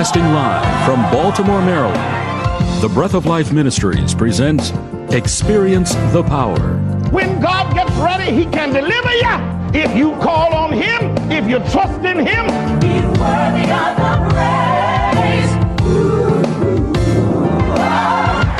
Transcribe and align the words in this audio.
Broadcasting 0.00 0.32
live 0.32 0.86
from 0.86 1.02
Baltimore, 1.12 1.60
Maryland, 1.60 2.82
the 2.82 2.88
Breath 2.88 3.12
of 3.12 3.26
Life 3.26 3.52
Ministries 3.52 4.14
presents 4.14 4.72
Experience 5.10 5.94
the 6.10 6.22
Power. 6.22 6.78
When 7.10 7.38
God 7.38 7.74
gets 7.74 7.90
ready, 7.96 8.32
He 8.34 8.46
can 8.46 8.72
deliver 8.72 9.12
you. 9.12 9.78
If 9.78 9.94
you 9.94 10.12
call 10.12 10.54
on 10.54 10.72
Him, 10.72 11.14
if 11.30 11.46
you 11.50 11.58
trust 11.70 12.00
in 12.00 12.16
Him, 12.16 12.46
He's 12.80 13.04
worthy 13.20 13.68
of 13.68 13.92
the 14.00 14.12
praise. 14.32 15.52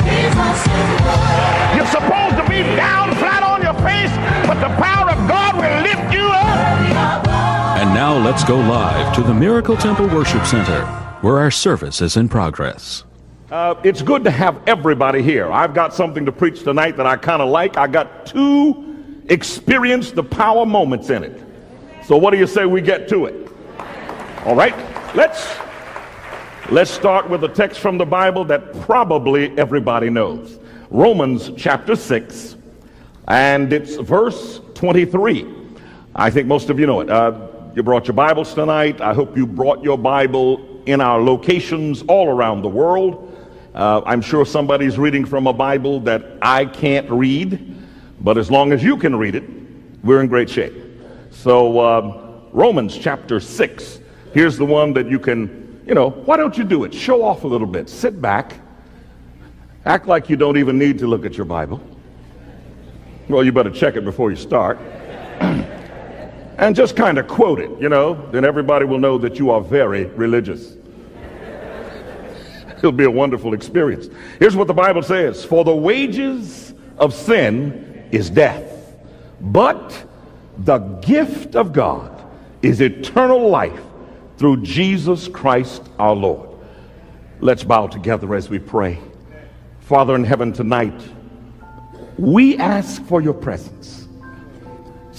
He's 0.05 0.35
unsearchable. 0.45 1.75
you're 1.75 1.89
supposed 1.89 2.37
to 2.37 2.45
be 2.47 2.61
down 2.77 3.15
flat 3.15 3.41
on 3.41 3.63
your 3.63 3.73
face, 3.81 4.13
but 4.45 4.61
the 4.61 4.69
power 4.77 5.09
of 5.09 5.17
God 5.27 5.55
will 5.55 5.81
lift 5.81 6.13
you 6.13 6.21
up. 6.21 7.27
And 7.81 7.95
now 7.95 8.15
let's 8.15 8.43
go 8.43 8.57
live 8.57 9.15
to 9.15 9.23
the 9.23 9.33
Miracle 9.33 9.75
Temple 9.75 10.05
Worship 10.05 10.45
Center, 10.45 10.85
where 11.21 11.37
our 11.37 11.51
service 11.51 12.01
is 12.01 12.17
in 12.17 12.27
progress. 12.27 13.03
Uh, 13.51 13.75
it's 13.83 14.01
good 14.01 14.23
to 14.23 14.31
have 14.31 14.61
everybody 14.67 15.21
here. 15.21 15.51
I've 15.51 15.73
got 15.73 15.93
something 15.93 16.25
to 16.25 16.31
preach 16.31 16.63
tonight 16.63 16.97
that 16.97 17.05
I 17.05 17.17
kind 17.17 17.41
of 17.41 17.49
like. 17.49 17.77
I 17.77 17.87
got 17.87 18.25
two 18.25 19.21
experience 19.27 20.11
the 20.11 20.23
power 20.23 20.65
moments 20.65 21.09
in 21.09 21.23
it. 21.23 21.43
So 22.05 22.17
what 22.17 22.31
do 22.31 22.37
you 22.37 22.47
say 22.47 22.65
we 22.65 22.81
get 22.81 23.07
to 23.09 23.25
it? 23.25 23.49
All 24.45 24.55
right, 24.55 24.75
let's 25.15 25.55
let's 26.71 26.89
start 26.89 27.29
with 27.29 27.43
a 27.43 27.49
text 27.49 27.79
from 27.79 27.97
the 27.97 28.05
Bible 28.05 28.45
that 28.45 28.73
probably 28.81 29.55
everybody 29.57 30.09
knows. 30.09 30.59
Romans 30.89 31.51
chapter 31.57 31.95
6 31.95 32.55
and 33.27 33.71
it's 33.71 33.95
verse 33.95 34.61
23. 34.73 35.47
I 36.15 36.29
think 36.29 36.47
most 36.47 36.69
of 36.69 36.79
you 36.79 36.87
know 36.87 37.01
it. 37.01 37.09
Uh, 37.09 37.47
you 37.75 37.83
brought 37.83 38.07
your 38.07 38.13
Bibles 38.13 38.53
tonight. 38.53 38.99
I 38.99 39.13
hope 39.13 39.37
you 39.37 39.45
brought 39.45 39.83
your 39.83 39.97
Bible 39.97 40.70
in 40.85 41.01
our 41.01 41.21
locations 41.21 42.03
all 42.03 42.27
around 42.27 42.61
the 42.61 42.69
world. 42.69 43.27
Uh, 43.73 44.01
I'm 44.05 44.21
sure 44.21 44.45
somebody's 44.45 44.97
reading 44.97 45.25
from 45.25 45.47
a 45.47 45.53
Bible 45.53 45.99
that 46.01 46.23
I 46.41 46.65
can't 46.65 47.09
read, 47.09 47.75
but 48.19 48.37
as 48.37 48.51
long 48.51 48.73
as 48.73 48.83
you 48.83 48.97
can 48.97 49.15
read 49.15 49.35
it, 49.35 49.43
we're 50.03 50.21
in 50.21 50.27
great 50.27 50.49
shape. 50.49 50.73
So, 51.29 51.79
uh, 51.79 52.31
Romans 52.51 52.97
chapter 52.97 53.39
6, 53.39 53.99
here's 54.33 54.57
the 54.57 54.65
one 54.65 54.93
that 54.93 55.09
you 55.09 55.19
can, 55.19 55.81
you 55.87 55.93
know, 55.93 56.09
why 56.09 56.35
don't 56.35 56.57
you 56.57 56.63
do 56.63 56.83
it? 56.83 56.93
Show 56.93 57.23
off 57.23 57.43
a 57.43 57.47
little 57.47 57.67
bit. 57.67 57.89
Sit 57.89 58.21
back. 58.21 58.59
Act 59.85 60.07
like 60.07 60.29
you 60.29 60.35
don't 60.35 60.57
even 60.57 60.77
need 60.77 60.99
to 60.99 61.07
look 61.07 61.25
at 61.25 61.37
your 61.37 61.45
Bible. 61.45 61.81
Well, 63.29 63.43
you 63.43 63.51
better 63.51 63.71
check 63.71 63.95
it 63.95 64.03
before 64.03 64.29
you 64.29 64.35
start. 64.35 64.77
and 66.61 66.75
just 66.75 66.95
kind 66.95 67.17
of 67.17 67.27
quote 67.27 67.59
it, 67.59 67.71
you 67.81 67.89
know, 67.89 68.13
then 68.31 68.45
everybody 68.45 68.85
will 68.85 68.99
know 68.99 69.17
that 69.17 69.39
you 69.39 69.49
are 69.49 69.59
very 69.59 70.05
religious. 70.05 70.75
It'll 72.77 72.91
be 72.91 73.03
a 73.03 73.11
wonderful 73.11 73.55
experience. 73.55 74.09
Here's 74.37 74.55
what 74.55 74.67
the 74.67 74.73
Bible 74.73 75.01
says 75.01 75.43
For 75.43 75.63
the 75.65 75.75
wages 75.75 76.75
of 76.97 77.15
sin 77.15 78.07
is 78.11 78.29
death, 78.29 78.95
but 79.41 80.05
the 80.59 80.77
gift 80.77 81.55
of 81.55 81.73
God 81.73 82.23
is 82.61 82.79
eternal 82.79 83.49
life 83.49 83.81
through 84.37 84.61
Jesus 84.61 85.27
Christ 85.27 85.89
our 85.97 86.15
Lord. 86.15 86.49
Let's 87.39 87.63
bow 87.63 87.87
together 87.87 88.35
as 88.35 88.49
we 88.49 88.59
pray. 88.59 88.99
Father 89.79 90.13
in 90.13 90.23
heaven, 90.23 90.53
tonight, 90.53 91.01
we 92.19 92.55
ask 92.57 93.03
for 93.05 93.19
your 93.19 93.33
presence. 93.33 94.00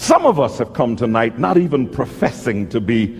Some 0.02 0.26
of 0.26 0.40
us 0.40 0.58
have 0.58 0.72
come 0.74 0.96
tonight 0.96 1.38
not 1.38 1.56
even 1.56 1.88
professing 1.88 2.68
to 2.70 2.80
be 2.80 3.16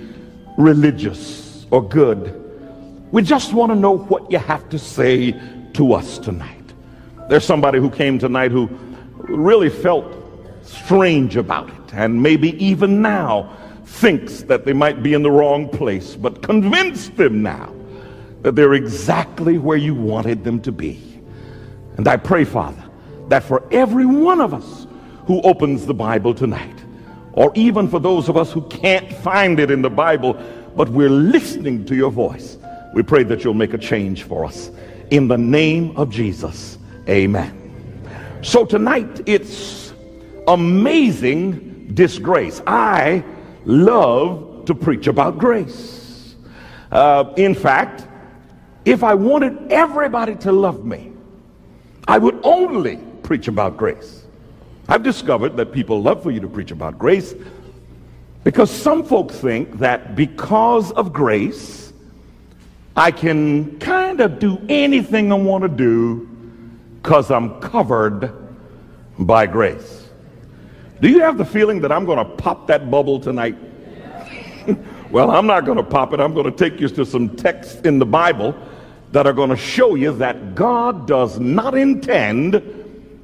religious 0.58 1.66
or 1.70 1.82
good 1.82 2.42
we 3.12 3.20
just 3.20 3.52
want 3.52 3.70
to 3.70 3.76
know 3.76 3.98
what 3.98 4.32
you 4.32 4.38
have 4.38 4.66
to 4.70 4.78
say 4.78 5.38
to 5.74 5.92
us 5.92 6.18
tonight. 6.18 6.72
There's 7.28 7.44
somebody 7.44 7.78
who 7.78 7.90
came 7.90 8.18
tonight 8.18 8.50
who 8.50 8.68
really 9.18 9.68
felt 9.68 10.06
strange 10.62 11.36
about 11.36 11.68
it 11.68 11.94
and 11.94 12.22
maybe 12.22 12.56
even 12.64 13.02
now 13.02 13.54
thinks 13.84 14.42
that 14.44 14.64
they 14.64 14.72
might 14.72 15.02
be 15.02 15.12
in 15.12 15.22
the 15.22 15.30
wrong 15.30 15.68
place, 15.68 16.16
but 16.16 16.42
convince 16.42 17.10
them 17.10 17.42
now 17.42 17.70
that 18.40 18.56
they're 18.56 18.72
exactly 18.72 19.58
where 19.58 19.76
you 19.76 19.94
wanted 19.94 20.42
them 20.42 20.58
to 20.62 20.72
be. 20.72 21.20
And 21.98 22.08
I 22.08 22.16
pray, 22.16 22.44
Father, 22.44 22.82
that 23.28 23.44
for 23.44 23.62
every 23.70 24.06
one 24.06 24.40
of 24.40 24.54
us 24.54 24.81
who 25.26 25.40
opens 25.42 25.86
the 25.86 25.94
Bible 25.94 26.34
tonight, 26.34 26.76
or 27.32 27.52
even 27.54 27.88
for 27.88 28.00
those 28.00 28.28
of 28.28 28.36
us 28.36 28.52
who 28.52 28.62
can't 28.62 29.12
find 29.12 29.60
it 29.60 29.70
in 29.70 29.82
the 29.82 29.90
Bible, 29.90 30.34
but 30.76 30.88
we're 30.88 31.10
listening 31.10 31.84
to 31.86 31.94
your 31.94 32.10
voice, 32.10 32.58
we 32.94 33.02
pray 33.02 33.22
that 33.24 33.44
you'll 33.44 33.54
make 33.54 33.74
a 33.74 33.78
change 33.78 34.24
for 34.24 34.44
us. 34.44 34.70
In 35.10 35.28
the 35.28 35.38
name 35.38 35.96
of 35.96 36.10
Jesus, 36.10 36.78
amen. 37.08 37.58
So 38.42 38.64
tonight 38.64 39.20
it's 39.26 39.92
amazing 40.48 41.94
disgrace. 41.94 42.60
I 42.66 43.24
love 43.64 44.64
to 44.66 44.74
preach 44.74 45.06
about 45.06 45.38
grace. 45.38 46.34
Uh, 46.90 47.32
in 47.36 47.54
fact, 47.54 48.06
if 48.84 49.04
I 49.04 49.14
wanted 49.14 49.70
everybody 49.70 50.34
to 50.36 50.52
love 50.52 50.84
me, 50.84 51.12
I 52.08 52.18
would 52.18 52.40
only 52.42 52.96
preach 53.22 53.48
about 53.48 53.76
grace. 53.76 54.21
I've 54.88 55.02
discovered 55.02 55.56
that 55.56 55.72
people 55.72 56.02
love 56.02 56.22
for 56.22 56.30
you 56.30 56.40
to 56.40 56.48
preach 56.48 56.70
about 56.70 56.98
grace 56.98 57.34
because 58.44 58.70
some 58.70 59.04
folks 59.04 59.36
think 59.36 59.78
that 59.78 60.16
because 60.16 60.90
of 60.92 61.12
grace, 61.12 61.92
I 62.96 63.10
can 63.10 63.78
kind 63.78 64.20
of 64.20 64.38
do 64.38 64.60
anything 64.68 65.32
I 65.32 65.36
want 65.36 65.62
to 65.62 65.68
do 65.68 66.28
because 67.00 67.30
I'm 67.30 67.60
covered 67.60 68.32
by 69.18 69.46
grace. 69.46 70.08
Do 71.00 71.08
you 71.08 71.20
have 71.20 71.38
the 71.38 71.44
feeling 71.44 71.80
that 71.80 71.92
I'm 71.92 72.04
going 72.04 72.18
to 72.18 72.24
pop 72.24 72.66
that 72.66 72.90
bubble 72.90 73.18
tonight? 73.18 73.56
well, 75.10 75.30
I'm 75.30 75.46
not 75.46 75.64
going 75.64 75.78
to 75.78 75.84
pop 75.84 76.12
it. 76.12 76.20
I'm 76.20 76.34
going 76.34 76.52
to 76.52 76.56
take 76.56 76.80
you 76.80 76.88
to 76.88 77.06
some 77.06 77.34
texts 77.36 77.80
in 77.82 77.98
the 77.98 78.06
Bible 78.06 78.54
that 79.12 79.26
are 79.26 79.32
going 79.32 79.50
to 79.50 79.56
show 79.56 79.94
you 79.94 80.12
that 80.16 80.54
God 80.54 81.06
does 81.06 81.38
not 81.38 81.76
intend 81.76 82.81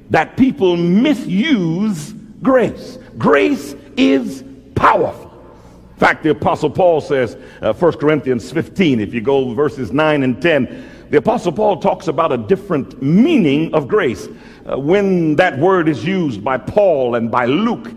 that 0.09 0.37
people 0.37 0.75
misuse 0.75 2.13
grace. 2.41 2.97
Grace 3.17 3.75
is 3.97 4.43
powerful. 4.75 5.29
In 5.93 5.97
fact, 5.99 6.23
the 6.23 6.29
Apostle 6.29 6.69
Paul 6.69 7.01
says, 7.01 7.35
uh, 7.61 7.73
1 7.73 7.93
Corinthians 7.93 8.51
15, 8.51 9.01
if 9.01 9.13
you 9.13 9.21
go 9.21 9.53
verses 9.53 9.91
9 9.91 10.23
and 10.23 10.41
10, 10.41 10.89
the 11.09 11.17
Apostle 11.17 11.51
Paul 11.51 11.81
talks 11.81 12.07
about 12.07 12.31
a 12.31 12.37
different 12.37 13.01
meaning 13.01 13.73
of 13.73 13.87
grace. 13.87 14.27
Uh, 14.65 14.77
when 14.77 15.35
that 15.35 15.57
word 15.57 15.89
is 15.89 16.05
used 16.05 16.43
by 16.43 16.57
Paul 16.57 17.15
and 17.15 17.29
by 17.29 17.45
Luke, 17.45 17.91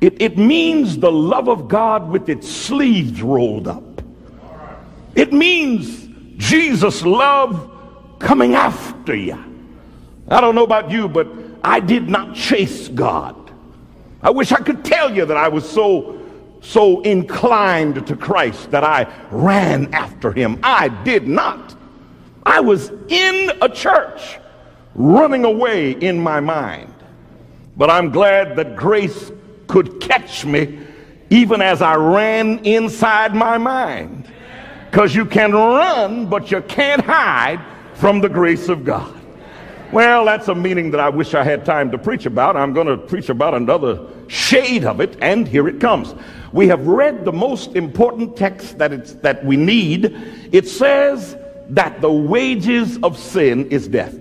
it, 0.00 0.20
it 0.20 0.36
means 0.36 0.98
the 0.98 1.10
love 1.10 1.48
of 1.48 1.68
God 1.68 2.08
with 2.10 2.28
its 2.28 2.48
sleeves 2.48 3.22
rolled 3.22 3.66
up. 3.66 4.02
It 5.14 5.32
means 5.32 6.08
Jesus' 6.36 7.02
love 7.02 7.70
coming 8.18 8.54
after 8.54 9.14
you. 9.14 9.42
I 10.28 10.40
don't 10.40 10.54
know 10.54 10.64
about 10.64 10.90
you, 10.90 11.08
but 11.08 11.26
I 11.62 11.80
did 11.80 12.08
not 12.08 12.34
chase 12.34 12.88
God. 12.88 13.36
I 14.22 14.30
wish 14.30 14.52
I 14.52 14.58
could 14.58 14.84
tell 14.84 15.14
you 15.14 15.24
that 15.26 15.36
I 15.36 15.48
was 15.48 15.68
so 15.68 16.18
so 16.60 17.00
inclined 17.02 18.06
to 18.06 18.16
Christ 18.16 18.70
that 18.72 18.84
I 18.84 19.06
ran 19.30 19.92
after 19.94 20.32
him. 20.32 20.58
I 20.62 20.88
did 20.88 21.28
not. 21.28 21.76
I 22.44 22.60
was 22.60 22.90
in 23.08 23.52
a 23.62 23.68
church 23.68 24.38
running 24.94 25.44
away 25.44 25.92
in 25.92 26.18
my 26.18 26.40
mind. 26.40 26.92
But 27.76 27.90
I'm 27.90 28.10
glad 28.10 28.56
that 28.56 28.74
grace 28.74 29.30
could 29.68 30.00
catch 30.00 30.44
me 30.44 30.80
even 31.30 31.60
as 31.60 31.82
I 31.82 31.94
ran 31.94 32.64
inside 32.64 33.34
my 33.34 33.58
mind. 33.58 34.26
Because 34.90 35.14
you 35.14 35.26
can 35.26 35.52
run, 35.52 36.26
but 36.26 36.50
you 36.50 36.62
can't 36.62 37.04
hide 37.04 37.64
from 37.94 38.20
the 38.20 38.28
grace 38.28 38.68
of 38.68 38.84
God. 38.84 39.17
Well, 39.90 40.26
that's 40.26 40.48
a 40.48 40.54
meaning 40.54 40.90
that 40.90 41.00
I 41.00 41.08
wish 41.08 41.32
I 41.32 41.42
had 41.42 41.64
time 41.64 41.90
to 41.92 41.98
preach 41.98 42.26
about. 42.26 42.56
I'm 42.56 42.74
going 42.74 42.88
to 42.88 42.98
preach 42.98 43.30
about 43.30 43.54
another 43.54 44.06
shade 44.26 44.84
of 44.84 45.00
it, 45.00 45.16
and 45.22 45.48
here 45.48 45.66
it 45.66 45.80
comes. 45.80 46.14
We 46.52 46.68
have 46.68 46.86
read 46.86 47.24
the 47.24 47.32
most 47.32 47.74
important 47.74 48.36
text 48.36 48.76
that, 48.76 48.92
it's, 48.92 49.14
that 49.14 49.42
we 49.46 49.56
need. 49.56 50.14
It 50.52 50.68
says 50.68 51.38
that 51.70 52.02
the 52.02 52.12
wages 52.12 52.98
of 53.02 53.18
sin 53.18 53.66
is 53.70 53.88
death. 53.88 54.14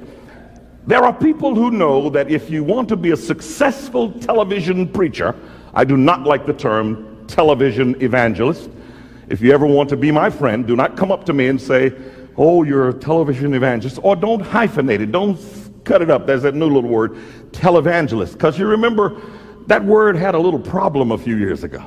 There 0.87 1.03
are 1.03 1.13
people 1.13 1.53
who 1.53 1.69
know 1.69 2.09
that 2.11 2.31
if 2.31 2.49
you 2.49 2.63
want 2.63 2.87
to 2.87 2.95
be 2.95 3.11
a 3.11 3.17
successful 3.17 4.13
television 4.21 4.87
preacher, 4.87 5.35
I 5.73 5.83
do 5.83 5.97
not 5.97 6.23
like 6.23 6.45
the 6.45 6.53
term 6.53 7.25
television 7.27 8.01
evangelist. 8.01 8.69
If 9.27 9.41
you 9.41 9.51
ever 9.51 9.65
want 9.65 9.89
to 9.89 9.97
be 9.97 10.11
my 10.11 10.29
friend, 10.29 10.65
do 10.65 10.77
not 10.77 10.95
come 10.95 11.11
up 11.11 11.25
to 11.25 11.33
me 11.33 11.47
and 11.47 11.61
say, 11.61 11.91
Oh, 12.37 12.63
you're 12.63 12.89
a 12.89 12.93
television 12.93 13.53
evangelist, 13.55 13.99
or 14.03 14.15
don't 14.15 14.41
hyphenate 14.41 14.99
it, 14.99 15.11
don't 15.11 15.39
cut 15.83 16.01
it 16.01 16.11
up. 16.11 16.27
There's 16.27 16.43
that 16.43 16.53
new 16.53 16.67
little 16.67 16.89
word, 16.89 17.15
televangelist, 17.51 18.33
because 18.33 18.59
you 18.59 18.67
remember 18.67 19.19
that 19.65 19.83
word 19.83 20.15
had 20.15 20.35
a 20.35 20.39
little 20.39 20.59
problem 20.59 21.11
a 21.11 21.17
few 21.17 21.35
years 21.35 21.63
ago. 21.63 21.83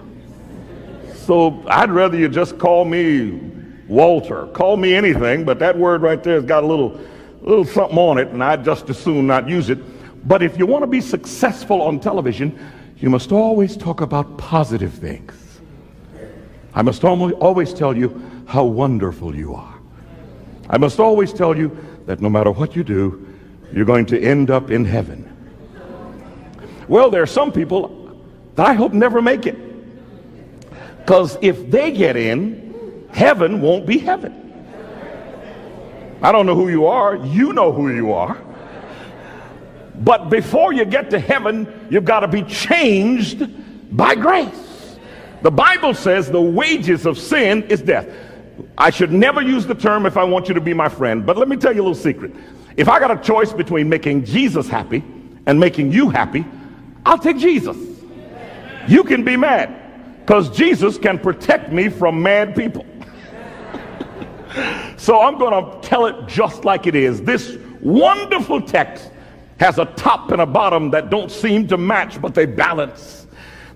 So 1.15 1.63
I'd 1.69 1.91
rather 1.91 2.19
you 2.19 2.29
just 2.29 2.59
call 2.59 2.85
me 2.85 3.41
Walter. 3.87 4.47
Call 4.49 4.77
me 4.77 4.95
anything, 4.95 5.45
but 5.45 5.59
that 5.61 5.79
word 5.79 6.03
right 6.03 6.23
there 6.23 6.35
has 6.35 6.45
got 6.45 6.65
a 6.65 6.67
little, 6.67 7.01
little 7.43 7.65
something 7.65 7.99
on 7.99 8.19
it, 8.19 8.29
and 8.29 8.43
I'd 8.43 8.65
just 8.65 8.91
as 8.91 8.99
soon 8.99 9.27
not 9.27 9.49
use 9.49 9.71
it. 9.71 9.79
But 10.27 10.43
if 10.43 10.59
you 10.59 10.67
want 10.67 10.83
to 10.83 10.87
be 10.87 11.01
successful 11.01 11.81
on 11.83 12.01
television, 12.01 12.59
you 12.99 13.09
must 13.09 13.33
always 13.33 13.77
talk 13.77 14.01
about 14.01 14.37
positive 14.37 14.93
things. 14.93 15.61
I 16.75 16.83
must 16.83 17.03
always 17.03 17.73
tell 17.73 17.97
you 17.97 18.21
how 18.47 18.65
wonderful 18.65 19.35
you 19.35 19.55
are. 19.55 19.80
I 20.71 20.79
must 20.79 21.01
always 21.01 21.33
tell 21.33 21.57
you 21.57 21.77
that 22.07 22.21
no 22.21 22.31
matter 22.31 22.53
what 22.53 22.77
you 22.77 22.85
do, 22.85 23.27
you're 23.73 23.85
going 23.85 24.07
to 24.07 24.21
end 24.21 24.51
up 24.51 24.71
in 24.71 24.85
heaven. 24.85 25.27
Well, 26.87 27.11
there 27.11 27.23
are 27.23 27.27
some 27.27 27.51
people 27.51 28.25
that 28.55 28.67
I 28.67 28.75
hope 28.75 28.93
never 28.93 29.21
make 29.21 29.47
it. 29.47 29.59
Because 30.99 31.37
if 31.43 31.71
they 31.71 31.91
get 31.91 32.17
in, 32.17 33.09
heaven 33.11 33.61
won't 33.61 33.85
be 33.85 33.99
heaven. 33.99 34.37
I 36.23 36.31
don't 36.31 36.47
know 36.47 36.55
who 36.55 36.69
you 36.69 36.87
are. 36.87 37.17
You 37.17 37.53
know 37.53 37.73
who 37.73 37.93
you 37.93 38.13
are. 38.13 38.39
But 39.97 40.31
before 40.31 40.73
you 40.73 40.85
get 40.85 41.11
to 41.11 41.19
heaven, 41.19 41.89
you've 41.91 42.05
got 42.05 42.21
to 42.21 42.29
be 42.29 42.43
changed 42.43 43.45
by 43.97 44.15
grace. 44.15 44.99
The 45.43 45.51
Bible 45.51 45.95
says 45.95 46.31
the 46.31 46.41
wages 46.41 47.07
of 47.07 47.19
sin 47.19 47.65
is 47.65 47.83
death. 47.83 48.09
I 48.79 48.91
should 48.91 49.13
never 49.13 49.43
use 49.43 49.67
the 49.67 49.75
term 49.75 50.07
if 50.07 50.17
I 50.17 50.25
want 50.25 50.49
you 50.49 50.55
to 50.55 50.61
be 50.61 50.75
my 50.75 50.89
friend, 50.89 51.25
but 51.25 51.37
let 51.37 51.49
me 51.49 51.57
tell 51.57 51.75
you 51.75 51.81
a 51.81 51.85
little 51.85 51.95
secret. 51.95 52.35
If 52.77 52.89
I 52.89 52.99
got 52.99 53.11
a 53.11 53.17
choice 53.17 53.53
between 53.53 53.89
making 53.89 54.25
Jesus 54.25 54.69
happy 54.69 55.05
and 55.47 55.59
making 55.59 55.93
you 55.93 56.09
happy, 56.09 56.45
I'll 57.05 57.19
take 57.19 57.39
Jesus. 57.39 57.77
You 58.89 59.05
can 59.05 59.25
be 59.25 59.37
mad 59.37 60.21
because 60.21 60.51
Jesus 60.57 60.99
can 60.99 61.19
protect 61.19 61.73
me 61.73 61.89
from 61.89 62.23
mad 62.23 62.55
people. 62.55 62.87
so 64.97 65.21
I'm 65.21 65.39
going 65.39 65.53
to 65.53 65.87
tell 65.87 66.07
it 66.07 66.27
just 66.27 66.65
like 66.65 66.87
it 66.87 66.95
is. 66.95 67.23
This 67.23 67.57
wonderful 67.81 68.61
text 68.63 69.11
has 69.59 69.79
a 69.79 69.85
top 69.85 70.31
and 70.31 70.41
a 70.41 70.47
bottom 70.47 70.91
that 70.91 71.11
don't 71.11 71.31
seem 71.31 71.69
to 71.69 71.77
match, 71.77 72.21
but 72.21 72.35
they 72.35 72.47
balance. 72.47 73.20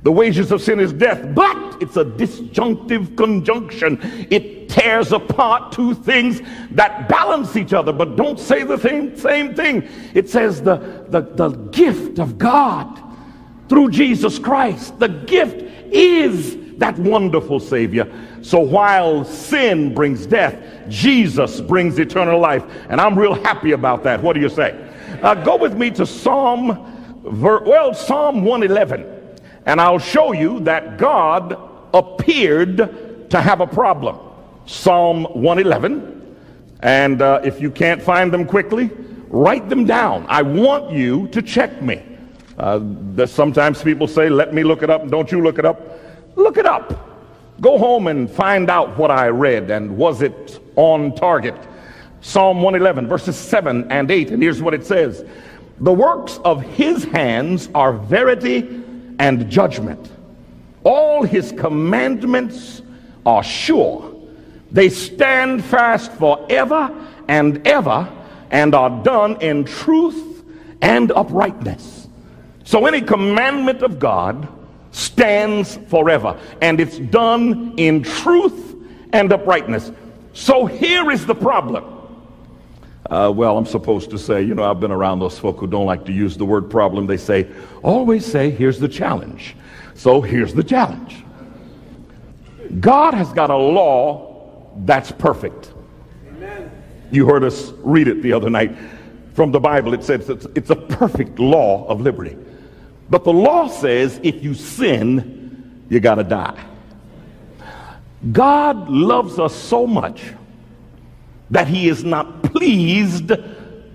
The 0.05 0.13
wages 0.13 0.53
of 0.53 0.61
sin 0.61 0.81
is 0.81 0.93
death, 0.93 1.35
but 1.35 1.83
it's 1.83 1.97
a 1.97 2.05
disjunctive 2.05 3.17
conjunction. 3.17 3.99
It 4.31 4.69
tears 4.69 5.13
apart 5.13 5.73
two 5.73 5.95
things 5.95 6.43
that 6.73 7.09
balance 7.09 7.57
each 7.57 7.73
other, 7.73 7.91
but 7.91 8.15
don't 8.15 8.39
say 8.39 8.65
the 8.65 8.77
same, 8.77 9.17
same 9.17 9.55
thing. 9.55 9.89
It 10.13 10.29
says 10.29 10.61
the, 10.61 11.07
the, 11.09 11.23
the 11.23 11.49
gift 11.71 12.19
of 12.19 12.37
God 12.37 13.01
through 13.71 13.91
Jesus 13.91 14.39
Christ. 14.39 14.99
The 14.99 15.09
gift 15.09 15.63
is 15.91 16.77
that 16.77 16.99
wonderful 16.99 17.59
Savior. 17.59 18.13
So 18.43 18.61
while 18.61 19.25
sin 19.25 19.95
brings 19.95 20.27
death, 20.27 20.63
Jesus 20.91 21.63
brings 21.63 21.99
eternal 21.99 22.39
life. 22.39 22.65
And 22.91 23.01
I'm 23.01 23.19
real 23.19 23.35
happy 23.43 23.73
about 23.73 24.03
that. 24.03 24.23
What 24.23 24.35
do 24.35 24.41
you 24.41 24.51
say? 24.51 24.79
Uh, 25.23 25.35
go 25.35 25.57
with 25.57 25.79
me 25.79 25.91
to 25.93 26.05
Psalm, 26.05 27.23
well, 27.23 27.95
Psalm 27.95 28.45
111. 28.45 29.14
And 29.67 29.81
I'll 29.81 29.99
show 29.99 30.33
you 30.33 30.61
that 30.61 30.99
God 30.99 31.59
appeared 31.95 33.31
to 33.31 33.41
have 33.41 33.61
a 33.61 33.67
problem. 33.67 34.19
Psalm 34.67 35.25
111. 35.25 36.37
And 36.81 37.23
uh, 37.23 37.41
if 37.45 37.61
you 37.61 37.71
can't 37.71 38.03
find 38.03 38.33
them 38.33 38.47
quickly, 38.47 38.91
write 39.29 39.69
them 39.69 39.85
down. 39.85 40.27
I 40.29 40.43
want 40.43 40.93
you 40.93 41.29
to 41.29 41.41
check 41.41 41.81
me. 41.83 42.03
Uh, 42.59 43.27
sometimes 43.27 43.83
people 43.83 44.07
say, 44.07 44.29
let 44.29 44.55
me 44.55 44.63
look 44.63 44.83
it 44.83 44.91
up. 44.91 45.09
Don't 45.09 45.33
you 45.33 45.43
look 45.43 45.59
it 45.59 45.65
up? 45.65 45.81
Look 46.37 46.57
it 46.57 46.67
up. 46.67 47.11
Go 47.61 47.79
home 47.79 48.09
and 48.09 48.31
find 48.31 48.71
out 48.71 48.97
what 48.99 49.11
I 49.11 49.29
read 49.29 49.71
and 49.71 49.97
was 49.97 50.23
it 50.23 50.61
on 50.77 51.15
target. 51.15 51.57
Psalm 52.21 52.63
111, 52.63 53.09
verses 53.09 53.37
7 53.37 53.91
and 53.91 54.11
8. 54.11 54.31
And 54.31 54.43
here's 54.43 54.63
what 54.63 54.75
it 54.75 54.85
says 54.85 55.25
The 55.81 55.93
works 55.93 56.39
of 56.45 56.63
his 56.63 57.05
hands 57.05 57.69
are 57.75 57.93
verity 57.93 58.84
and 59.19 59.51
judgment. 59.51 60.11
All 60.85 61.23
his 61.23 61.53
commandments 61.53 62.83
are 63.25 63.43
sure. 63.43 64.15
They 64.71 64.89
stand 64.91 65.65
fast 65.65 66.13
forever 66.13 66.91
and 67.29 67.67
ever 67.67 68.11
and 68.51 68.75
are 68.75 69.03
done 69.03 69.41
in 69.41 69.65
truth 69.65 70.45
and 70.83 71.11
uprightness. 71.13 72.09
So 72.65 72.87
any 72.87 73.01
commandment 73.01 73.83
of 73.83 73.99
God 73.99 74.49
stands 74.91 75.77
forever 75.89 76.39
and 76.61 76.81
it's 76.81 76.99
done 76.99 77.75
in 77.77 78.03
truth 78.03 78.75
and 79.13 79.33
uprightness. 79.33 79.93
So 80.33 80.67
here 80.67 81.11
is 81.11 81.25
the 81.27 81.35
problem. 81.35 81.94
Uh, 83.11 83.31
well, 83.35 83.59
I'm 83.59 83.67
supposed 83.67 84.11
to 84.11 84.19
say, 84.19 84.43
you 84.43 84.55
know, 84.55 84.69
I've 84.69 84.81
been 84.81 84.91
around 84.91 85.19
those 85.19 85.39
folk 85.39 85.59
who 85.59 85.67
don't 85.67 85.85
like 85.85 86.07
to 86.07 86.13
use 86.13 86.37
the 86.37 86.45
word 86.45 86.71
problem. 86.71 87.07
They 87.07 87.19
say, 87.19 87.47
always 87.83 88.25
say, 88.25 88.51
here's 88.51 88.79
the 88.79 88.89
challenge. 88.89 89.57
So 89.95 90.21
here's 90.21 90.55
the 90.55 90.65
challenge 90.65 91.23
God 92.81 93.15
has 93.15 93.33
got 93.33 93.51
a 93.51 93.57
law 93.57 94.73
that's 94.85 95.13
perfect. 95.13 95.73
Amen. 96.29 96.71
You 97.11 97.27
heard 97.27 97.45
us 97.45 97.73
read 97.79 98.09
it 98.09 98.23
the 98.23 98.33
other 98.33 98.51
night 98.51 98.77
from 99.35 99.53
the 99.53 99.61
Bible. 99.61 99.95
It 99.95 100.03
says 100.03 100.29
it's, 100.31 100.47
it's 100.55 100.71
a 100.71 100.77
perfect 100.77 101.39
law 101.39 101.87
of 101.87 102.01
liberty. 102.01 102.37
But 103.11 103.25
the 103.25 103.33
law 103.33 103.69
says 103.69 104.19
if 104.23 104.43
you 104.43 104.55
sin, 104.55 105.85
you 105.91 106.01
got 106.01 106.17
to 106.17 106.25
die. 106.25 106.65
God 108.33 108.89
loves 108.89 109.39
us 109.39 109.55
so 109.55 109.87
much 109.87 110.23
that 111.51 111.69
he 111.69 111.89
is 111.89 112.05
not 112.05 112.43
pleased 112.43 113.33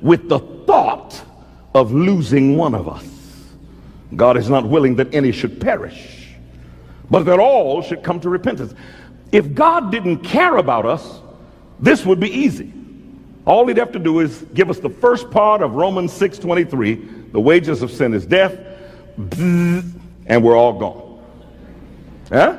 with 0.02 0.30
the 0.30 0.40
thought 0.40 1.22
of 1.74 1.92
losing 1.92 2.58
one 2.58 2.76
of 2.76 2.88
us. 2.88 3.06
God 4.16 4.38
is 4.38 4.50
not 4.50 4.68
willing 4.68 4.96
that 4.96 5.14
any 5.14 5.32
should 5.32 5.60
perish, 5.62 6.36
but 7.10 7.24
that 7.24 7.40
all 7.40 7.82
should 7.82 8.04
come 8.04 8.20
to 8.22 8.30
repentance. 8.30 8.74
If 9.32 9.54
God 9.54 9.92
didn't 9.92 10.20
care 10.20 10.58
about 10.58 10.86
us, 10.86 11.22
this 11.80 12.06
would 12.06 12.20
be 12.20 12.30
easy. 12.30 12.74
All 13.46 13.68
he'd 13.68 13.78
have 13.78 13.92
to 13.94 14.00
do 14.00 14.20
is 14.20 14.46
give 14.54 14.70
us 14.70 14.80
the 14.80 14.90
first 14.90 15.30
part 15.32 15.62
of 15.62 15.76
Romans 15.76 16.12
6:23, 16.14 17.32
the 17.32 17.40
wages 17.40 17.82
of 17.82 17.92
sin 17.92 18.14
is 18.14 18.26
death, 18.26 18.58
and 19.32 20.44
we're 20.44 20.58
all 20.58 20.74
gone. 20.74 21.20
Huh? 22.30 22.58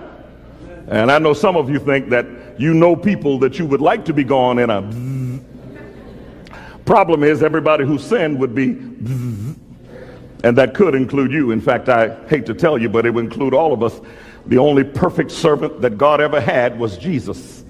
And 0.89 1.11
I 1.11 1.19
know 1.19 1.33
some 1.33 1.57
of 1.57 1.71
you 1.71 1.79
think 1.79 2.09
that 2.11 2.27
you 2.59 2.75
know 2.75 2.97
people 2.97 3.39
that 3.41 3.59
you 3.59 3.67
would 3.67 3.81
like 3.81 4.05
to 4.07 4.13
be 4.13 4.25
gone 4.25 4.59
in 4.59 4.71
a 4.71 4.83
problem 6.85 7.23
is 7.23 7.43
everybody 7.43 7.85
who 7.85 7.99
sinned 7.99 8.39
would 8.41 8.55
be 8.55 8.71
and 10.45 10.57
that 10.57 10.75
could 10.75 10.95
include 10.95 11.33
you. 11.33 11.51
In 11.51 11.61
fact, 11.61 11.89
I 11.89 12.15
hate 12.27 12.47
to 12.47 12.55
tell 12.55 12.79
you, 12.79 12.89
but 12.89 13.07
it 13.07 13.11
would 13.11 13.25
include 13.25 13.55
all 13.55 13.73
of 13.73 13.83
us. 13.83 14.01
The 14.47 14.59
only 14.59 14.85
perfect 14.85 15.31
servant 15.31 15.81
that 15.83 15.99
God 15.99 16.21
ever 16.21 16.41
had 16.41 16.79
was 16.79 16.97
Jesus. 16.97 17.65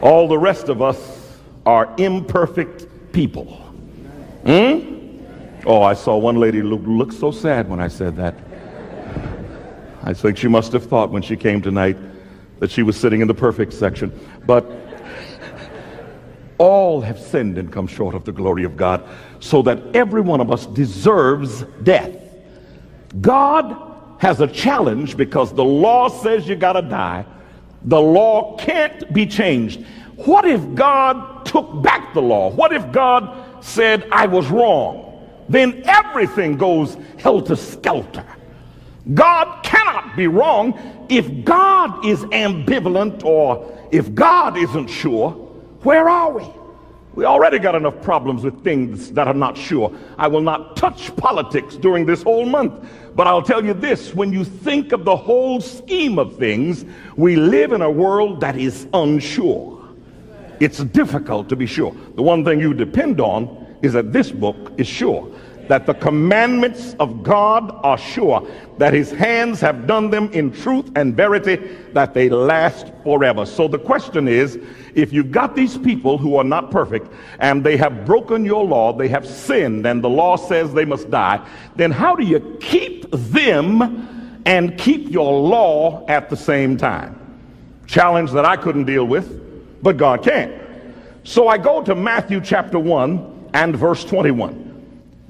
All 0.00 0.28
the 0.28 0.38
rest 0.38 0.68
of 0.68 0.82
us 0.82 1.38
are 1.64 1.92
imperfect 1.96 2.86
people. 3.12 3.46
Hmm? 4.46 4.90
Oh, 5.66 5.82
I 5.82 5.94
saw 5.94 6.18
one 6.18 6.36
lady 6.36 6.60
look, 6.60 6.82
look 6.84 7.10
so 7.10 7.30
sad 7.30 7.68
when 7.68 7.80
I 7.80 7.88
said 7.88 8.16
that. 8.16 8.34
I 10.02 10.12
think 10.12 10.36
she 10.36 10.48
must 10.48 10.72
have 10.72 10.84
thought 10.84 11.10
when 11.10 11.22
she 11.22 11.36
came 11.36 11.62
tonight 11.62 11.96
that 12.64 12.70
she 12.70 12.82
was 12.82 12.96
sitting 12.96 13.20
in 13.20 13.28
the 13.28 13.34
perfect 13.34 13.74
section. 13.74 14.10
But 14.46 14.64
all 16.56 17.02
have 17.02 17.18
sinned 17.18 17.58
and 17.58 17.70
come 17.70 17.86
short 17.86 18.14
of 18.14 18.24
the 18.24 18.32
glory 18.32 18.64
of 18.64 18.74
God, 18.74 19.06
so 19.38 19.60
that 19.60 19.94
every 19.94 20.22
one 20.22 20.40
of 20.40 20.50
us 20.50 20.64
deserves 20.64 21.64
death. 21.82 22.16
God 23.20 24.16
has 24.18 24.40
a 24.40 24.46
challenge 24.46 25.14
because 25.14 25.52
the 25.52 25.64
law 25.64 26.08
says 26.08 26.48
you 26.48 26.56
got 26.56 26.72
to 26.72 26.82
die. 26.82 27.26
The 27.82 28.00
law 28.00 28.56
can't 28.56 29.12
be 29.12 29.26
changed. 29.26 29.84
What 30.16 30.46
if 30.46 30.74
God 30.74 31.44
took 31.44 31.82
back 31.82 32.14
the 32.14 32.22
law? 32.22 32.48
What 32.48 32.72
if 32.72 32.90
God 32.92 33.62
said, 33.62 34.08
I 34.10 34.24
was 34.24 34.48
wrong? 34.48 35.04
then 35.48 35.82
everything 35.84 36.56
goes 36.56 36.96
helter 37.18 37.56
skelter. 37.56 38.24
God 39.12 39.62
cannot 39.62 40.16
be 40.16 40.26
wrong. 40.26 40.72
If 41.08 41.44
God 41.44 42.04
is 42.04 42.20
ambivalent 42.26 43.24
or 43.24 43.70
if 43.90 44.14
God 44.14 44.56
isn't 44.56 44.88
sure, 44.88 45.32
where 45.82 46.08
are 46.08 46.32
we? 46.32 46.44
We 47.14 47.24
already 47.26 47.60
got 47.60 47.76
enough 47.76 48.00
problems 48.02 48.42
with 48.42 48.64
things 48.64 49.12
that 49.12 49.28
I'm 49.28 49.38
not 49.38 49.56
sure. 49.56 49.92
I 50.18 50.26
will 50.26 50.40
not 50.40 50.76
touch 50.76 51.14
politics 51.16 51.76
during 51.76 52.06
this 52.06 52.22
whole 52.24 52.44
month. 52.44 52.88
But 53.14 53.28
I'll 53.28 53.42
tell 53.42 53.64
you 53.64 53.72
this 53.72 54.14
when 54.14 54.32
you 54.32 54.44
think 54.44 54.90
of 54.90 55.04
the 55.04 55.14
whole 55.14 55.60
scheme 55.60 56.18
of 56.18 56.36
things, 56.36 56.84
we 57.16 57.36
live 57.36 57.72
in 57.72 57.82
a 57.82 57.90
world 57.90 58.40
that 58.40 58.56
is 58.56 58.88
unsure. 58.92 59.80
It's 60.58 60.78
difficult 60.78 61.48
to 61.50 61.56
be 61.56 61.66
sure. 61.66 61.94
The 62.16 62.22
one 62.22 62.44
thing 62.44 62.58
you 62.58 62.74
depend 62.74 63.20
on 63.20 63.76
is 63.82 63.92
that 63.92 64.12
this 64.12 64.32
book 64.32 64.72
is 64.76 64.88
sure 64.88 65.30
that 65.68 65.86
the 65.86 65.94
commandments 65.94 66.94
of 67.00 67.22
God 67.22 67.70
are 67.82 67.98
sure, 67.98 68.46
that 68.78 68.92
his 68.92 69.10
hands 69.10 69.60
have 69.60 69.86
done 69.86 70.10
them 70.10 70.30
in 70.32 70.50
truth 70.50 70.90
and 70.96 71.16
verity, 71.16 71.56
that 71.92 72.14
they 72.14 72.28
last 72.28 72.92
forever. 73.02 73.46
So 73.46 73.68
the 73.68 73.78
question 73.78 74.28
is, 74.28 74.58
if 74.94 75.12
you've 75.12 75.32
got 75.32 75.56
these 75.56 75.78
people 75.78 76.18
who 76.18 76.36
are 76.36 76.44
not 76.44 76.70
perfect 76.70 77.12
and 77.38 77.64
they 77.64 77.76
have 77.76 78.04
broken 78.04 78.44
your 78.44 78.64
law, 78.64 78.92
they 78.92 79.08
have 79.08 79.26
sinned, 79.26 79.86
and 79.86 80.02
the 80.02 80.10
law 80.10 80.36
says 80.36 80.72
they 80.72 80.84
must 80.84 81.10
die, 81.10 81.44
then 81.76 81.90
how 81.90 82.14
do 82.14 82.24
you 82.24 82.58
keep 82.60 83.10
them 83.10 84.42
and 84.46 84.78
keep 84.78 85.10
your 85.10 85.40
law 85.40 86.04
at 86.08 86.30
the 86.30 86.36
same 86.36 86.76
time? 86.76 87.20
Challenge 87.86 88.30
that 88.32 88.44
I 88.44 88.56
couldn't 88.56 88.84
deal 88.84 89.04
with, 89.04 89.82
but 89.82 89.96
God 89.96 90.22
can. 90.22 90.60
So 91.24 91.48
I 91.48 91.58
go 91.58 91.82
to 91.82 91.94
Matthew 91.94 92.40
chapter 92.40 92.78
1 92.78 93.50
and 93.54 93.76
verse 93.76 94.04
21. 94.04 94.73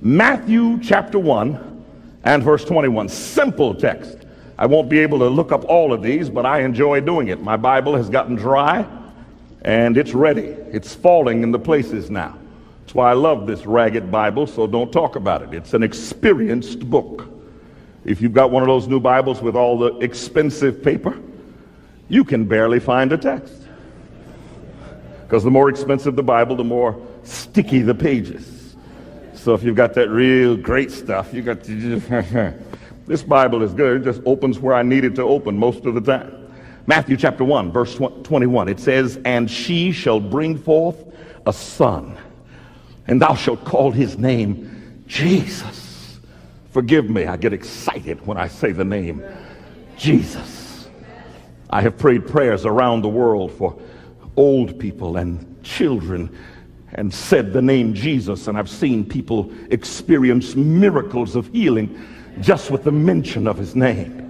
Matthew 0.06 0.78
chapter 0.82 1.18
1 1.18 1.82
and 2.24 2.42
verse 2.42 2.62
21. 2.66 3.08
Simple 3.08 3.74
text. 3.74 4.18
I 4.58 4.66
won't 4.66 4.90
be 4.90 4.98
able 4.98 5.18
to 5.20 5.28
look 5.28 5.50
up 5.50 5.64
all 5.64 5.94
of 5.94 6.02
these, 6.02 6.28
but 6.28 6.44
I 6.44 6.60
enjoy 6.60 7.00
doing 7.00 7.28
it. 7.28 7.40
My 7.40 7.56
Bible 7.56 7.96
has 7.96 8.10
gotten 8.10 8.34
dry, 8.34 8.86
and 9.62 9.96
it's 9.96 10.12
ready. 10.12 10.42
It's 10.42 10.94
falling 10.94 11.42
in 11.42 11.52
the 11.52 11.58
places 11.58 12.10
now. 12.10 12.36
That's 12.80 12.94
why 12.94 13.12
I 13.12 13.14
love 13.14 13.46
this 13.46 13.64
ragged 13.64 14.10
Bible, 14.12 14.46
so 14.46 14.66
don't 14.66 14.92
talk 14.92 15.16
about 15.16 15.40
it. 15.40 15.54
It's 15.54 15.72
an 15.72 15.82
experienced 15.82 16.80
book. 16.90 17.26
If 18.04 18.20
you've 18.20 18.34
got 18.34 18.50
one 18.50 18.62
of 18.62 18.66
those 18.66 18.86
new 18.86 19.00
Bibles 19.00 19.40
with 19.40 19.56
all 19.56 19.78
the 19.78 19.96
expensive 20.00 20.82
paper, 20.82 21.18
you 22.10 22.24
can 22.24 22.44
barely 22.44 22.78
find 22.78 23.10
a 23.10 23.16
text. 23.16 23.54
Because 25.22 25.44
the 25.44 25.50
more 25.50 25.70
expensive 25.70 26.14
the 26.14 26.22
Bible, 26.22 26.56
the 26.56 26.62
more 26.62 27.00
sticky 27.22 27.80
the 27.80 27.94
pages. 27.94 28.53
So 29.44 29.52
if 29.52 29.62
you've 29.62 29.76
got 29.76 29.92
that 29.92 30.08
real 30.08 30.56
great 30.56 30.90
stuff, 30.90 31.34
you 31.34 31.42
got 31.42 31.62
to 31.64 32.00
this 33.06 33.22
Bible 33.22 33.62
is 33.62 33.74
good. 33.74 34.00
It 34.00 34.04
just 34.04 34.22
opens 34.24 34.58
where 34.58 34.74
I 34.74 34.82
need 34.82 35.04
it 35.04 35.14
to 35.16 35.22
open 35.22 35.58
most 35.58 35.84
of 35.84 35.92
the 35.92 36.00
time. 36.00 36.48
Matthew 36.86 37.18
chapter 37.18 37.44
1, 37.44 37.70
verse 37.70 37.94
21. 37.94 38.70
It 38.70 38.80
says, 38.80 39.20
And 39.26 39.50
she 39.50 39.92
shall 39.92 40.18
bring 40.18 40.56
forth 40.56 40.96
a 41.44 41.52
son, 41.52 42.16
and 43.06 43.20
thou 43.20 43.34
shalt 43.34 43.66
call 43.66 43.90
his 43.90 44.16
name 44.16 45.04
Jesus. 45.06 46.20
Forgive 46.70 47.10
me, 47.10 47.26
I 47.26 47.36
get 47.36 47.52
excited 47.52 48.26
when 48.26 48.38
I 48.38 48.48
say 48.48 48.72
the 48.72 48.82
name 48.82 49.22
Jesus. 49.98 50.88
I 51.68 51.82
have 51.82 51.98
prayed 51.98 52.26
prayers 52.26 52.64
around 52.64 53.02
the 53.02 53.10
world 53.10 53.52
for 53.52 53.78
old 54.36 54.78
people 54.78 55.18
and 55.18 55.62
children 55.62 56.34
and 56.94 57.12
said 57.12 57.52
the 57.52 57.62
name 57.62 57.94
Jesus, 57.94 58.46
and 58.46 58.56
I've 58.56 58.70
seen 58.70 59.04
people 59.04 59.52
experience 59.70 60.54
miracles 60.54 61.36
of 61.36 61.48
healing 61.48 62.00
just 62.40 62.70
with 62.70 62.84
the 62.84 62.92
mention 62.92 63.46
of 63.46 63.56
his 63.56 63.74
name. 63.74 64.20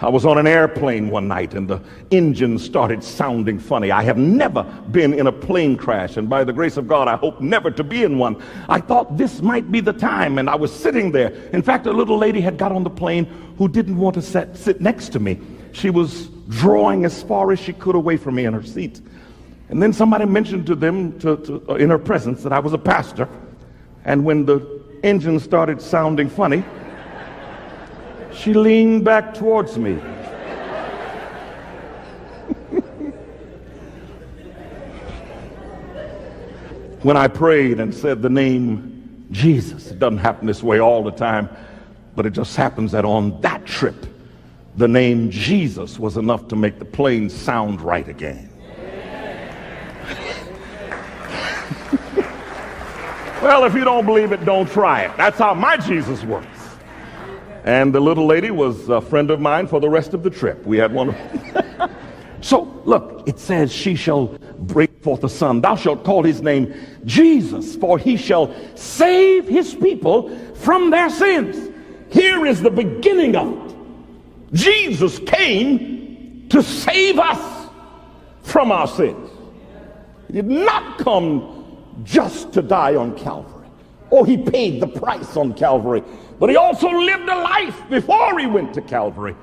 I 0.00 0.08
was 0.08 0.24
on 0.24 0.38
an 0.38 0.46
airplane 0.46 1.10
one 1.10 1.26
night 1.26 1.54
and 1.54 1.66
the 1.66 1.82
engine 2.12 2.56
started 2.58 3.02
sounding 3.02 3.58
funny. 3.58 3.90
I 3.90 4.04
have 4.04 4.16
never 4.16 4.62
been 4.92 5.12
in 5.12 5.26
a 5.26 5.32
plane 5.32 5.76
crash, 5.76 6.16
and 6.16 6.30
by 6.30 6.44
the 6.44 6.52
grace 6.52 6.76
of 6.76 6.86
God, 6.86 7.08
I 7.08 7.16
hope 7.16 7.40
never 7.40 7.70
to 7.72 7.82
be 7.82 8.04
in 8.04 8.16
one. 8.16 8.40
I 8.68 8.80
thought 8.80 9.16
this 9.16 9.42
might 9.42 9.72
be 9.72 9.80
the 9.80 9.92
time, 9.92 10.38
and 10.38 10.48
I 10.48 10.54
was 10.54 10.72
sitting 10.72 11.10
there. 11.10 11.30
In 11.52 11.62
fact, 11.62 11.86
a 11.86 11.92
little 11.92 12.16
lady 12.16 12.40
had 12.40 12.58
got 12.58 12.70
on 12.70 12.84
the 12.84 12.90
plane 12.90 13.24
who 13.58 13.66
didn't 13.66 13.96
want 13.96 14.14
to 14.14 14.22
sit, 14.22 14.56
sit 14.56 14.80
next 14.80 15.08
to 15.10 15.18
me. 15.18 15.40
She 15.72 15.90
was 15.90 16.28
drawing 16.48 17.04
as 17.04 17.20
far 17.22 17.50
as 17.50 17.58
she 17.58 17.72
could 17.72 17.96
away 17.96 18.16
from 18.16 18.36
me 18.36 18.44
in 18.44 18.54
her 18.54 18.62
seat. 18.62 19.00
And 19.70 19.82
then 19.82 19.92
somebody 19.92 20.24
mentioned 20.24 20.66
to 20.66 20.74
them 20.74 21.18
to, 21.20 21.36
to, 21.36 21.62
uh, 21.68 21.74
in 21.74 21.90
her 21.90 21.98
presence 21.98 22.42
that 22.42 22.52
I 22.52 22.58
was 22.58 22.72
a 22.72 22.78
pastor. 22.78 23.28
And 24.04 24.24
when 24.24 24.46
the 24.46 24.82
engine 25.02 25.38
started 25.38 25.82
sounding 25.82 26.30
funny, 26.30 26.64
she 28.32 28.54
leaned 28.54 29.04
back 29.04 29.34
towards 29.34 29.76
me. 29.76 29.94
when 37.02 37.16
I 37.16 37.28
prayed 37.28 37.80
and 37.80 37.94
said 37.94 38.22
the 38.22 38.30
name 38.30 39.26
Jesus, 39.30 39.90
it 39.90 39.98
doesn't 39.98 40.18
happen 40.18 40.46
this 40.46 40.62
way 40.62 40.78
all 40.78 41.02
the 41.02 41.10
time, 41.10 41.50
but 42.16 42.24
it 42.24 42.30
just 42.30 42.56
happens 42.56 42.92
that 42.92 43.04
on 43.04 43.38
that 43.42 43.66
trip, 43.66 44.06
the 44.76 44.88
name 44.88 45.30
Jesus 45.30 45.98
was 45.98 46.16
enough 46.16 46.48
to 46.48 46.56
make 46.56 46.78
the 46.78 46.86
plane 46.86 47.28
sound 47.28 47.82
right 47.82 48.08
again. 48.08 48.47
Well, 53.48 53.64
if 53.64 53.72
you 53.72 53.82
don't 53.82 54.04
believe 54.04 54.30
it, 54.32 54.44
don't 54.44 54.68
try 54.68 55.04
it. 55.04 55.16
That's 55.16 55.38
how 55.38 55.54
my 55.54 55.78
Jesus 55.78 56.22
works. 56.22 56.46
And 57.64 57.94
the 57.94 57.98
little 57.98 58.26
lady 58.26 58.50
was 58.50 58.90
a 58.90 59.00
friend 59.00 59.30
of 59.30 59.40
mine 59.40 59.66
for 59.66 59.80
the 59.80 59.88
rest 59.88 60.12
of 60.12 60.22
the 60.22 60.28
trip. 60.28 60.66
We 60.66 60.76
had 60.76 60.92
one. 60.92 61.16
so, 62.42 62.64
look, 62.84 63.26
it 63.26 63.38
says, 63.38 63.72
She 63.72 63.94
shall 63.94 64.26
bring 64.58 64.88
forth 65.00 65.24
a 65.24 65.30
son. 65.30 65.62
Thou 65.62 65.76
shalt 65.76 66.04
call 66.04 66.24
his 66.24 66.42
name 66.42 66.74
Jesus, 67.06 67.74
for 67.76 67.98
he 67.98 68.18
shall 68.18 68.54
save 68.76 69.48
his 69.48 69.74
people 69.74 70.28
from 70.56 70.90
their 70.90 71.08
sins. 71.08 71.74
Here 72.10 72.44
is 72.44 72.60
the 72.60 72.70
beginning 72.70 73.34
of 73.34 73.70
it. 73.70 73.76
Jesus 74.52 75.20
came 75.20 76.46
to 76.50 76.62
save 76.62 77.18
us 77.18 77.70
from 78.42 78.70
our 78.70 78.88
sins. 78.88 79.30
He 80.26 80.34
did 80.34 80.48
not 80.48 80.98
come 80.98 81.57
just 82.04 82.52
to 82.52 82.62
die 82.62 82.94
on 82.96 83.16
Calvary, 83.16 83.54
Oh, 84.10 84.24
he 84.24 84.38
paid 84.38 84.80
the 84.80 84.86
price 84.86 85.36
on 85.36 85.52
Calvary 85.52 86.02
but 86.38 86.50
he 86.50 86.56
also 86.56 86.88
lived 86.88 87.28
a 87.28 87.36
life 87.36 87.82
before 87.90 88.38
he 88.38 88.46
went 88.46 88.72
to 88.74 88.82
Calvary. 88.82 89.34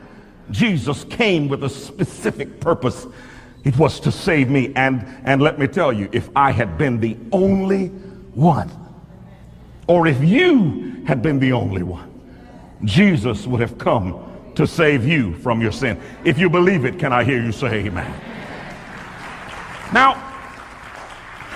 Jesus 0.51 1.03
came 1.05 1.47
with 1.47 1.63
a 1.63 1.69
specific 1.69 2.59
purpose. 2.59 3.05
It 3.63 3.77
was 3.77 3.99
to 4.01 4.11
save 4.11 4.49
me. 4.49 4.71
And, 4.75 5.05
and 5.25 5.41
let 5.41 5.59
me 5.59 5.67
tell 5.67 5.91
you, 5.91 6.07
if 6.11 6.29
I 6.35 6.51
had 6.51 6.77
been 6.77 6.99
the 6.99 7.17
only 7.31 7.87
one, 7.87 8.71
or 9.87 10.07
if 10.07 10.23
you 10.23 11.03
had 11.05 11.21
been 11.21 11.39
the 11.39 11.51
only 11.51 11.83
one, 11.83 12.11
Jesus 12.85 13.45
would 13.45 13.59
have 13.59 13.77
come 13.77 14.23
to 14.55 14.65
save 14.65 15.05
you 15.05 15.33
from 15.35 15.61
your 15.61 15.71
sin. 15.71 15.99
If 16.23 16.37
you 16.37 16.49
believe 16.49 16.85
it, 16.85 16.97
can 16.97 17.11
I 17.11 17.23
hear 17.23 17.43
you 17.43 17.51
say 17.51 17.85
amen? 17.85 18.21
Now, 19.93 20.34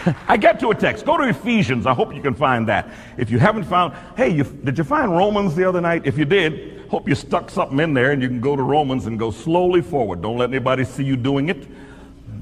I 0.27 0.37
get 0.37 0.59
to 0.61 0.69
a 0.69 0.75
text. 0.75 1.05
Go 1.05 1.17
to 1.17 1.27
Ephesians. 1.27 1.85
I 1.85 1.93
hope 1.93 2.13
you 2.13 2.21
can 2.21 2.35
find 2.35 2.67
that. 2.67 2.89
If 3.17 3.29
you 3.29 3.39
haven't 3.39 3.65
found, 3.65 3.93
hey, 4.15 4.29
you, 4.29 4.43
did 4.43 4.77
you 4.77 4.83
find 4.83 5.11
Romans 5.11 5.55
the 5.55 5.67
other 5.67 5.81
night? 5.81 6.03
If 6.05 6.17
you 6.17 6.25
did, 6.25 6.89
hope 6.89 7.07
you 7.07 7.15
stuck 7.15 7.49
something 7.49 7.79
in 7.79 7.93
there 7.93 8.11
and 8.11 8.21
you 8.21 8.27
can 8.27 8.41
go 8.41 8.55
to 8.55 8.61
Romans 8.61 9.05
and 9.05 9.19
go 9.19 9.31
slowly 9.31 9.81
forward. 9.81 10.21
Don't 10.21 10.37
let 10.37 10.49
anybody 10.49 10.83
see 10.83 11.03
you 11.03 11.15
doing 11.15 11.49
it. 11.49 11.67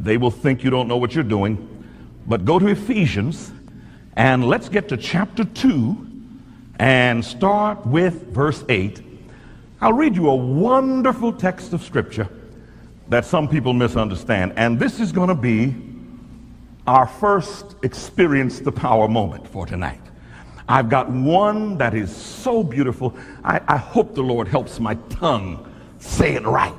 They 0.04 0.18
will 0.18 0.32
think 0.32 0.64
you 0.64 0.70
don't 0.70 0.88
know 0.88 0.98
what 0.98 1.16
you're 1.16 1.24
doing. 1.24 1.86
But 2.28 2.46
go 2.46 2.60
to 2.60 2.68
Ephesians 2.68 3.52
and 4.16 4.48
let's 4.48 4.70
get 4.70 4.90
to 4.90 4.98
chapter 4.98 5.44
2 5.46 6.06
and 6.80 7.24
start 7.24 7.86
with 7.86 8.28
verse 8.34 8.64
8. 8.70 9.02
I'll 9.82 9.94
read 9.94 10.16
you 10.16 10.30
a 10.30 10.36
wonderful 10.36 11.32
text 11.32 11.74
of 11.74 11.84
scripture 11.84 12.28
that 13.10 13.26
some 13.26 13.48
people 13.48 13.74
misunderstand. 13.74 14.54
And 14.58 14.80
this 14.80 15.00
is 15.00 15.12
going 15.12 15.30
to 15.30 15.36
be 15.36 15.76
our 16.88 17.06
first 17.06 17.76
experience 17.84 18.62
the 18.62 18.72
power 18.72 19.08
moment 19.08 19.46
for 19.48 19.66
tonight. 19.66 20.00
I've 20.70 20.90
got 20.90 21.10
one 21.10 21.78
that 21.78 21.94
is 21.94 22.14
so 22.14 22.64
beautiful. 22.64 23.16
I, 23.44 23.62
I, 23.68 23.78
hope 23.78 24.16
the 24.16 24.24
Lord 24.24 24.48
helps 24.48 24.80
my 24.80 24.96
tongue 25.10 25.66
say 26.00 26.36
it 26.36 26.44
right. 26.44 26.74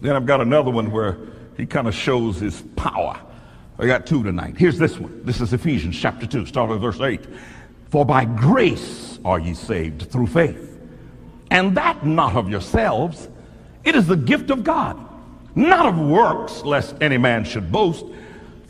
Then 0.00 0.16
I've 0.16 0.26
got 0.26 0.40
another 0.40 0.70
one 0.70 0.90
where 0.90 1.18
he 1.56 1.64
kind 1.64 1.86
of 1.86 1.94
shows 1.94 2.38
his 2.38 2.62
power. 2.76 3.18
I 3.78 3.86
got 3.86 4.06
two 4.06 4.22
tonight. 4.22 4.56
Here's 4.56 4.78
this 4.78 4.98
one. 4.98 5.24
This 5.24 5.40
is 5.40 5.52
Ephesians 5.52 5.98
chapter 5.98 6.26
2, 6.26 6.46
start 6.46 6.70
with 6.70 6.80
verse 6.80 7.00
8. 7.00 7.20
For 7.90 8.04
by 8.04 8.24
grace 8.24 9.18
are 9.24 9.38
ye 9.38 9.54
saved 9.54 10.10
through 10.10 10.26
faith, 10.26 10.78
and 11.50 11.76
that 11.76 12.04
not 12.04 12.36
of 12.36 12.48
yourselves. 12.50 13.28
It 13.84 13.94
is 13.94 14.06
the 14.06 14.16
gift 14.16 14.50
of 14.50 14.64
God, 14.64 14.98
not 15.54 15.86
of 15.86 15.98
works, 15.98 16.62
lest 16.62 16.96
any 17.00 17.18
man 17.18 17.44
should 17.44 17.70
boast. 17.70 18.04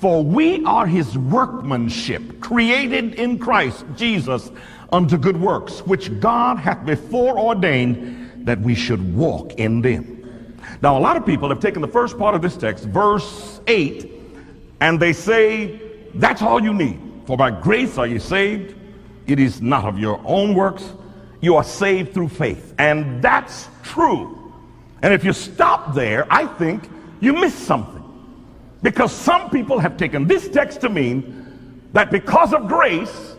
For 0.05 0.23
we 0.23 0.63
are 0.67 0.87
his 0.87 1.17
workmanship, 1.17 2.39
created 2.43 3.15
in 3.15 3.39
Christ 3.39 3.87
Jesus 3.97 4.51
unto 4.93 5.17
good 5.17 5.41
works, 5.41 5.79
which 5.87 6.21
God 6.21 6.59
hath 6.59 6.85
before 6.85 7.39
ordained 7.39 8.47
that 8.47 8.61
we 8.61 8.75
should 8.75 9.17
walk 9.17 9.55
in 9.55 9.81
them. 9.81 10.61
Now, 10.83 10.99
a 10.99 11.01
lot 11.01 11.17
of 11.17 11.25
people 11.25 11.49
have 11.49 11.59
taken 11.59 11.81
the 11.81 11.89
first 11.89 12.19
part 12.19 12.35
of 12.35 12.43
this 12.43 12.55
text, 12.55 12.85
verse 12.85 13.63
8, 13.67 14.13
and 14.83 15.01
they 15.01 15.15
say, 15.15 15.81
that's 16.17 16.43
all 16.43 16.63
you 16.63 16.75
need. 16.75 17.01
For 17.25 17.39
by 17.39 17.51
grace 17.51 17.97
are 17.97 18.07
you 18.07 18.19
saved. 18.19 18.75
It 19.27 19.41
is 19.41 19.63
not 19.63 19.87
of 19.87 19.99
your 19.99 20.21
own 20.27 20.55
works. 20.55 20.85
You 21.41 21.57
are 21.57 21.65
saved 21.65 22.13
through 22.13 22.29
faith. 22.29 22.75
And 22.77 23.23
that's 23.23 23.71
true. 23.83 24.53
And 25.01 25.15
if 25.15 25.25
you 25.25 25.33
stop 25.33 25.95
there, 25.95 26.27
I 26.31 26.45
think 26.45 26.91
you 27.21 27.33
miss 27.33 27.55
something. 27.55 28.04
Because 28.85 29.13
some 29.13 29.49
people 29.49 29.79
have 29.79 29.97
taken 29.97 30.27
this 30.27 30.47
text 30.47 30.83
to 30.83 30.91
mean 30.91 31.89
that 31.95 32.11
because 32.11 32.53
of 32.53 32.69
grace, 32.69 33.35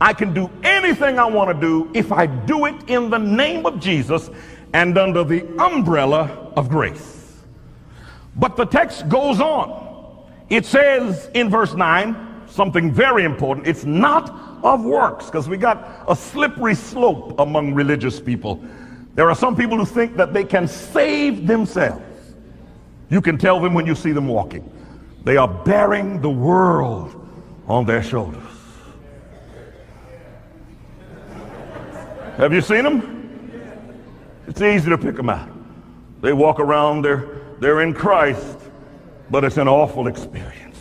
I 0.00 0.14
can 0.14 0.32
do 0.32 0.48
anything 0.62 1.18
I 1.18 1.26
want 1.26 1.54
to 1.54 1.60
do 1.60 1.90
if 1.92 2.10
I 2.10 2.24
do 2.24 2.64
it 2.64 2.88
in 2.88 3.10
the 3.10 3.18
name 3.18 3.66
of 3.66 3.78
Jesus 3.78 4.30
and 4.72 4.96
under 4.96 5.22
the 5.22 5.46
umbrella 5.62 6.50
of 6.56 6.70
grace. 6.70 7.42
But 8.36 8.56
the 8.56 8.64
text 8.64 9.06
goes 9.10 9.38
on. 9.38 10.26
It 10.48 10.64
says 10.64 11.28
in 11.34 11.50
verse 11.50 11.74
9 11.74 12.44
something 12.48 12.90
very 12.90 13.24
important. 13.24 13.66
It's 13.66 13.84
not 13.84 14.30
of 14.64 14.82
works 14.82 15.26
because 15.26 15.46
we 15.46 15.58
got 15.58 16.06
a 16.08 16.16
slippery 16.16 16.74
slope 16.74 17.38
among 17.38 17.74
religious 17.74 18.18
people. 18.18 18.64
There 19.14 19.28
are 19.28 19.36
some 19.36 19.54
people 19.54 19.76
who 19.76 19.84
think 19.84 20.16
that 20.16 20.32
they 20.32 20.44
can 20.44 20.66
save 20.66 21.46
themselves. 21.46 22.09
You 23.10 23.20
can 23.20 23.36
tell 23.36 23.60
them 23.60 23.74
when 23.74 23.86
you 23.86 23.94
see 23.94 24.12
them 24.12 24.28
walking. 24.28 24.70
They 25.24 25.36
are 25.36 25.48
bearing 25.48 26.20
the 26.20 26.30
world 26.30 27.28
on 27.66 27.84
their 27.84 28.02
shoulders. 28.02 28.42
Have 32.36 32.54
you 32.54 32.60
seen 32.60 32.84
them? 32.84 33.20
It's 34.46 34.62
easy 34.62 34.88
to 34.88 34.96
pick 34.96 35.16
them 35.16 35.28
out. 35.28 35.50
They 36.22 36.32
walk 36.32 36.60
around, 36.60 37.02
they're, 37.02 37.28
they're 37.58 37.82
in 37.82 37.92
Christ, 37.92 38.58
but 39.30 39.44
it's 39.44 39.58
an 39.58 39.68
awful 39.68 40.06
experience. 40.06 40.78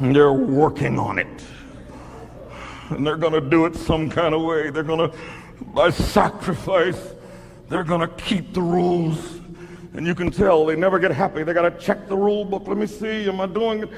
And 0.00 0.14
they're 0.14 0.32
working 0.32 0.98
on 0.98 1.18
it. 1.18 1.44
And 2.90 3.06
they're 3.06 3.16
going 3.16 3.32
to 3.32 3.40
do 3.40 3.66
it 3.66 3.74
some 3.76 4.08
kind 4.08 4.34
of 4.34 4.42
way. 4.42 4.70
They're 4.70 4.82
going 4.82 5.10
to, 5.10 5.16
by 5.74 5.90
sacrifice, 5.90 7.14
they're 7.68 7.84
going 7.84 8.00
to 8.00 8.14
keep 8.14 8.52
the 8.52 8.62
rules. 8.62 9.40
And 9.94 10.06
you 10.06 10.14
can 10.14 10.30
tell 10.30 10.64
they 10.66 10.76
never 10.76 10.98
get 10.98 11.10
happy. 11.10 11.42
They 11.42 11.52
got 11.52 11.62
to 11.68 11.84
check 11.84 12.08
the 12.08 12.16
rule 12.16 12.44
book. 12.44 12.66
Let 12.66 12.76
me 12.76 12.86
see. 12.86 13.28
Am 13.28 13.40
I 13.40 13.46
doing 13.46 13.84
it? 13.84 13.90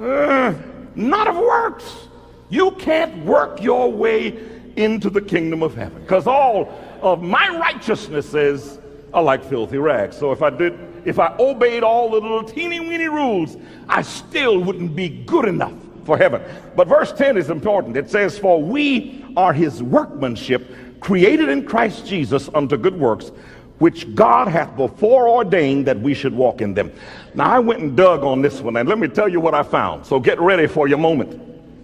Uh, 0.00 0.54
not 0.94 1.28
of 1.28 1.36
works. 1.36 2.08
You 2.48 2.72
can't 2.72 3.24
work 3.24 3.62
your 3.62 3.90
way 3.90 4.38
into 4.76 5.10
the 5.10 5.20
kingdom 5.20 5.62
of 5.62 5.74
heaven 5.74 6.02
because 6.02 6.26
all 6.26 6.72
of 7.00 7.22
my 7.22 7.48
righteousnesses 7.58 8.78
are 9.12 9.22
like 9.22 9.44
filthy 9.44 9.78
rags. 9.78 10.16
So 10.16 10.32
if 10.32 10.42
I 10.42 10.50
did, 10.50 10.78
if 11.04 11.18
I 11.18 11.34
obeyed 11.38 11.82
all 11.82 12.10
the 12.10 12.20
little 12.20 12.44
teeny 12.44 12.80
weeny 12.80 13.08
rules, 13.08 13.56
I 13.88 14.02
still 14.02 14.58
wouldn't 14.58 14.94
be 14.94 15.08
good 15.08 15.46
enough 15.46 15.74
for 16.04 16.16
heaven. 16.16 16.42
But 16.76 16.88
verse 16.88 17.12
10 17.12 17.36
is 17.36 17.50
important. 17.50 17.96
It 17.96 18.10
says, 18.10 18.38
For 18.38 18.62
we 18.62 19.24
are 19.36 19.52
his 19.52 19.82
workmanship, 19.82 20.70
created 21.00 21.48
in 21.48 21.66
Christ 21.66 22.06
Jesus 22.06 22.48
unto 22.54 22.76
good 22.76 22.98
works, 22.98 23.30
which 23.78 24.14
God 24.14 24.48
hath 24.48 24.76
before 24.76 25.28
ordained 25.28 25.86
that 25.86 26.00
we 26.00 26.14
should 26.14 26.34
walk 26.34 26.60
in 26.60 26.74
them. 26.74 26.92
Now 27.34 27.50
I 27.50 27.58
went 27.58 27.80
and 27.80 27.96
dug 27.96 28.22
on 28.22 28.42
this 28.42 28.60
one, 28.60 28.76
and 28.76 28.88
let 28.88 28.98
me 28.98 29.08
tell 29.08 29.28
you 29.28 29.40
what 29.40 29.54
I 29.54 29.62
found. 29.62 30.06
So 30.06 30.18
get 30.18 30.40
ready 30.40 30.66
for 30.66 30.88
your 30.88 30.98
moment. 30.98 31.40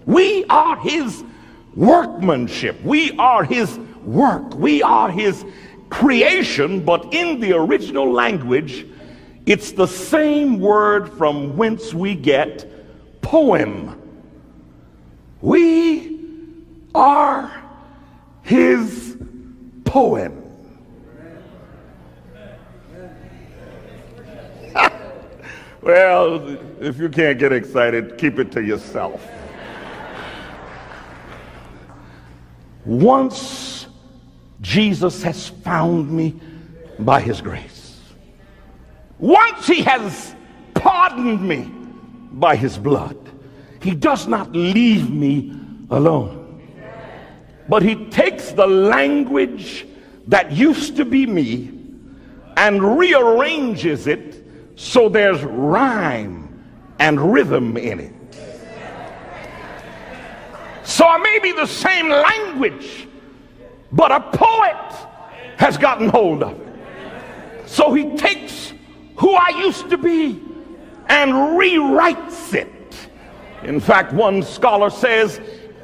We 0.06 0.44
are 0.46 0.76
his 0.76 1.22
workmanship. 1.74 2.82
We 2.82 3.16
are 3.18 3.44
his 3.44 3.78
work. 4.04 4.54
We 4.54 4.82
are 4.82 5.10
his 5.10 5.44
creation, 5.90 6.84
but 6.84 7.12
in 7.12 7.38
the 7.40 7.52
original 7.52 8.10
language, 8.10 8.86
it's 9.44 9.72
the 9.72 9.86
same 9.86 10.58
word 10.58 11.12
from 11.12 11.56
whence 11.56 11.92
we 11.92 12.14
get 12.14 12.68
poem. 13.20 13.98
We 15.40 16.20
are 16.94 17.61
his 18.42 19.16
poem. 19.84 20.42
well, 25.82 26.58
if 26.80 26.98
you 26.98 27.08
can't 27.08 27.38
get 27.38 27.52
excited, 27.52 28.18
keep 28.18 28.38
it 28.38 28.50
to 28.52 28.62
yourself. 28.62 29.26
Once 32.84 33.86
Jesus 34.60 35.22
has 35.22 35.48
found 35.48 36.10
me 36.10 36.34
by 36.98 37.20
his 37.20 37.40
grace, 37.40 38.00
once 39.18 39.68
he 39.68 39.82
has 39.82 40.34
pardoned 40.74 41.46
me 41.46 41.70
by 42.32 42.56
his 42.56 42.76
blood, 42.76 43.16
he 43.80 43.94
does 43.94 44.26
not 44.26 44.52
leave 44.52 45.10
me 45.10 45.52
alone. 45.90 46.41
But 47.68 47.82
he 47.82 47.94
takes 48.06 48.52
the 48.52 48.66
language 48.66 49.86
that 50.28 50.52
used 50.52 50.96
to 50.96 51.04
be 51.04 51.26
me 51.26 51.70
and 52.56 52.98
rearranges 52.98 54.06
it 54.06 54.44
so 54.76 55.08
there's 55.08 55.42
rhyme 55.42 56.64
and 56.98 57.32
rhythm 57.32 57.76
in 57.76 58.00
it. 58.00 58.14
So 60.84 61.06
I 61.06 61.18
may 61.18 61.38
be 61.38 61.52
the 61.52 61.66
same 61.66 62.08
language, 62.08 63.06
but 63.92 64.10
a 64.12 64.20
poet 64.20 65.08
has 65.56 65.78
gotten 65.78 66.08
hold 66.08 66.42
of 66.42 66.60
it. 66.60 67.68
So 67.68 67.94
he 67.94 68.16
takes 68.16 68.72
who 69.16 69.32
I 69.32 69.50
used 69.64 69.88
to 69.90 69.96
be 69.96 70.42
and 71.06 71.32
rewrites 71.32 72.54
it. 72.54 73.08
In 73.62 73.78
fact, 73.80 74.12
one 74.12 74.42
scholar 74.42 74.90
says 74.90 75.40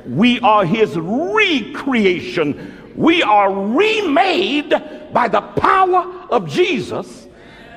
we 0.09 0.41
are 0.41 0.65
his 0.65 0.97
recreation. 0.97 2.75
We 2.97 3.23
are 3.23 3.53
remade 3.53 4.71
by 5.13 5.29
the 5.29 5.41
power 5.41 6.27
of 6.31 6.49
Jesus 6.49 7.27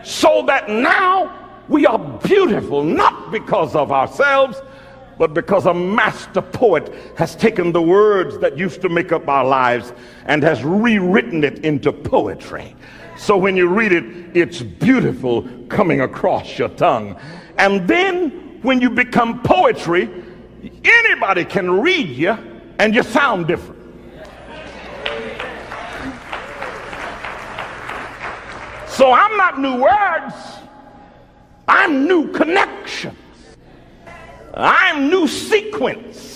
so 0.03 0.43
that 0.47 0.69
now 0.69 1.63
we 1.67 1.85
are 1.85 1.99
beautiful, 2.19 2.83
not 2.83 3.31
because 3.31 3.75
of 3.75 3.91
ourselves, 3.91 4.61
but 5.17 5.33
because 5.33 5.67
a 5.67 5.73
master 5.73 6.41
poet 6.41 6.91
has 7.15 7.35
taken 7.35 7.71
the 7.71 7.81
words 7.81 8.39
that 8.39 8.57
used 8.57 8.81
to 8.81 8.89
make 8.89 9.11
up 9.11 9.27
our 9.27 9.45
lives 9.45 9.93
and 10.25 10.41
has 10.41 10.63
rewritten 10.63 11.43
it 11.43 11.63
into 11.63 11.93
poetry. 11.93 12.75
So 13.17 13.37
when 13.37 13.55
you 13.55 13.67
read 13.67 13.91
it, 13.91 14.03
it's 14.35 14.63
beautiful 14.63 15.47
coming 15.69 16.01
across 16.01 16.57
your 16.57 16.69
tongue. 16.69 17.15
And 17.59 17.87
then 17.87 18.59
when 18.63 18.81
you 18.81 18.89
become 18.89 19.43
poetry, 19.43 20.09
anybody 20.83 21.45
can 21.45 21.81
read 21.81 22.09
you 22.09 22.37
and 22.79 22.95
you 22.95 23.03
sound 23.03 23.47
different. 23.47 23.79
So 28.87 29.11
I'm 29.11 29.35
not 29.37 29.59
new 29.59 29.81
words, 29.81 30.35
I'm 31.67 32.05
new 32.07 32.31
connections, 32.31 33.17
I'm 34.53 35.09
new 35.09 35.27
sequence. 35.27 36.31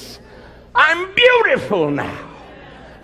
I'm 0.75 1.13
beautiful 1.15 1.89
now. 1.89 2.34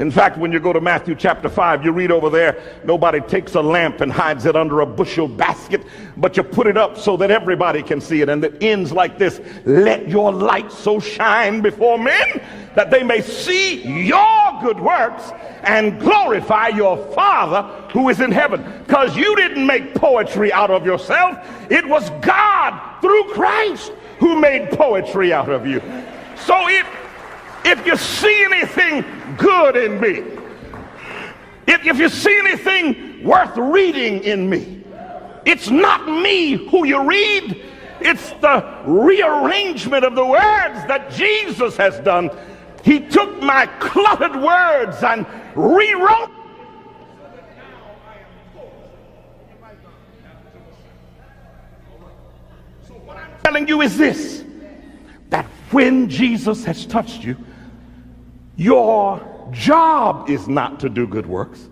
In 0.02 0.10
fact, 0.10 0.36
when 0.40 0.52
you 0.52 0.60
go 0.60 0.74
to 0.74 0.82
Matthew 0.82 1.14
chapter 1.14 1.48
5, 1.48 1.86
you 1.86 1.92
read 1.92 2.10
over 2.10 2.32
there, 2.32 2.60
nobody 2.84 3.22
takes 3.22 3.54
a 3.54 3.62
lamp 3.62 4.02
and 4.02 4.12
hides 4.12 4.48
it 4.48 4.56
under 4.56 4.82
a 4.82 4.86
bushel 4.86 5.28
basket, 5.28 5.86
but 6.18 6.36
you 6.36 6.42
put 6.42 6.66
it 6.66 6.76
up 6.76 6.98
so 6.98 7.16
that 7.18 7.30
everybody 7.30 7.84
can 7.84 8.02
see 8.02 8.22
it. 8.22 8.28
And 8.28 8.44
it 8.44 8.64
ends 8.64 8.92
like 8.92 9.20
this 9.20 9.40
Let 9.64 10.10
your 10.10 10.34
light 10.34 10.72
so 10.72 11.00
shine 11.00 11.62
before 11.62 12.00
men 12.00 12.42
that 12.74 12.90
they 12.90 13.04
may 13.04 13.22
see 13.22 13.84
your 13.84 14.60
good 14.64 14.80
works 14.80 15.30
and 15.62 16.00
glorify 16.00 16.70
your 16.70 16.98
Father 17.14 17.62
who 17.92 18.10
is 18.10 18.22
in 18.22 18.32
heaven. 18.32 18.64
Because 18.88 19.16
you 19.16 19.36
didn't 19.36 19.68
make 19.68 19.94
poetry 19.94 20.52
out 20.52 20.72
of 20.72 20.84
yourself, 20.84 21.38
it 21.70 21.88
was 21.88 22.10
God 22.22 23.02
through 23.02 23.26
Christ 23.36 23.92
who 24.18 24.40
made 24.40 24.72
poetry 24.72 25.32
out 25.32 25.50
of 25.50 25.68
you. 25.68 25.80
So 26.38 26.68
if 26.70 27.01
if 27.66 27.86
you 27.86 27.96
see 27.96 28.44
anything 28.44 29.06
good 29.38 29.76
in 29.76 30.00
me, 30.00 30.42
if, 31.68 31.86
if 31.86 32.00
you 32.00 32.10
see 32.10 32.38
anything 32.40 33.24
worth 33.24 33.56
reading 33.58 34.24
in 34.24 34.50
me, 34.50 34.84
it's 35.46 35.70
not 35.70 36.08
me 36.08 36.54
who 36.70 36.86
you 36.86 37.08
read, 37.08 37.64
it's 38.00 38.32
the 38.42 38.84
rearrangement 38.86 40.04
of 40.04 40.16
the 40.16 40.26
words 40.26 40.86
that 40.88 41.12
Jesus 41.12 41.78
has 41.78 42.00
done. 42.00 42.30
He 42.84 43.00
took 43.00 43.42
my 43.42 43.68
cluttered 43.80 44.42
words 44.42 45.04
and 45.04 45.26
rewrote. 45.56 46.32
So 52.88 52.94
what 53.06 53.18
I'm 53.18 53.32
telling 53.44 53.68
you 53.68 53.82
is 53.82 53.98
this 53.98 54.44
that 55.30 55.46
when 55.72 56.10
Jesus 56.10 56.66
has 56.66 56.86
touched 56.86 57.24
you, 57.24 57.38
your 58.62 59.20
job 59.52 60.30
is 60.30 60.48
not 60.48 60.80
to 60.80 60.88
do 60.88 61.08
good 61.08 61.26
works. 61.26 61.68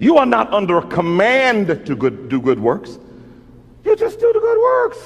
You 0.00 0.18
are 0.18 0.26
not 0.26 0.52
under 0.52 0.78
a 0.78 0.86
command 0.88 1.68
to 1.68 1.94
good, 1.94 2.28
do 2.28 2.40
good 2.40 2.58
works. 2.58 2.98
You 3.84 3.94
just 3.94 4.18
do 4.18 4.32
the 4.32 4.40
good 4.40 4.60
works. 4.60 4.98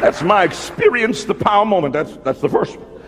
That's 0.00 0.22
my 0.22 0.42
experience, 0.42 1.22
the 1.22 1.34
power 1.34 1.64
moment. 1.64 1.92
That's, 1.92 2.16
that's 2.24 2.40
the 2.40 2.48
first 2.48 2.76
one. 2.76 3.02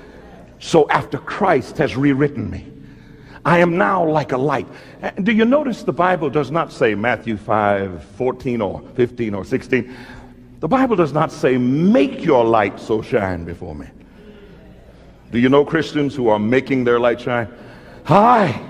So 0.61 0.89
after 0.91 1.19
Christ 1.19 1.77
has 1.79 1.97
rewritten 1.97 2.49
me, 2.49 2.71
I 3.45 3.59
am 3.59 3.79
now 3.79 4.07
like 4.07 4.33
a 4.33 4.39
light. 4.39 4.69
Uh, 5.03 5.11
do 5.11 5.33
you 5.33 5.45
notice 5.45 5.83
the 5.83 5.93
Bible 5.93 6.29
does 6.29 6.51
not 6.51 6.73
say 6.73 6.95
Matthew 6.95 7.37
5, 7.37 8.05
14 8.05 8.61
or 8.61 8.83
15 8.95 9.35
or 9.35 9.45
16? 9.45 9.97
The 10.61 10.69
Bible 10.69 10.95
does 10.95 11.15
not 11.15 11.33
say, 11.33 11.57
make 11.57 12.23
your 12.23 12.45
light 12.45 12.79
so 12.79 13.01
shine 13.01 13.45
before 13.45 13.75
me. 13.75 13.87
Do 15.33 15.39
you 15.39 15.49
know 15.49 15.65
Christians 15.65 16.15
who 16.15 16.29
are 16.29 16.39
making 16.39 16.85
their 16.85 17.01
light 17.01 17.19
shine? 17.21 17.49
Hi. 18.05 18.61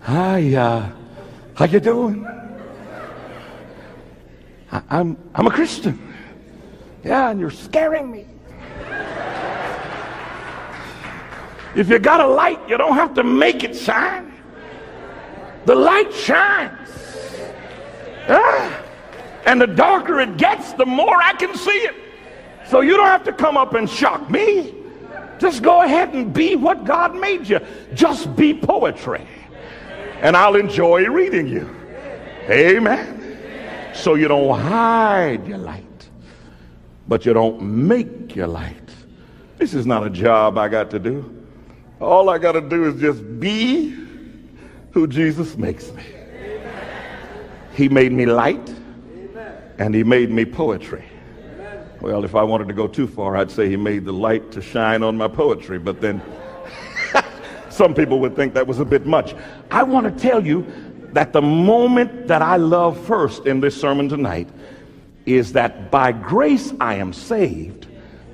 Hi, 0.00 0.54
uh, 0.54 0.90
how 1.54 1.64
you 1.66 1.78
doing? 1.78 2.26
I, 4.72 4.82
I'm, 4.88 5.18
I'm 5.34 5.46
a 5.46 5.50
Christian. 5.50 6.14
Yeah, 7.04 7.30
and 7.30 7.38
you're 7.38 7.50
scaring 7.50 8.10
me. 8.10 8.26
If 11.76 11.88
you 11.88 11.98
got 11.98 12.20
a 12.20 12.26
light, 12.26 12.66
you 12.66 12.78
don't 12.78 12.94
have 12.94 13.14
to 13.14 13.22
make 13.22 13.62
it 13.62 13.76
shine. 13.76 14.32
The 15.66 15.74
light 15.74 16.12
shines. 16.14 16.99
Ah, 18.30 18.82
and 19.46 19.60
the 19.60 19.66
darker 19.66 20.20
it 20.20 20.36
gets, 20.36 20.72
the 20.74 20.86
more 20.86 21.16
I 21.20 21.32
can 21.34 21.54
see 21.54 21.70
it. 21.70 21.94
So 22.68 22.80
you 22.80 22.96
don't 22.96 23.06
have 23.06 23.24
to 23.24 23.32
come 23.32 23.56
up 23.56 23.74
and 23.74 23.90
shock 23.90 24.30
me. 24.30 24.74
Just 25.38 25.62
go 25.62 25.82
ahead 25.82 26.14
and 26.14 26.32
be 26.32 26.54
what 26.54 26.84
God 26.84 27.16
made 27.16 27.48
you. 27.48 27.60
Just 27.94 28.36
be 28.36 28.54
poetry. 28.54 29.26
And 30.20 30.36
I'll 30.36 30.54
enjoy 30.54 31.06
reading 31.08 31.48
you. 31.48 31.68
Amen. 32.48 33.92
So 33.94 34.14
you 34.14 34.28
don't 34.28 34.58
hide 34.60 35.48
your 35.48 35.58
light, 35.58 36.08
but 37.08 37.26
you 37.26 37.32
don't 37.32 37.60
make 37.60 38.36
your 38.36 38.46
light. 38.46 38.76
This 39.56 39.74
is 39.74 39.86
not 39.86 40.06
a 40.06 40.10
job 40.10 40.56
I 40.56 40.68
got 40.68 40.90
to 40.90 40.98
do. 40.98 41.44
All 42.00 42.30
I 42.30 42.38
got 42.38 42.52
to 42.52 42.60
do 42.60 42.84
is 42.84 43.00
just 43.00 43.40
be 43.40 43.96
who 44.92 45.06
Jesus 45.06 45.56
makes 45.56 45.90
me. 45.92 46.04
He 47.80 47.88
made 47.88 48.12
me 48.12 48.26
light 48.26 48.74
and 49.78 49.94
he 49.94 50.04
made 50.04 50.30
me 50.30 50.44
poetry. 50.44 51.02
Well, 52.02 52.26
if 52.26 52.34
I 52.34 52.42
wanted 52.42 52.68
to 52.68 52.74
go 52.74 52.86
too 52.86 53.06
far, 53.06 53.38
I'd 53.38 53.50
say 53.50 53.70
he 53.70 53.76
made 53.78 54.04
the 54.04 54.12
light 54.12 54.52
to 54.52 54.60
shine 54.60 55.02
on 55.02 55.16
my 55.16 55.28
poetry, 55.28 55.78
but 55.78 55.98
then 55.98 56.20
some 57.70 57.94
people 57.94 58.20
would 58.20 58.36
think 58.36 58.52
that 58.52 58.66
was 58.66 58.80
a 58.80 58.84
bit 58.84 59.06
much. 59.06 59.34
I 59.70 59.82
want 59.82 60.04
to 60.04 60.22
tell 60.22 60.46
you 60.46 60.66
that 61.14 61.32
the 61.32 61.40
moment 61.40 62.28
that 62.28 62.42
I 62.42 62.58
love 62.58 63.02
first 63.06 63.46
in 63.46 63.60
this 63.60 63.80
sermon 63.80 64.10
tonight 64.10 64.50
is 65.24 65.54
that 65.54 65.90
by 65.90 66.12
grace 66.12 66.74
I 66.80 66.96
am 66.96 67.14
saved, 67.14 67.86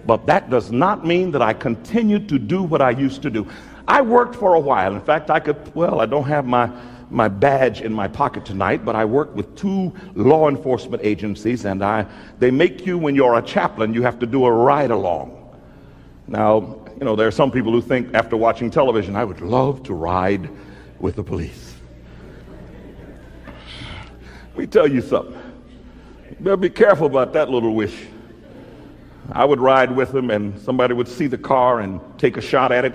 but 0.06 0.26
that 0.26 0.50
does 0.50 0.72
not 0.72 1.06
mean 1.06 1.30
that 1.30 1.42
I 1.42 1.52
continue 1.52 2.18
to 2.18 2.36
do 2.40 2.64
what 2.64 2.82
I 2.82 2.90
used 2.90 3.22
to 3.22 3.30
do. 3.30 3.46
I 3.86 4.00
worked 4.00 4.34
for 4.34 4.54
a 4.54 4.60
while. 4.60 4.92
In 4.92 5.02
fact, 5.02 5.30
I 5.30 5.38
could, 5.38 5.72
well, 5.72 6.00
I 6.00 6.06
don't 6.06 6.26
have 6.26 6.46
my 6.46 6.68
my 7.10 7.28
badge 7.28 7.80
in 7.80 7.92
my 7.92 8.08
pocket 8.08 8.44
tonight, 8.44 8.84
but 8.84 8.96
I 8.96 9.04
work 9.04 9.34
with 9.34 9.54
two 9.56 9.92
law 10.14 10.48
enforcement 10.48 11.02
agencies, 11.04 11.64
and 11.64 11.82
I, 11.82 12.06
they 12.38 12.50
make 12.50 12.84
you, 12.84 12.98
when 12.98 13.14
you're 13.14 13.38
a 13.38 13.42
chaplain, 13.42 13.94
you 13.94 14.02
have 14.02 14.18
to 14.18 14.26
do 14.26 14.44
a 14.44 14.50
ride 14.50 14.90
along. 14.90 15.32
Now, 16.26 16.80
you 16.98 17.04
know, 17.04 17.14
there 17.14 17.28
are 17.28 17.32
some 17.32 17.50
people 17.50 17.72
who 17.72 17.80
think 17.80 18.14
after 18.14 18.36
watching 18.36 18.70
television, 18.70 19.14
I 19.14 19.24
would 19.24 19.40
love 19.40 19.82
to 19.84 19.94
ride 19.94 20.50
with 20.98 21.16
the 21.16 21.22
police. 21.22 21.74
Let 24.48 24.58
me 24.58 24.66
tell 24.66 24.88
you 24.88 25.02
something. 25.02 25.38
You 26.30 26.36
better 26.40 26.56
be 26.56 26.70
careful 26.70 27.06
about 27.06 27.32
that 27.34 27.50
little 27.50 27.74
wish. 27.74 28.06
I 29.32 29.44
would 29.44 29.60
ride 29.60 29.94
with 29.94 30.12
them, 30.12 30.30
and 30.30 30.58
somebody 30.60 30.94
would 30.94 31.08
see 31.08 31.26
the 31.26 31.38
car 31.38 31.80
and 31.80 32.00
take 32.18 32.36
a 32.36 32.40
shot 32.40 32.72
at 32.72 32.84
it. 32.84 32.94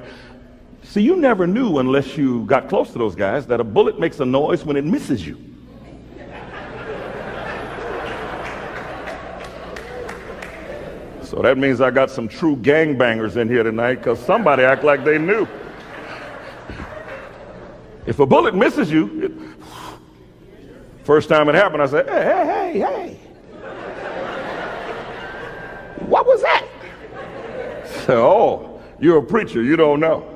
See, 0.91 1.01
you 1.01 1.15
never 1.15 1.47
knew 1.47 1.77
unless 1.77 2.17
you 2.17 2.43
got 2.43 2.67
close 2.67 2.91
to 2.91 2.99
those 2.99 3.15
guys 3.15 3.47
that 3.47 3.62
a 3.62 3.63
bullet 3.63 3.97
makes 3.97 4.19
a 4.19 4.25
noise 4.25 4.65
when 4.65 4.75
it 4.75 4.84
misses 4.84 5.25
you. 5.25 5.38
So 11.23 11.41
that 11.43 11.58
means 11.58 11.80
I 11.80 11.91
got 11.91 12.12
some 12.12 12.27
true 12.27 12.58
gangbangers 12.58 13.38
in 13.38 13.47
here 13.47 13.63
tonight 13.63 13.99
because 13.99 14.19
somebody 14.19 14.63
act 14.63 14.84
like 14.84 15.06
they 15.06 15.17
knew. 15.17 15.47
If 18.06 18.19
a 18.19 18.25
bullet 18.25 18.54
misses 18.54 18.91
you, 18.91 19.21
it, 19.23 19.32
first 21.06 21.30
time 21.30 21.47
it 21.47 21.56
happened, 21.56 21.84
I 21.84 21.86
said, 21.86 22.10
hey, 22.10 22.23
hey, 22.25 22.80
hey, 22.80 22.80
hey. 22.80 23.19
What 26.06 26.25
was 26.27 26.41
that? 26.41 26.67
So, 28.06 28.27
oh, 28.27 28.82
you're 28.99 29.19
a 29.19 29.23
preacher, 29.23 29.63
you 29.63 29.77
don't 29.77 30.01
know. 30.01 30.31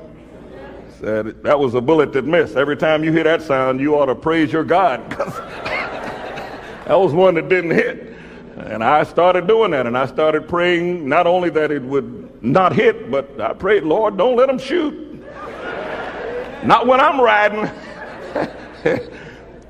That 1.06 1.60
was 1.60 1.76
a 1.76 1.82
bullet 1.82 2.13
that 2.13 2.26
missed. 2.26 2.56
Every 2.56 2.76
time 2.76 3.04
you 3.04 3.12
hear 3.12 3.26
that 3.26 3.44
sound, 3.44 3.80
you 3.80 3.96
ought 3.96 4.08
to 4.08 4.15
praise 4.15 4.52
your 4.52 4.63
God 4.63 5.08
because 5.10 5.36
that 5.36 6.96
was 6.98 7.13
one 7.13 7.36
that 7.36 7.48
didn't 7.48 7.72
hit. 7.72 8.18
And 8.58 8.84
I 8.84 9.04
started 9.04 9.46
doing 9.46 9.70
that, 9.72 9.86
and 9.86 9.96
I 9.96 10.08
started 10.08 10.48
praying 10.48 11.08
not 11.08 11.28
only 11.28 11.52
that 11.52 11.70
it 11.70 11.84
would 11.84 12.44
not 12.44 12.74
hit, 12.74 13.12
but 13.12 13.39
I 13.39 13.54
prayed, 13.54 13.84
Lord, 13.84 14.18
don't 14.18 14.36
let 14.36 14.48
them 14.48 14.58
shoot. 14.58 15.24
not 16.63 16.88
when 16.88 17.00
I'm 17.00 17.22
riding. 17.22 17.70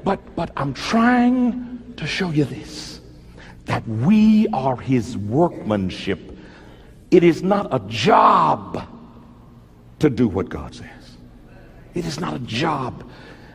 but 0.06 0.36
but 0.38 0.52
I'm 0.56 0.74
trying 0.74 1.96
to 1.98 2.08
show 2.08 2.30
you 2.30 2.46
this 2.46 3.02
that 3.66 3.86
we 3.86 4.48
are 4.54 4.78
his 4.78 5.18
workmanship. 5.18 6.38
It 7.12 7.26
is 7.26 7.44
not 7.44 7.74
a 7.74 7.80
job 7.90 8.88
to 10.00 10.10
do 10.10 10.30
what 10.30 10.48
God 10.48 10.74
says. 10.74 10.95
It 11.96 12.06
is 12.06 12.20
not 12.20 12.36
a 12.36 12.40
job. 12.40 13.10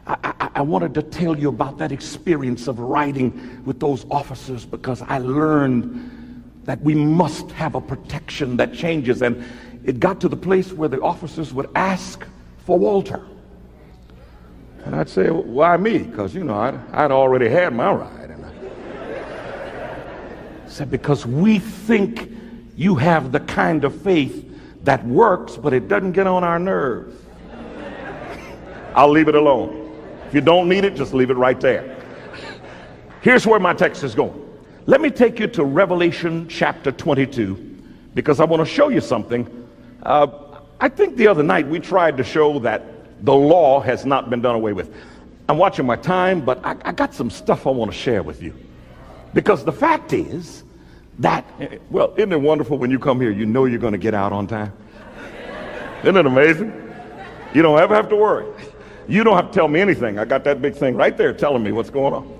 I, 0.07 0.17
I, 0.41 0.51
I, 0.57 0.61
wanted 0.63 0.95
to 0.95 1.03
tell 1.03 1.39
you 1.39 1.51
about 1.51 1.77
that 1.79 1.93
experience 1.93 2.67
of 2.69 2.79
riding 2.79 3.63
with 3.67 3.79
those 3.79 4.07
officers 4.11 4.65
because 4.65 5.03
I 5.03 5.19
learned 5.19 6.63
that 6.65 6.81
we 6.81 6.95
must 6.95 7.51
have 7.53 7.75
a 7.75 7.81
protection 7.81 8.57
that 8.57 8.73
changes. 8.73 9.21
And 9.21 9.45
it 9.85 10.01
got 10.01 10.21
to 10.23 10.29
the 10.29 10.37
place 10.37 10.73
where 10.73 10.89
the 10.89 11.01
officers 11.03 11.53
would 11.53 11.69
ask 11.75 12.25
for 12.65 12.79
Walter. 12.79 13.23
And 14.87 14.97
I'd 14.97 15.11
say, 15.11 15.29
why 15.29 15.77
me? 15.77 15.99
Because, 15.99 16.35
you 16.35 16.43
know, 16.43 16.59
I'd, 16.59 16.81
I'd, 16.93 17.11
already 17.11 17.51
had 17.51 17.75
my 17.75 17.93
ride. 17.93 18.31
And 18.31 18.47
I 18.47 18.53
said, 20.67 20.91
because 20.91 21.27
we 21.27 21.59
think 21.59 22.33
you 22.75 22.95
have 22.95 23.33
the 23.33 23.41
kind 23.41 23.85
of 23.85 24.01
faith 24.01 24.47
that 24.85 25.07
works, 25.07 25.59
but 25.59 25.75
it 25.75 25.89
doesn't 25.89 26.13
get 26.13 26.27
on 26.27 26.43
our 26.43 26.59
nerves. 26.59 27.20
I'll 28.95 29.11
leave 29.11 29.29
it 29.29 29.35
alone. 29.35 29.93
If 30.27 30.35
you 30.35 30.41
don't 30.41 30.69
need 30.69 30.85
it, 30.85 30.95
just 30.95 31.15
leave 31.15 31.31
it 31.31 31.37
right 31.37 31.61
there. 31.61 31.97
Here's 33.21 33.47
where 33.47 33.61
my 33.61 33.75
text 33.75 34.03
is 34.03 34.15
going. 34.15 34.49
Let 34.87 35.01
me 35.01 35.11
take 35.11 35.39
you 35.39 35.47
to 35.49 35.65
Revelation 35.65 36.49
chapter 36.49 36.91
22 36.91 37.55
because 38.15 38.41
I 38.41 38.45
want 38.45 38.61
to 38.61 38.67
show 38.67 38.89
you 38.89 39.01
something. 39.01 39.69
Uh, 40.03 40.27
I 40.81 40.89
think 40.89 41.17
the 41.17 41.27
other 41.27 41.43
night 41.43 41.67
we 41.69 41.79
tried 41.79 42.17
to 42.17 42.25
show 42.25 42.59
that 42.61 43.25
the 43.25 43.35
law 43.35 43.81
has 43.81 44.07
not 44.07 44.31
been 44.31 44.41
done 44.41 44.55
away 44.55 44.73
with. 44.73 44.95
I'm 45.49 45.59
watching 45.59 45.85
my 45.85 45.97
time, 45.97 46.45
but 46.45 46.65
I, 46.65 46.77
I 46.83 46.93
got 46.93 47.13
some 47.13 47.29
stuff 47.29 47.67
I 47.67 47.71
want 47.71 47.91
to 47.91 47.97
share 47.97 48.23
with 48.23 48.43
you. 48.43 48.55
Because 49.35 49.65
the 49.65 49.73
fact 49.73 50.13
is 50.13 50.65
that, 51.19 51.45
well, 51.91 52.15
isn't 52.17 52.33
it 52.33 52.41
wonderful 52.41 52.79
when 52.79 52.91
you 52.91 52.99
come 52.99 53.21
here, 53.21 53.31
you 53.31 53.47
know 53.47 53.67
you're 53.67 53.79
going 53.79 53.93
to 53.93 53.99
get 53.99 54.15
out 54.15 54.33
on 54.33 54.47
time? 54.47 54.73
Isn't 56.03 56.17
it 56.17 56.25
amazing? 56.25 56.73
You 57.53 57.63
don't 57.63 57.79
ever 57.79 57.95
have 57.95 58.09
to 58.09 58.17
worry. 58.17 58.47
You 59.11 59.25
don't 59.25 59.35
have 59.35 59.49
to 59.49 59.53
tell 59.53 59.67
me 59.67 59.81
anything. 59.81 60.21
I 60.21 60.25
got 60.25 60.45
that 60.45 60.63
big 60.63 60.77
thing 60.77 60.95
right 60.95 61.17
there 61.17 61.33
telling 61.33 61.65
me 61.65 61.73
what's 61.73 61.91
going 61.91 62.15
on. 62.15 62.39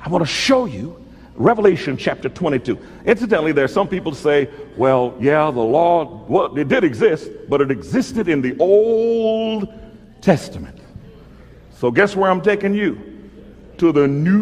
I 0.00 0.08
want 0.08 0.22
to 0.22 0.30
show 0.30 0.64
you 0.64 0.96
Revelation 1.34 1.98
chapter 1.98 2.30
22. 2.30 2.78
Incidentally, 3.04 3.52
there 3.52 3.66
are 3.66 3.68
some 3.68 3.86
people 3.86 4.14
say, 4.14 4.48
well, 4.78 5.14
yeah, 5.20 5.50
the 5.50 5.60
law, 5.60 6.24
well, 6.26 6.56
it 6.56 6.68
did 6.68 6.84
exist, 6.84 7.30
but 7.50 7.60
it 7.60 7.70
existed 7.70 8.28
in 8.28 8.40
the 8.40 8.56
Old 8.58 9.72
Testament. 10.22 10.78
So 11.70 11.90
guess 11.90 12.16
where 12.16 12.30
I'm 12.30 12.40
taking 12.40 12.72
you? 12.74 12.98
To 13.76 13.92
the 13.92 14.08
New 14.08 14.40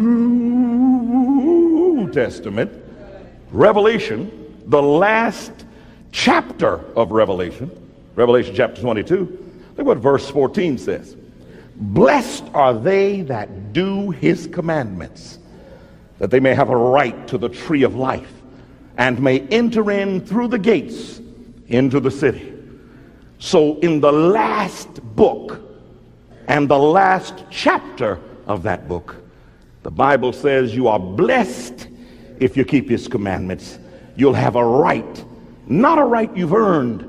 Testament, 2.11 2.71
Revelation, 3.51 4.31
the 4.67 4.81
last 4.81 5.65
chapter 6.13 6.85
of 6.95 7.11
Revelation, 7.11 7.69
Revelation 8.15 8.55
chapter 8.55 8.81
22. 8.81 9.45
Look 9.77 9.87
what 9.87 9.97
verse 9.97 10.29
14 10.29 10.77
says. 10.77 11.17
Blessed 11.79 12.43
are 12.53 12.73
they 12.73 13.21
that 13.21 13.71
do 13.71 14.11
his 14.11 14.47
commandments, 14.47 15.39
that 16.17 16.29
they 16.29 16.41
may 16.41 16.53
have 16.53 16.69
a 16.69 16.75
right 16.75 17.25
to 17.29 17.37
the 17.37 17.47
tree 17.47 17.83
of 17.83 17.95
life 17.95 18.33
and 18.97 19.21
may 19.21 19.39
enter 19.47 19.89
in 19.89 20.19
through 20.19 20.49
the 20.49 20.59
gates 20.59 21.21
into 21.69 22.01
the 22.01 22.11
city. 22.11 22.53
So, 23.37 23.79
in 23.79 24.01
the 24.01 24.11
last 24.11 25.01
book 25.15 25.61
and 26.49 26.67
the 26.67 26.77
last 26.77 27.45
chapter 27.49 28.19
of 28.45 28.63
that 28.63 28.89
book, 28.89 29.15
the 29.83 29.91
Bible 29.91 30.33
says 30.33 30.75
you 30.75 30.89
are 30.89 30.99
blessed 30.99 31.87
if 32.41 32.57
you 32.57 32.65
keep 32.65 32.89
his 32.89 33.07
commandments. 33.07 33.79
You'll 34.17 34.33
have 34.33 34.57
a 34.57 34.65
right, 34.65 35.25
not 35.67 35.97
a 35.97 36.03
right 36.03 36.35
you've 36.35 36.53
earned, 36.53 37.05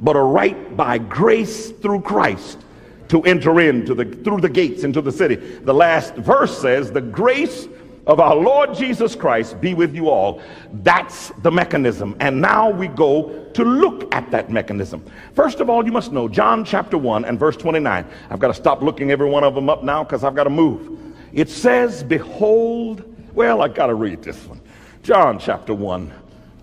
but 0.00 0.16
a 0.16 0.22
right 0.22 0.74
by 0.74 0.96
grace 0.96 1.70
through 1.70 2.00
Christ 2.00 2.64
to 3.10 3.20
enter 3.22 3.60
into 3.60 3.92
the 3.92 4.04
through 4.04 4.40
the 4.40 4.48
gates 4.48 4.84
into 4.84 5.00
the 5.00 5.12
city. 5.12 5.34
The 5.34 5.74
last 5.74 6.14
verse 6.14 6.56
says, 6.56 6.90
"The 6.92 7.00
grace 7.00 7.68
of 8.06 8.20
our 8.20 8.34
Lord 8.34 8.72
Jesus 8.74 9.14
Christ 9.14 9.60
be 9.60 9.74
with 9.74 9.94
you 9.94 10.08
all." 10.08 10.40
That's 10.82 11.32
the 11.42 11.50
mechanism. 11.50 12.14
And 12.20 12.40
now 12.40 12.70
we 12.70 12.86
go 12.86 13.32
to 13.52 13.64
look 13.64 14.14
at 14.14 14.30
that 14.30 14.50
mechanism. 14.50 15.02
First 15.34 15.60
of 15.60 15.68
all, 15.68 15.84
you 15.84 15.90
must 15.90 16.12
know 16.12 16.28
John 16.28 16.64
chapter 16.64 16.96
1 16.96 17.24
and 17.24 17.38
verse 17.38 17.56
29. 17.56 18.04
I've 18.30 18.38
got 18.38 18.48
to 18.48 18.54
stop 18.54 18.80
looking 18.80 19.10
every 19.10 19.28
one 19.28 19.42
of 19.42 19.56
them 19.56 19.68
up 19.68 19.82
now 19.82 20.04
cuz 20.04 20.22
I've 20.22 20.36
got 20.36 20.44
to 20.44 20.50
move. 20.50 20.96
It 21.32 21.48
says, 21.48 22.04
"Behold, 22.04 23.02
well, 23.34 23.60
I 23.60 23.68
got 23.68 23.86
to 23.86 23.94
read 23.94 24.22
this 24.22 24.46
one. 24.46 24.60
John 25.02 25.38
chapter 25.38 25.74
1. 25.74 26.12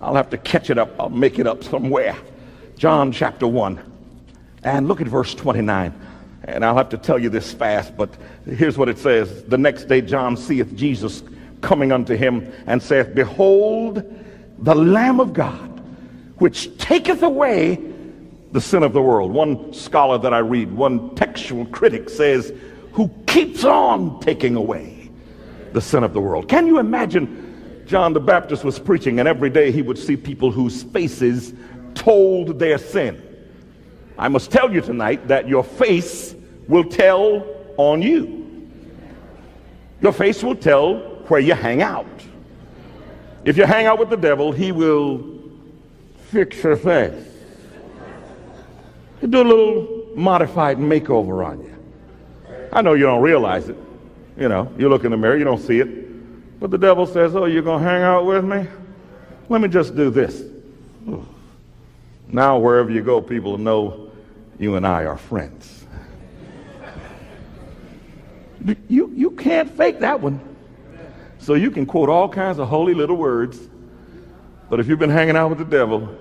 I'll 0.01 0.15
have 0.15 0.29
to 0.29 0.37
catch 0.37 0.69
it 0.69 0.77
up. 0.77 0.91
I'll 0.97 1.09
make 1.09 1.39
it 1.39 1.47
up 1.47 1.63
somewhere. 1.63 2.15
John 2.77 3.11
chapter 3.11 3.47
1. 3.47 3.79
And 4.63 4.87
look 4.87 5.01
at 5.01 5.07
verse 5.07 5.33
29. 5.33 5.93
And 6.43 6.63
I'll 6.63 6.77
have 6.77 6.89
to 6.89 6.97
tell 6.97 7.19
you 7.19 7.29
this 7.29 7.53
fast, 7.53 7.97
but 7.97 8.13
here's 8.45 8.77
what 8.77 8.89
it 8.89 8.97
says. 8.97 9.43
The 9.45 9.57
next 9.57 9.85
day 9.85 10.01
John 10.01 10.37
seeth 10.37 10.75
Jesus 10.75 11.23
coming 11.61 11.91
unto 11.91 12.15
him 12.15 12.51
and 12.67 12.81
saith, 12.81 13.13
Behold, 13.13 14.03
the 14.59 14.75
Lamb 14.75 15.19
of 15.19 15.33
God, 15.33 15.81
which 16.37 16.77
taketh 16.77 17.23
away 17.23 17.81
the 18.51 18.61
sin 18.61 18.83
of 18.83 18.93
the 18.93 19.01
world. 19.01 19.31
One 19.31 19.73
scholar 19.73 20.17
that 20.19 20.33
I 20.33 20.39
read, 20.39 20.71
one 20.71 21.13
textual 21.15 21.65
critic 21.65 22.09
says, 22.09 22.53
who 22.93 23.09
keeps 23.27 23.63
on 23.63 24.19
taking 24.21 24.55
away 24.55 25.09
the 25.73 25.81
sin 25.81 26.03
of 26.03 26.13
the 26.13 26.21
world. 26.21 26.47
Can 26.47 26.65
you 26.65 26.79
imagine 26.79 27.83
John 27.85 28.13
the 28.13 28.19
Baptist 28.19 28.63
was 28.63 28.79
preaching 28.79 29.19
and 29.19 29.27
every 29.27 29.49
day 29.49 29.71
he 29.71 29.81
would 29.81 29.97
see 29.97 30.17
people 30.17 30.51
whose 30.51 30.83
faces 30.83 31.53
told 31.93 32.59
their 32.59 32.77
sin. 32.77 33.21
I 34.17 34.27
must 34.27 34.51
tell 34.51 34.73
you 34.73 34.81
tonight 34.81 35.27
that 35.27 35.47
your 35.47 35.63
face 35.63 36.35
will 36.67 36.83
tell 36.83 37.45
on 37.77 38.01
you. 38.01 38.69
Your 40.01 40.11
face 40.11 40.43
will 40.43 40.55
tell 40.55 40.97
where 41.27 41.39
you 41.39 41.53
hang 41.53 41.81
out. 41.81 42.05
If 43.43 43.57
you 43.57 43.65
hang 43.65 43.85
out 43.85 43.99
with 43.99 44.09
the 44.09 44.17
devil, 44.17 44.51
he 44.51 44.71
will 44.71 45.41
fix 46.31 46.61
your 46.63 46.75
face. 46.75 47.23
He'll 49.21 49.29
do 49.29 49.41
a 49.41 49.43
little 49.43 50.09
modified 50.15 50.77
makeover 50.77 51.45
on 51.45 51.61
you. 51.61 51.75
I 52.71 52.81
know 52.81 52.93
you 52.93 53.05
don't 53.05 53.21
realize 53.21 53.69
it. 53.69 53.77
You 54.37 54.49
know, 54.49 54.71
you 54.77 54.89
look 54.89 55.03
in 55.03 55.11
the 55.11 55.17
mirror, 55.17 55.37
you 55.37 55.43
don't 55.43 55.61
see 55.61 55.79
it. 55.79 56.59
But 56.59 56.71
the 56.71 56.77
devil 56.77 57.05
says, 57.05 57.35
Oh, 57.35 57.45
you're 57.45 57.63
going 57.63 57.83
to 57.83 57.89
hang 57.89 58.01
out 58.01 58.25
with 58.25 58.43
me? 58.43 58.67
Let 59.49 59.61
me 59.61 59.67
just 59.67 59.95
do 59.95 60.09
this. 60.09 60.43
Now, 62.27 62.59
wherever 62.59 62.91
you 62.91 63.01
go, 63.01 63.21
people 63.21 63.57
know 63.57 64.06
you 64.59 64.75
and 64.75 64.85
I 64.85 65.05
are 65.05 65.17
friends. 65.17 65.85
You, 68.89 69.11
you 69.15 69.31
can't 69.31 69.69
fake 69.69 69.99
that 69.99 70.19
one. 70.19 70.41
So 71.37 71.53
you 71.53 71.71
can 71.71 71.85
quote 71.85 72.09
all 72.09 72.27
kinds 72.27 72.59
of 72.59 72.67
holy 72.67 72.93
little 72.93 73.15
words, 73.15 73.59
but 74.69 74.79
if 74.79 74.87
you've 74.87 74.99
been 74.99 75.09
hanging 75.09 75.37
out 75.37 75.49
with 75.49 75.59
the 75.59 75.65
devil, 75.65 76.13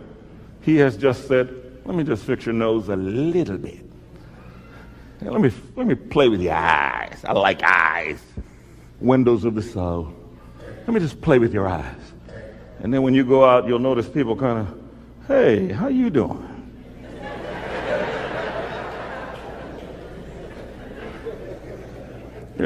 he 0.61 0.77
has 0.77 0.97
just 0.97 1.27
said, 1.27 1.53
Let 1.85 1.97
me 1.97 2.05
just 2.05 2.25
fix 2.25 2.47
your 2.47 2.53
nose 2.53 2.89
a 2.89 2.97
little 2.97 3.59
bit. 3.59 3.81
let 5.23 5.41
me, 5.41 5.51
let 5.75 5.87
me 5.87 5.95
play 5.95 6.29
with 6.29 6.41
your 6.41 6.55
eyes. 6.55 7.19
I 7.25 7.33
like 7.33 7.63
eyes, 7.65 8.21
windows 9.01 9.45
of 9.45 9.55
the 9.55 9.63
soul. 9.63 10.13
Let 10.87 10.95
me 10.95 11.01
just 11.01 11.21
play 11.21 11.41
with 11.41 11.53
your 11.53 11.67
eyes. 11.67 11.97
And 12.81 12.95
then 12.95 13.03
when 13.03 13.15
you 13.15 13.25
go 13.25 13.45
out, 13.45 13.67
you'll 13.67 13.81
notice 13.81 14.09
people 14.09 14.37
kind 14.37 14.61
of, 14.61 14.81
Hey, 15.27 15.73
how 15.73 15.89
you 15.89 16.11
doing? 16.11 16.46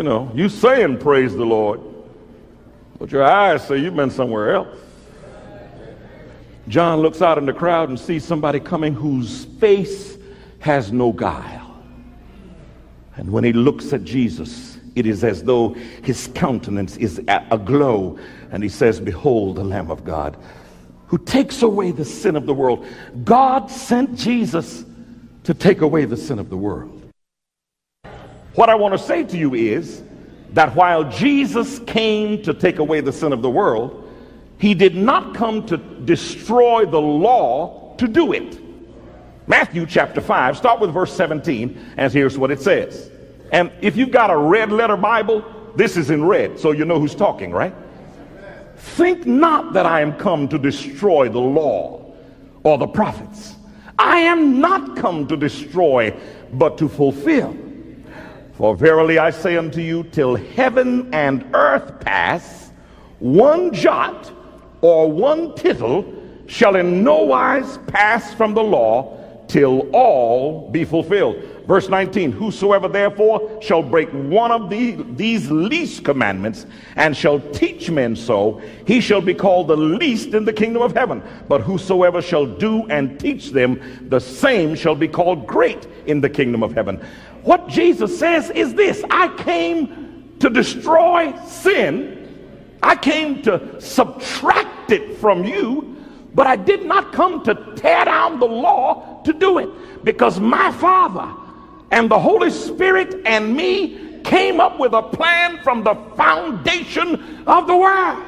You 0.00 0.04
know, 0.04 0.32
you 0.34 0.48
saying 0.48 0.96
praise 0.96 1.36
the 1.36 1.44
Lord, 1.44 1.78
but 2.98 3.12
your 3.12 3.22
eyes 3.22 3.68
say 3.68 3.76
you've 3.76 3.94
been 3.94 4.10
somewhere 4.10 4.54
else. 4.54 4.78
John 6.68 7.00
looks 7.00 7.20
out 7.20 7.36
in 7.36 7.44
the 7.44 7.52
crowd 7.52 7.90
and 7.90 8.00
sees 8.00 8.24
somebody 8.24 8.60
coming 8.60 8.94
whose 8.94 9.44
face 9.44 10.16
has 10.60 10.90
no 10.90 11.12
guile. 11.12 11.82
And 13.16 13.30
when 13.30 13.44
he 13.44 13.52
looks 13.52 13.92
at 13.92 14.02
Jesus, 14.02 14.78
it 14.94 15.04
is 15.04 15.22
as 15.22 15.44
though 15.44 15.74
his 16.02 16.30
countenance 16.34 16.96
is 16.96 17.20
aglow. 17.28 18.18
And 18.52 18.62
he 18.62 18.70
says, 18.70 19.00
Behold 19.00 19.56
the 19.56 19.64
Lamb 19.64 19.90
of 19.90 20.02
God 20.02 20.34
who 21.08 21.18
takes 21.18 21.60
away 21.60 21.90
the 21.90 22.06
sin 22.06 22.36
of 22.36 22.46
the 22.46 22.54
world. 22.54 22.86
God 23.22 23.70
sent 23.70 24.16
Jesus 24.16 24.82
to 25.44 25.52
take 25.52 25.82
away 25.82 26.06
the 26.06 26.16
sin 26.16 26.38
of 26.38 26.48
the 26.48 26.56
world. 26.56 26.99
What 28.54 28.68
I 28.68 28.74
want 28.74 28.92
to 28.94 28.98
say 28.98 29.24
to 29.24 29.36
you 29.36 29.54
is 29.54 30.02
that 30.52 30.74
while 30.74 31.04
Jesus 31.04 31.78
came 31.80 32.42
to 32.42 32.52
take 32.52 32.78
away 32.78 33.00
the 33.00 33.12
sin 33.12 33.32
of 33.32 33.42
the 33.42 33.50
world, 33.50 34.08
he 34.58 34.74
did 34.74 34.96
not 34.96 35.34
come 35.34 35.64
to 35.66 35.76
destroy 35.76 36.84
the 36.84 37.00
law 37.00 37.94
to 37.96 38.08
do 38.08 38.32
it. 38.32 38.58
Matthew 39.46 39.86
chapter 39.86 40.20
5, 40.20 40.56
start 40.56 40.80
with 40.80 40.92
verse 40.92 41.12
17, 41.12 41.94
and 41.96 42.12
here's 42.12 42.36
what 42.36 42.50
it 42.50 42.60
says. 42.60 43.10
And 43.52 43.70
if 43.80 43.96
you've 43.96 44.10
got 44.10 44.30
a 44.30 44.36
red 44.36 44.70
letter 44.70 44.96
Bible, 44.96 45.44
this 45.76 45.96
is 45.96 46.10
in 46.10 46.24
red, 46.24 46.58
so 46.58 46.72
you 46.72 46.84
know 46.84 47.00
who's 47.00 47.14
talking, 47.14 47.52
right? 47.52 47.74
Think 48.76 49.26
not 49.26 49.72
that 49.74 49.86
I 49.86 50.00
am 50.00 50.16
come 50.16 50.48
to 50.48 50.58
destroy 50.58 51.28
the 51.28 51.40
law 51.40 52.14
or 52.64 52.78
the 52.78 52.86
prophets. 52.86 53.56
I 53.98 54.18
am 54.18 54.60
not 54.60 54.96
come 54.96 55.26
to 55.28 55.36
destroy, 55.36 56.14
but 56.52 56.78
to 56.78 56.88
fulfill. 56.88 57.56
For 58.60 58.76
verily 58.76 59.18
I 59.18 59.30
say 59.30 59.56
unto 59.56 59.80
you, 59.80 60.02
till 60.02 60.36
heaven 60.36 61.08
and 61.14 61.46
earth 61.54 61.98
pass, 62.00 62.72
one 63.18 63.72
jot 63.72 64.30
or 64.82 65.10
one 65.10 65.54
tittle 65.54 66.04
shall 66.44 66.76
in 66.76 67.02
no 67.02 67.22
wise 67.22 67.78
pass 67.86 68.34
from 68.34 68.52
the 68.52 68.62
law 68.62 69.16
till 69.48 69.88
all 69.94 70.70
be 70.70 70.84
fulfilled. 70.84 71.42
Verse 71.66 71.88
19, 71.88 72.32
whosoever 72.32 72.86
therefore 72.86 73.62
shall 73.62 73.82
break 73.82 74.10
one 74.10 74.50
of 74.50 74.68
the, 74.68 75.06
these 75.12 75.50
least 75.50 76.04
commandments 76.04 76.66
and 76.96 77.16
shall 77.16 77.40
teach 77.52 77.90
men 77.90 78.14
so, 78.14 78.60
he 78.86 79.00
shall 79.00 79.20
be 79.20 79.32
called 79.32 79.68
the 79.68 79.76
least 79.76 80.34
in 80.34 80.44
the 80.44 80.52
kingdom 80.52 80.82
of 80.82 80.92
heaven. 80.92 81.22
But 81.48 81.62
whosoever 81.62 82.20
shall 82.20 82.44
do 82.44 82.86
and 82.90 83.18
teach 83.18 83.52
them, 83.52 84.08
the 84.10 84.20
same 84.20 84.74
shall 84.74 84.94
be 84.94 85.08
called 85.08 85.46
great 85.46 85.86
in 86.06 86.20
the 86.20 86.28
kingdom 86.28 86.62
of 86.62 86.74
heaven. 86.74 87.00
What 87.42 87.68
Jesus 87.68 88.18
says 88.18 88.50
is 88.50 88.74
this 88.74 89.03
I 89.11 89.29
came 89.37 90.35
to 90.40 90.50
destroy 90.50 91.35
sin, 91.46 92.16
I 92.83 92.96
came 92.96 93.42
to 93.42 93.81
subtract 93.81 94.90
it 94.90 95.18
from 95.18 95.44
you, 95.44 95.96
but 96.35 96.46
I 96.46 96.57
did 96.57 96.85
not 96.85 97.12
come 97.12 97.42
to 97.44 97.55
tear 97.76 98.05
down 98.05 98.38
the 98.40 98.46
law 98.46 99.22
to 99.24 99.33
do 99.33 99.59
it 99.59 100.05
because 100.05 100.40
my 100.40 100.70
Father 100.72 101.33
and 101.90 102.11
the 102.11 102.18
Holy 102.18 102.50
Spirit 102.50 103.22
and 103.26 103.55
me 103.55 104.20
came 104.22 104.61
up 104.61 104.79
with 104.79 104.92
a 104.92 105.03
plan 105.03 105.59
from 105.62 105.83
the 105.83 105.94
foundation 106.16 107.44
of 107.46 107.66
the 107.66 107.76
world. 107.76 108.24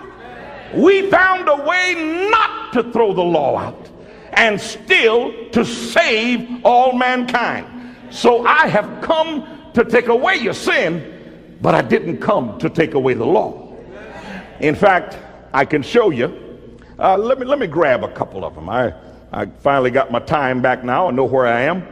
We 0.75 1.11
found 1.11 1.49
a 1.49 1.57
way 1.57 2.29
not 2.31 2.73
to 2.73 2.91
throw 2.93 3.13
the 3.13 3.23
law 3.23 3.59
out 3.59 3.91
and 4.33 4.61
still 4.61 5.51
to 5.51 5.65
save 5.65 6.65
all 6.65 6.95
mankind. 6.95 7.72
So 8.13 8.45
I 8.47 8.67
have 8.69 9.01
come 9.01 9.73
to 9.73 9.85
take 9.85 10.09
away 10.09 10.37
your 10.37 10.53
sin, 10.53 11.57
but 11.63 11.75
I 11.75 11.81
didn't 11.81 12.19
come 12.19 12.59
to 12.59 12.69
take 12.69 12.93
away 12.93 13.15
the 13.15 13.25
law. 13.25 13.75
In 14.61 14.75
fact, 14.75 15.19
I 15.55 15.65
can 15.65 15.83
show 15.83 16.11
you. 16.11 16.39
Uh, 16.99 17.17
let 17.17 17.39
me 17.39 17.47
let 17.47 17.59
me 17.59 17.67
grab 17.67 18.05
a 18.05 18.13
couple 18.13 18.45
of 18.45 18.55
them. 18.55 18.69
I 18.69 18.93
I 19.33 19.47
finally 19.47 19.91
got 19.91 20.13
my 20.13 20.19
time 20.21 20.61
back 20.61 20.85
now. 20.85 21.09
I 21.09 21.11
know 21.11 21.25
where 21.25 21.47
I 21.47 21.63
am. 21.63 21.87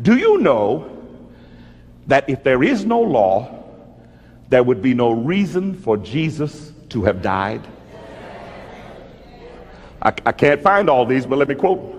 Do 0.00 0.16
you 0.16 0.38
know 0.38 0.96
that 2.06 2.28
if 2.28 2.42
there 2.42 2.62
is 2.62 2.86
no 2.86 3.00
law, 3.00 3.62
there 4.48 4.62
would 4.62 4.80
be 4.80 4.94
no 4.94 5.12
reason 5.12 5.74
for 5.74 5.98
Jesus 5.98 6.72
to 6.88 7.04
have 7.04 7.20
died? 7.20 7.66
I, 10.00 10.08
I 10.24 10.32
can't 10.32 10.62
find 10.62 10.88
all 10.88 11.04
these, 11.04 11.26
but 11.26 11.36
let 11.36 11.48
me 11.48 11.54
quote. 11.54 11.96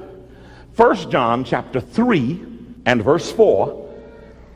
First 0.74 1.12
John 1.12 1.44
chapter 1.44 1.80
3 1.80 2.51
and 2.86 3.04
verse 3.04 3.32
4 3.32 3.90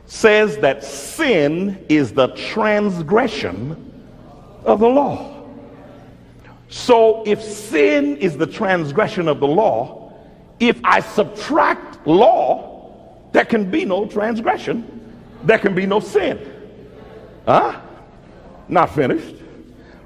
says 0.06 0.58
that 0.58 0.84
sin 0.84 1.84
is 1.88 2.12
the 2.12 2.28
transgression 2.28 3.92
of 4.64 4.80
the 4.80 4.88
law. 4.88 5.32
So 6.68 7.22
if 7.26 7.42
sin 7.42 8.16
is 8.16 8.36
the 8.36 8.46
transgression 8.46 9.28
of 9.28 9.40
the 9.40 9.46
law, 9.46 10.12
if 10.58 10.80
I 10.84 11.00
subtract 11.00 12.06
law, 12.06 13.28
there 13.32 13.44
can 13.44 13.70
be 13.70 13.84
no 13.84 14.06
transgression, 14.06 15.14
there 15.42 15.58
can 15.58 15.74
be 15.74 15.86
no 15.86 16.00
sin. 16.00 16.52
Huh? 17.46 17.80
Not 18.68 18.94
finished. 18.94 19.36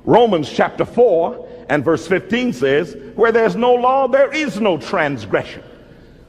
Romans 0.05 0.51
chapter 0.51 0.85
4 0.85 1.67
and 1.69 1.85
verse 1.85 2.07
15 2.07 2.53
says, 2.53 2.97
Where 3.15 3.33
there's 3.33 3.57
no 3.57 3.75
law, 3.75 4.09
there 4.09 4.33
is 4.33 4.61
no 4.61 4.77
transgression. 4.77 5.63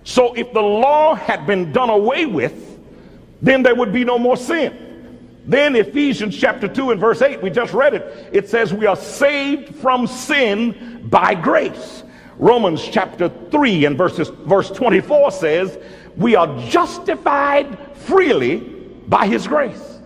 So 0.04 0.34
if 0.34 0.52
the 0.54 0.62
law 0.62 1.16
had 1.16 1.46
been 1.46 1.72
done 1.72 1.90
away 1.90 2.26
with, 2.26 2.80
then 3.42 3.64
there 3.64 3.76
would 3.76 3.94
be 3.94 4.04
no 4.04 4.18
more 4.18 4.38
sin. 4.38 4.92
Then 5.46 5.76
Ephesians 5.76 6.38
chapter 6.38 6.68
2 6.68 6.92
and 6.92 7.00
verse 7.00 7.22
8, 7.22 7.42
we 7.42 7.50
just 7.50 7.74
read 7.74 7.94
it. 7.94 8.30
It 8.32 8.50
says 8.50 8.74
we 8.74 8.86
are 8.86 8.96
saved 8.96 9.76
from 9.76 10.06
sin 10.08 11.08
by 11.10 11.34
grace. 11.34 12.04
Romans 12.38 12.88
chapter 12.88 13.30
3 13.50 13.86
and 13.86 13.98
verses, 13.98 14.30
verse 14.30 14.70
24 14.72 15.32
says 15.32 15.78
we 16.18 16.36
are 16.36 16.48
justified 16.68 17.78
freely 17.98 18.58
by 19.08 19.28
his 19.28 19.48
grace. 19.48 20.00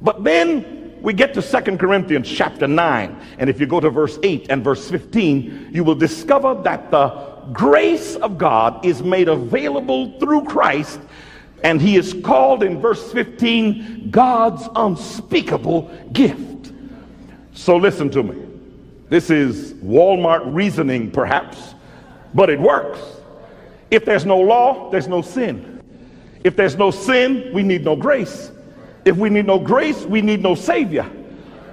But 0.00 0.24
then 0.24 0.98
we 1.02 1.12
get 1.12 1.34
to 1.34 1.42
Second 1.42 1.78
Corinthians 1.78 2.28
chapter 2.28 2.66
9. 2.66 3.20
And 3.38 3.50
if 3.50 3.60
you 3.60 3.66
go 3.66 3.80
to 3.80 3.90
verse 3.90 4.18
8 4.22 4.46
and 4.50 4.62
verse 4.62 4.90
15, 4.90 5.70
you 5.72 5.84
will 5.84 5.94
discover 5.94 6.54
that 6.62 6.90
the 6.90 7.29
grace 7.52 8.16
of 8.16 8.38
God 8.38 8.84
is 8.84 9.02
made 9.02 9.28
available 9.28 10.18
through 10.18 10.44
Christ, 10.44 11.00
and 11.62 11.80
he 11.80 11.96
is 11.96 12.14
called 12.24 12.62
in 12.62 12.80
verse 12.80 13.12
15 13.12 14.10
God's 14.10 14.68
unspeakable 14.74 15.90
gift. 16.12 16.72
So 17.52 17.76
listen 17.76 18.10
to 18.10 18.22
me. 18.22 18.42
This 19.08 19.28
is 19.28 19.74
Walmart 19.74 20.42
reasoning, 20.54 21.10
perhaps, 21.10 21.74
but 22.32 22.48
it 22.48 22.60
works. 22.60 23.00
If 23.90 24.04
there's 24.04 24.24
no 24.24 24.38
law, 24.38 24.88
there's 24.90 25.08
no 25.08 25.20
sin. 25.20 25.82
If 26.44 26.56
there's 26.56 26.76
no 26.76 26.90
sin, 26.90 27.50
we 27.52 27.62
need 27.62 27.84
no 27.84 27.96
grace. 27.96 28.52
If 29.04 29.16
we 29.16 29.30
need 29.30 29.46
no 29.46 29.58
grace, 29.58 30.04
we 30.04 30.22
need 30.22 30.42
no 30.42 30.54
Savior. 30.54 31.10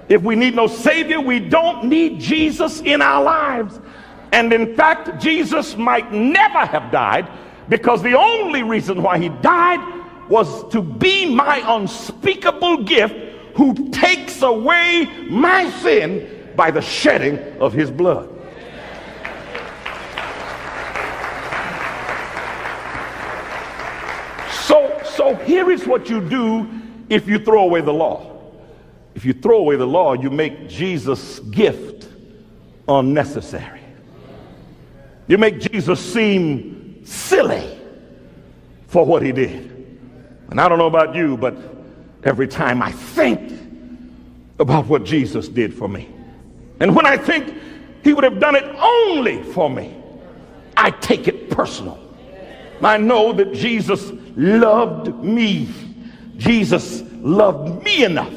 If 0.09 0.23
we 0.23 0.35
need 0.35 0.55
no 0.55 0.67
Savior, 0.67 1.19
we 1.19 1.39
don't 1.39 1.85
need 1.85 2.19
Jesus 2.19 2.81
in 2.81 3.01
our 3.01 3.23
lives. 3.23 3.79
And 4.31 4.51
in 4.51 4.75
fact, 4.75 5.21
Jesus 5.21 5.75
might 5.77 6.11
never 6.11 6.65
have 6.65 6.91
died 6.91 7.27
because 7.69 8.01
the 8.01 8.17
only 8.17 8.63
reason 8.63 9.01
why 9.01 9.17
he 9.17 9.29
died 9.29 9.79
was 10.29 10.69
to 10.71 10.81
be 10.81 11.33
my 11.33 11.63
unspeakable 11.65 12.83
gift 12.83 13.15
who 13.55 13.89
takes 13.89 14.41
away 14.41 15.05
my 15.29 15.69
sin 15.81 16.51
by 16.55 16.71
the 16.71 16.81
shedding 16.81 17.39
of 17.61 17.73
his 17.73 17.89
blood. 17.89 18.29
So, 24.51 25.01
so 25.03 25.35
here 25.35 25.71
is 25.71 25.87
what 25.87 26.09
you 26.09 26.21
do 26.27 26.69
if 27.09 27.27
you 27.27 27.39
throw 27.39 27.63
away 27.63 27.81
the 27.81 27.93
law. 27.93 28.33
If 29.15 29.25
you 29.25 29.33
throw 29.33 29.57
away 29.59 29.77
the 29.77 29.87
law, 29.87 30.13
you 30.13 30.29
make 30.29 30.67
Jesus' 30.67 31.39
gift 31.39 32.07
unnecessary. 32.87 33.76
You 35.27 35.37
make 35.37 35.59
Jesus 35.59 35.99
seem 35.99 37.05
silly 37.05 37.77
for 38.87 39.05
what 39.05 39.21
he 39.21 39.31
did. 39.31 39.73
And 40.49 40.61
I 40.61 40.69
don't 40.69 40.77
know 40.79 40.87
about 40.87 41.15
you, 41.15 41.37
but 41.37 41.55
every 42.23 42.47
time 42.47 42.81
I 42.81 42.91
think 42.91 43.51
about 44.59 44.87
what 44.87 45.03
Jesus 45.03 45.47
did 45.49 45.73
for 45.73 45.87
me, 45.87 46.09
and 46.79 46.95
when 46.95 47.05
I 47.05 47.17
think 47.17 47.53
he 48.03 48.13
would 48.13 48.23
have 48.23 48.39
done 48.39 48.55
it 48.55 48.63
only 48.79 49.43
for 49.43 49.69
me, 49.69 49.95
I 50.77 50.91
take 50.91 51.27
it 51.27 51.49
personal. 51.49 51.99
I 52.81 52.97
know 52.97 53.33
that 53.33 53.53
Jesus 53.53 54.11
loved 54.35 55.13
me. 55.23 55.67
Jesus 56.37 57.01
loved 57.15 57.83
me 57.83 58.03
enough 58.03 58.33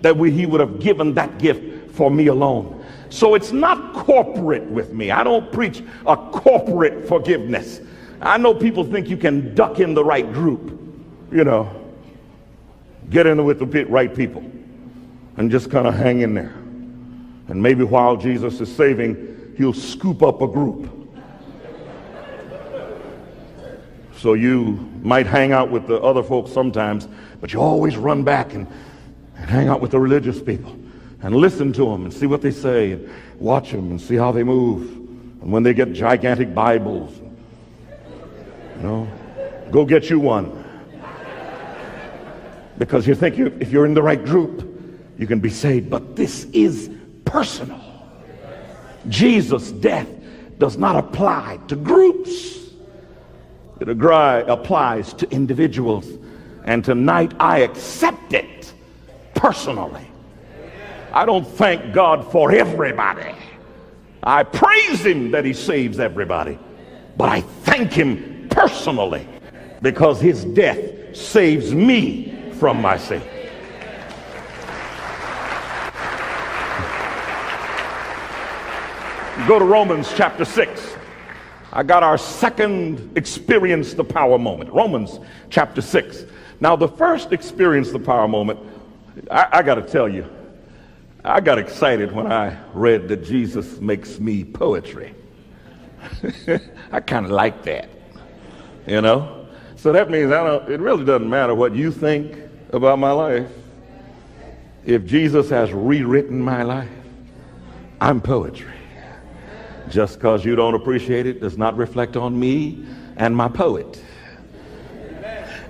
that 0.00 0.16
we, 0.16 0.30
he 0.30 0.46
would 0.46 0.60
have 0.60 0.80
given 0.80 1.14
that 1.14 1.38
gift 1.38 1.92
for 1.92 2.10
me 2.10 2.26
alone. 2.26 2.81
So 3.12 3.34
it's 3.34 3.52
not 3.52 3.92
corporate 3.92 4.64
with 4.64 4.94
me. 4.94 5.10
I 5.10 5.22
don't 5.22 5.52
preach 5.52 5.82
a 6.06 6.16
corporate 6.16 7.06
forgiveness. 7.06 7.82
I 8.22 8.38
know 8.38 8.54
people 8.54 8.84
think 8.84 9.10
you 9.10 9.18
can 9.18 9.54
duck 9.54 9.80
in 9.80 9.92
the 9.92 10.02
right 10.02 10.32
group, 10.32 10.80
you 11.30 11.44
know, 11.44 11.70
get 13.10 13.26
in 13.26 13.44
with 13.44 13.58
the 13.58 13.84
right 13.84 14.14
people 14.14 14.42
and 15.36 15.50
just 15.50 15.70
kind 15.70 15.86
of 15.86 15.94
hang 15.94 16.22
in 16.22 16.32
there. 16.32 16.54
And 17.48 17.62
maybe 17.62 17.84
while 17.84 18.16
Jesus 18.16 18.62
is 18.62 18.74
saving, 18.74 19.52
he'll 19.58 19.74
scoop 19.74 20.22
up 20.22 20.40
a 20.40 20.48
group. 20.48 20.90
So 24.16 24.32
you 24.32 24.90
might 25.02 25.26
hang 25.26 25.52
out 25.52 25.70
with 25.70 25.86
the 25.86 26.00
other 26.00 26.22
folks 26.22 26.50
sometimes, 26.50 27.08
but 27.42 27.52
you 27.52 27.60
always 27.60 27.98
run 27.98 28.24
back 28.24 28.54
and, 28.54 28.66
and 29.36 29.50
hang 29.50 29.68
out 29.68 29.82
with 29.82 29.90
the 29.90 30.00
religious 30.00 30.40
people 30.40 30.78
and 31.22 31.36
listen 31.36 31.72
to 31.72 31.84
them 31.84 32.04
and 32.04 32.12
see 32.12 32.26
what 32.26 32.42
they 32.42 32.50
say 32.50 32.92
and 32.92 33.10
watch 33.38 33.70
them 33.70 33.90
and 33.90 34.00
see 34.00 34.16
how 34.16 34.32
they 34.32 34.42
move. 34.42 34.90
And 35.40 35.50
when 35.52 35.62
they 35.62 35.72
get 35.72 35.92
gigantic 35.92 36.52
Bibles, 36.54 37.16
you 38.76 38.82
know, 38.82 39.08
go 39.70 39.84
get 39.84 40.10
you 40.10 40.18
one. 40.18 40.58
Because 42.78 43.06
you 43.06 43.14
think 43.14 43.38
you, 43.38 43.56
if 43.60 43.70
you're 43.70 43.86
in 43.86 43.94
the 43.94 44.02
right 44.02 44.22
group, 44.24 44.68
you 45.18 45.26
can 45.26 45.38
be 45.38 45.50
saved. 45.50 45.88
But 45.88 46.16
this 46.16 46.44
is 46.46 46.90
personal. 47.24 47.80
Jesus' 49.08 49.70
death 49.70 50.08
does 50.58 50.76
not 50.76 50.96
apply 50.96 51.60
to 51.68 51.76
groups. 51.76 52.70
It 53.80 53.88
applies 53.88 55.12
to 55.14 55.30
individuals. 55.30 56.08
And 56.64 56.84
tonight 56.84 57.32
I 57.38 57.58
accept 57.58 58.32
it 58.32 58.72
personally. 59.34 60.06
I 61.12 61.26
don't 61.26 61.46
thank 61.46 61.92
God 61.92 62.30
for 62.32 62.52
everybody. 62.52 63.34
I 64.22 64.44
praise 64.44 65.04
him 65.04 65.30
that 65.32 65.44
he 65.44 65.52
saves 65.52 66.00
everybody. 66.00 66.58
But 67.16 67.28
I 67.28 67.40
thank 67.40 67.92
him 67.92 68.48
personally 68.50 69.26
because 69.82 70.20
his 70.20 70.44
death 70.44 71.16
saves 71.16 71.74
me 71.74 72.52
from 72.58 72.80
my 72.80 72.96
sin. 72.96 73.22
Go 79.48 79.58
to 79.58 79.64
Romans 79.64 80.12
chapter 80.14 80.44
6. 80.44 80.96
I 81.72 81.82
got 81.82 82.02
our 82.02 82.16
second 82.16 83.18
experience 83.18 83.94
the 83.94 84.04
power 84.04 84.38
moment. 84.38 84.70
Romans 84.72 85.18
chapter 85.50 85.82
6. 85.82 86.24
Now, 86.60 86.76
the 86.76 86.86
first 86.86 87.32
experience 87.32 87.90
the 87.90 87.98
power 87.98 88.28
moment, 88.28 88.60
I, 89.30 89.48
I 89.52 89.62
got 89.62 89.74
to 89.74 89.82
tell 89.82 90.08
you, 90.08 90.24
I 91.24 91.40
got 91.40 91.58
excited 91.58 92.10
when 92.10 92.30
I 92.30 92.58
read 92.74 93.06
that 93.08 93.22
Jesus 93.22 93.80
makes 93.80 94.18
me 94.18 94.42
poetry. 94.42 95.14
I 96.92 97.00
kind 97.00 97.26
of 97.26 97.30
like 97.30 97.62
that, 97.62 97.88
you 98.88 99.00
know? 99.00 99.46
So 99.76 99.92
that 99.92 100.10
means 100.10 100.32
I 100.32 100.42
don't, 100.42 100.68
it 100.68 100.80
really 100.80 101.04
doesn't 101.04 101.30
matter 101.30 101.54
what 101.54 101.76
you 101.76 101.92
think 101.92 102.38
about 102.72 102.98
my 102.98 103.12
life. 103.12 103.48
If 104.84 105.04
Jesus 105.04 105.48
has 105.50 105.72
rewritten 105.72 106.40
my 106.40 106.64
life, 106.64 106.90
I'm 108.00 108.20
poetry. 108.20 108.72
Just 109.88 110.18
because 110.18 110.44
you 110.44 110.56
don't 110.56 110.74
appreciate 110.74 111.26
it 111.26 111.40
does 111.40 111.56
not 111.56 111.76
reflect 111.76 112.16
on 112.16 112.38
me 112.38 112.84
and 113.16 113.36
my 113.36 113.48
poet. 113.48 114.02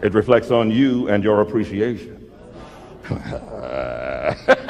It 0.03 0.15
reflects 0.15 0.51
on 0.51 0.71
you 0.71 1.09
and 1.09 1.23
your 1.23 1.43
appreciation. 1.43 2.31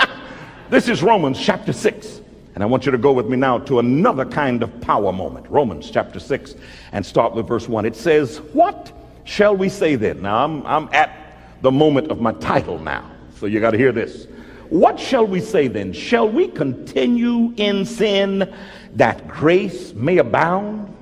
This 0.72 0.88
is 0.88 1.02
Romans 1.02 1.38
chapter 1.38 1.70
6. 1.70 2.22
And 2.54 2.64
I 2.64 2.66
want 2.66 2.86
you 2.86 2.92
to 2.92 2.96
go 2.96 3.12
with 3.12 3.26
me 3.28 3.36
now 3.36 3.58
to 3.58 3.78
another 3.78 4.24
kind 4.24 4.62
of 4.62 4.80
power 4.80 5.12
moment. 5.12 5.46
Romans 5.50 5.90
chapter 5.90 6.18
6 6.18 6.54
and 6.92 7.04
start 7.04 7.34
with 7.34 7.46
verse 7.46 7.68
1. 7.68 7.84
It 7.84 7.94
says, 7.94 8.38
What 8.54 8.90
shall 9.24 9.54
we 9.54 9.68
say 9.68 9.96
then? 9.96 10.22
Now 10.22 10.42
I'm, 10.42 10.66
I'm 10.66 10.88
at 10.94 11.36
the 11.60 11.70
moment 11.70 12.10
of 12.10 12.22
my 12.22 12.32
title 12.32 12.78
now. 12.78 13.10
So 13.36 13.44
you 13.44 13.60
got 13.60 13.72
to 13.72 13.76
hear 13.76 13.92
this. 13.92 14.26
What 14.70 14.98
shall 14.98 15.26
we 15.26 15.40
say 15.40 15.68
then? 15.68 15.92
Shall 15.92 16.26
we 16.26 16.48
continue 16.48 17.52
in 17.58 17.84
sin 17.84 18.50
that 18.94 19.28
grace 19.28 19.92
may 19.92 20.16
abound? 20.16 20.96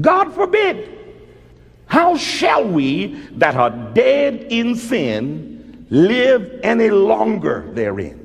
God 0.00 0.32
forbid. 0.32 0.98
How 1.84 2.16
shall 2.16 2.66
we 2.66 3.20
that 3.32 3.54
are 3.54 3.68
dead 3.68 4.46
in 4.48 4.74
sin 4.74 5.86
live 5.90 6.60
any 6.62 6.88
longer 6.88 7.70
therein? 7.74 8.23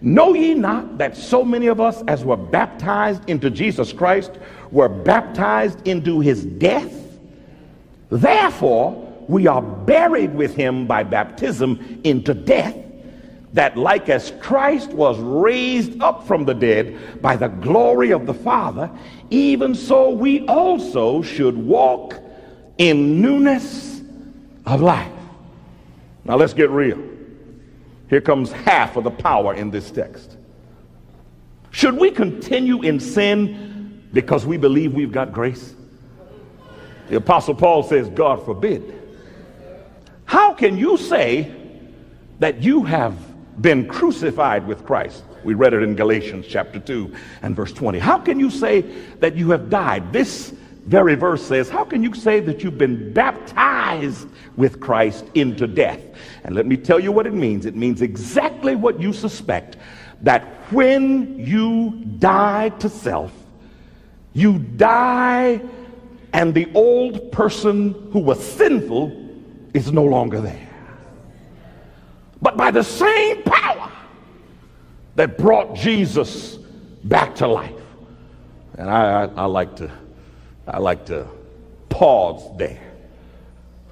Know 0.00 0.34
ye 0.34 0.54
not 0.54 0.98
that 0.98 1.16
so 1.16 1.44
many 1.44 1.66
of 1.66 1.80
us, 1.80 2.02
as 2.06 2.24
were 2.24 2.36
baptized 2.36 3.28
into 3.28 3.50
Jesus 3.50 3.92
Christ, 3.92 4.32
were 4.70 4.88
baptized 4.88 5.86
into 5.86 6.20
his 6.20 6.44
death? 6.44 6.94
Therefore, 8.10 9.04
we 9.28 9.46
are 9.46 9.60
buried 9.60 10.34
with 10.34 10.54
him 10.54 10.86
by 10.86 11.02
baptism 11.02 12.00
into 12.04 12.32
death, 12.32 12.76
that 13.52 13.76
like 13.76 14.08
as 14.08 14.32
Christ 14.40 14.90
was 14.90 15.18
raised 15.18 16.00
up 16.00 16.26
from 16.26 16.44
the 16.44 16.54
dead 16.54 17.20
by 17.20 17.36
the 17.36 17.48
glory 17.48 18.12
of 18.12 18.24
the 18.24 18.34
Father, 18.34 18.90
even 19.30 19.74
so 19.74 20.10
we 20.10 20.46
also 20.46 21.22
should 21.22 21.56
walk 21.56 22.14
in 22.78 23.20
newness 23.20 24.00
of 24.64 24.80
life. 24.80 25.12
Now 26.24 26.36
let's 26.36 26.54
get 26.54 26.70
real. 26.70 27.02
Here 28.08 28.20
comes 28.20 28.50
half 28.50 28.96
of 28.96 29.04
the 29.04 29.10
power 29.10 29.54
in 29.54 29.70
this 29.70 29.90
text. 29.90 30.36
Should 31.70 31.96
we 31.96 32.10
continue 32.10 32.82
in 32.82 32.98
sin 32.98 34.08
because 34.12 34.46
we 34.46 34.56
believe 34.56 34.94
we've 34.94 35.12
got 35.12 35.32
grace? 35.32 35.74
The 37.08 37.16
Apostle 37.16 37.54
Paul 37.54 37.82
says, 37.82 38.08
God 38.08 38.44
forbid. 38.44 38.94
How 40.24 40.52
can 40.52 40.76
you 40.76 40.96
say 40.96 41.54
that 42.38 42.62
you 42.62 42.84
have 42.84 43.16
been 43.60 43.86
crucified 43.86 44.66
with 44.66 44.84
Christ? 44.84 45.24
We 45.44 45.54
read 45.54 45.72
it 45.72 45.82
in 45.82 45.94
Galatians 45.94 46.46
chapter 46.48 46.78
2 46.78 47.14
and 47.42 47.54
verse 47.54 47.72
20. 47.72 47.98
How 47.98 48.18
can 48.18 48.40
you 48.40 48.50
say 48.50 48.82
that 49.20 49.36
you 49.36 49.50
have 49.50 49.70
died? 49.70 50.12
This 50.12 50.54
very 50.88 51.16
verse 51.16 51.42
says, 51.42 51.68
How 51.68 51.84
can 51.84 52.02
you 52.02 52.14
say 52.14 52.40
that 52.40 52.64
you've 52.64 52.78
been 52.78 53.12
baptized 53.12 54.26
with 54.56 54.80
Christ 54.80 55.26
into 55.34 55.66
death? 55.66 56.00
And 56.44 56.54
let 56.54 56.64
me 56.64 56.78
tell 56.78 56.98
you 56.98 57.12
what 57.12 57.26
it 57.26 57.34
means. 57.34 57.66
It 57.66 57.76
means 57.76 58.00
exactly 58.00 58.74
what 58.74 58.98
you 58.98 59.12
suspect 59.12 59.76
that 60.22 60.44
when 60.72 61.46
you 61.46 61.90
die 62.18 62.70
to 62.70 62.88
self, 62.88 63.32
you 64.32 64.58
die 64.58 65.60
and 66.32 66.54
the 66.54 66.70
old 66.72 67.32
person 67.32 68.10
who 68.10 68.20
was 68.20 68.42
sinful 68.42 69.12
is 69.74 69.92
no 69.92 70.04
longer 70.04 70.40
there. 70.40 70.68
But 72.40 72.56
by 72.56 72.70
the 72.70 72.82
same 72.82 73.42
power 73.42 73.92
that 75.16 75.36
brought 75.36 75.74
Jesus 75.74 76.56
back 77.04 77.34
to 77.36 77.46
life. 77.46 77.74
And 78.78 78.88
I, 78.88 79.24
I, 79.24 79.24
I 79.24 79.44
like 79.44 79.76
to 79.76 79.90
I 80.68 80.78
like 80.78 81.06
to 81.06 81.26
pause 81.88 82.42
there. 82.58 82.80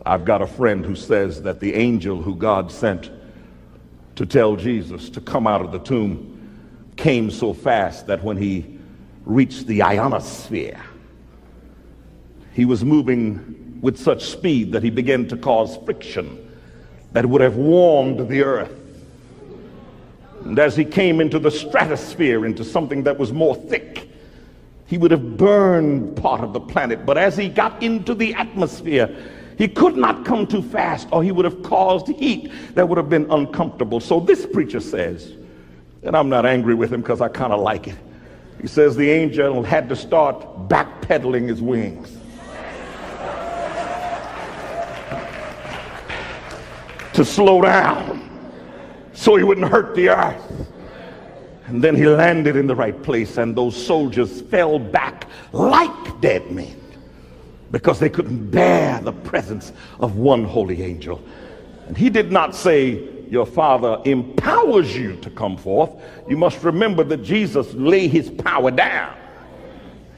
I've 0.04 0.24
got 0.24 0.42
a 0.42 0.46
friend 0.46 0.84
who 0.84 0.94
says 0.94 1.42
that 1.42 1.58
the 1.58 1.74
angel 1.74 2.20
who 2.20 2.36
God 2.36 2.70
sent 2.70 3.10
to 4.16 4.26
tell 4.26 4.56
Jesus 4.56 5.08
to 5.10 5.20
come 5.20 5.46
out 5.46 5.62
of 5.62 5.72
the 5.72 5.78
tomb 5.78 6.92
came 6.96 7.30
so 7.30 7.54
fast 7.54 8.06
that 8.06 8.22
when 8.22 8.36
he 8.36 8.78
reached 9.24 9.66
the 9.66 9.82
ionosphere, 9.82 10.80
he 12.52 12.64
was 12.64 12.84
moving 12.84 13.78
with 13.80 13.98
such 13.98 14.24
speed 14.24 14.72
that 14.72 14.82
he 14.82 14.90
began 14.90 15.26
to 15.28 15.36
cause 15.36 15.78
friction 15.84 16.42
that 17.12 17.24
would 17.26 17.40
have 17.40 17.56
warmed 17.56 18.28
the 18.28 18.42
earth. 18.42 18.72
And 20.44 20.58
as 20.58 20.76
he 20.76 20.84
came 20.84 21.20
into 21.20 21.38
the 21.38 21.50
stratosphere, 21.50 22.44
into 22.44 22.64
something 22.64 23.02
that 23.04 23.18
was 23.18 23.32
more 23.32 23.54
thick, 23.54 24.08
he 24.86 24.98
would 24.98 25.10
have 25.10 25.36
burned 25.36 26.16
part 26.16 26.42
of 26.42 26.52
the 26.52 26.60
planet. 26.60 27.04
But 27.04 27.18
as 27.18 27.36
he 27.36 27.48
got 27.48 27.82
into 27.82 28.14
the 28.14 28.34
atmosphere, 28.34 29.14
he 29.58 29.68
could 29.68 29.96
not 29.96 30.24
come 30.24 30.46
too 30.46 30.62
fast 30.62 31.08
or 31.12 31.22
he 31.22 31.32
would 31.32 31.44
have 31.44 31.62
caused 31.62 32.08
heat 32.08 32.52
that 32.74 32.88
would 32.88 32.98
have 32.98 33.08
been 33.08 33.30
uncomfortable. 33.30 34.00
So 34.00 34.20
this 34.20 34.46
preacher 34.46 34.80
says, 34.80 35.32
and 36.02 36.16
I'm 36.16 36.28
not 36.28 36.46
angry 36.46 36.74
with 36.74 36.92
him 36.92 37.00
because 37.00 37.20
I 37.20 37.28
kind 37.28 37.52
of 37.52 37.60
like 37.60 37.88
it. 37.88 37.96
He 38.60 38.66
says 38.66 38.96
the 38.96 39.10
angel 39.10 39.62
had 39.62 39.88
to 39.88 39.96
start 39.96 40.68
backpedaling 40.68 41.48
his 41.48 41.60
wings. 41.60 42.16
to 47.16 47.24
slow 47.24 47.62
down 47.62 48.28
so 49.14 49.36
he 49.36 49.42
wouldn't 49.42 49.66
hurt 49.66 49.94
the 49.94 50.10
earth. 50.10 50.68
And 51.66 51.82
then 51.82 51.96
he 51.96 52.06
landed 52.06 52.56
in 52.56 52.66
the 52.66 52.76
right 52.76 53.00
place, 53.02 53.38
and 53.38 53.56
those 53.56 53.76
soldiers 53.76 54.40
fell 54.42 54.78
back 54.78 55.28
like 55.52 56.20
dead 56.20 56.50
men 56.50 56.80
because 57.72 57.98
they 57.98 58.08
couldn't 58.08 58.50
bear 58.50 59.00
the 59.00 59.12
presence 59.12 59.72
of 59.98 60.16
one 60.16 60.44
holy 60.44 60.82
angel. 60.82 61.20
And 61.88 61.96
he 61.96 62.08
did 62.08 62.30
not 62.30 62.54
say, 62.54 63.08
Your 63.28 63.46
father 63.46 64.00
empowers 64.04 64.96
you 64.96 65.16
to 65.16 65.30
come 65.30 65.56
forth. 65.56 65.90
You 66.28 66.36
must 66.36 66.62
remember 66.62 67.02
that 67.04 67.22
Jesus 67.22 67.72
lay 67.74 68.06
his 68.06 68.30
power 68.30 68.70
down. 68.70 69.16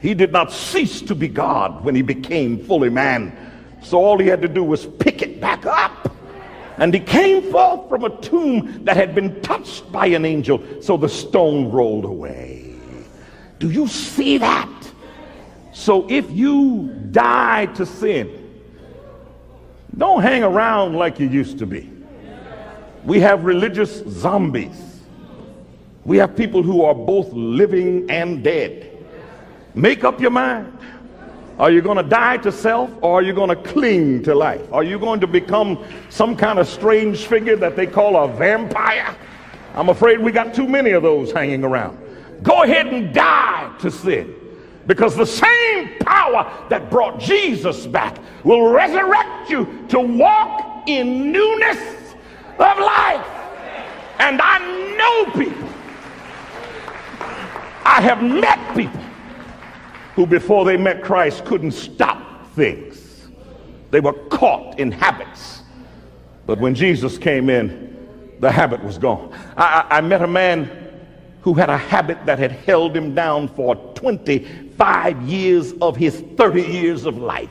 He 0.01 0.13
did 0.13 0.31
not 0.31 0.51
cease 0.51 1.01
to 1.01 1.15
be 1.15 1.27
God 1.27 1.83
when 1.83 1.95
he 1.95 2.01
became 2.01 2.63
fully 2.65 2.89
man. 2.89 3.35
So 3.81 3.97
all 3.97 4.17
he 4.17 4.27
had 4.27 4.41
to 4.43 4.47
do 4.47 4.63
was 4.63 4.85
pick 4.85 5.21
it. 5.21 5.28
And 6.79 6.93
he 6.93 6.99
came 6.99 7.51
forth 7.51 7.89
from 7.89 8.05
a 8.05 8.21
tomb 8.21 8.85
that 8.85 8.95
had 8.95 9.13
been 9.13 9.41
touched 9.41 9.91
by 9.91 10.07
an 10.07 10.25
angel, 10.25 10.61
so 10.81 10.95
the 10.95 11.09
stone 11.09 11.69
rolled 11.71 12.05
away. 12.05 12.73
Do 13.59 13.69
you 13.69 13.87
see 13.87 14.37
that? 14.37 14.69
So 15.73 16.09
if 16.09 16.31
you 16.31 16.87
die 17.11 17.65
to 17.67 17.85
sin, 17.85 18.61
don't 19.97 20.21
hang 20.21 20.43
around 20.43 20.95
like 20.95 21.19
you 21.19 21.27
used 21.27 21.59
to 21.59 21.65
be. 21.65 21.89
We 23.03 23.19
have 23.19 23.43
religious 23.43 24.03
zombies. 24.07 25.01
We 26.05 26.17
have 26.17 26.35
people 26.35 26.63
who 26.63 26.83
are 26.83 26.95
both 26.95 27.31
living 27.33 28.09
and 28.09 28.41
dead. 28.43 29.05
Make 29.75 30.03
up 30.03 30.21
your 30.21 30.31
mind. 30.31 30.78
Are 31.59 31.69
you 31.69 31.81
going 31.81 31.97
to 31.97 32.03
die 32.03 32.37
to 32.37 32.53
self 32.53 32.89
or 33.01 33.19
are 33.19 33.21
you 33.21 33.33
going 33.33 33.49
to 33.49 33.55
cling 33.57 34.23
to 34.23 34.33
life? 34.33 34.61
Are 34.71 34.83
you 34.83 34.97
going 34.97 35.19
to 35.19 35.27
become 35.27 35.83
some 36.09 36.37
kind 36.37 36.57
of 36.57 36.69
strange 36.69 37.25
figure 37.25 37.57
that 37.57 37.75
they 37.75 37.85
call 37.85 38.15
a 38.15 38.29
vampire? 38.29 39.13
I'm 39.75 39.89
afraid 39.89 40.19
we 40.19 40.31
got 40.31 40.53
too 40.53 40.67
many 40.67 40.91
of 40.91 41.03
those 41.03 41.33
hanging 41.33 41.65
around. 41.65 41.99
Go 42.43 42.63
ahead 42.63 42.87
and 42.87 43.13
die 43.13 43.75
to 43.79 43.91
sin 43.91 44.33
because 44.87 45.17
the 45.17 45.25
same 45.25 45.97
power 45.99 46.49
that 46.69 46.89
brought 46.89 47.19
Jesus 47.19 47.85
back 47.85 48.17
will 48.45 48.69
resurrect 48.69 49.49
you 49.49 49.85
to 49.89 49.99
walk 49.99 50.87
in 50.87 51.33
newness 51.33 52.15
of 52.53 52.79
life. 52.79 53.27
And 54.19 54.39
I 54.41 54.59
know 54.97 55.31
people, 55.33 55.69
I 57.83 57.99
have 57.99 58.23
met 58.23 58.75
people 58.77 59.08
who 60.19 60.25
before 60.25 60.65
they 60.65 60.75
met 60.75 61.01
Christ 61.01 61.45
couldn't 61.45 61.71
stop 61.71 62.45
things. 62.47 63.29
They 63.89 64.01
were 64.01 64.11
caught 64.27 64.77
in 64.77 64.91
habits. 64.91 65.61
But 66.45 66.59
when 66.59 66.75
Jesus 66.75 67.17
came 67.17 67.49
in, 67.49 67.95
the 68.41 68.51
habit 68.51 68.83
was 68.83 68.97
gone. 68.97 69.33
I, 69.55 69.85
I, 69.89 69.99
I 69.99 70.01
met 70.01 70.21
a 70.21 70.27
man 70.27 70.69
who 71.41 71.53
had 71.53 71.69
a 71.69 71.77
habit 71.77 72.17
that 72.25 72.37
had 72.37 72.51
held 72.51 72.97
him 72.97 73.15
down 73.15 73.47
for 73.47 73.77
25 73.93 75.21
years 75.21 75.71
of 75.79 75.95
his 75.95 76.21
30 76.35 76.63
years 76.63 77.05
of 77.05 77.17
life. 77.17 77.49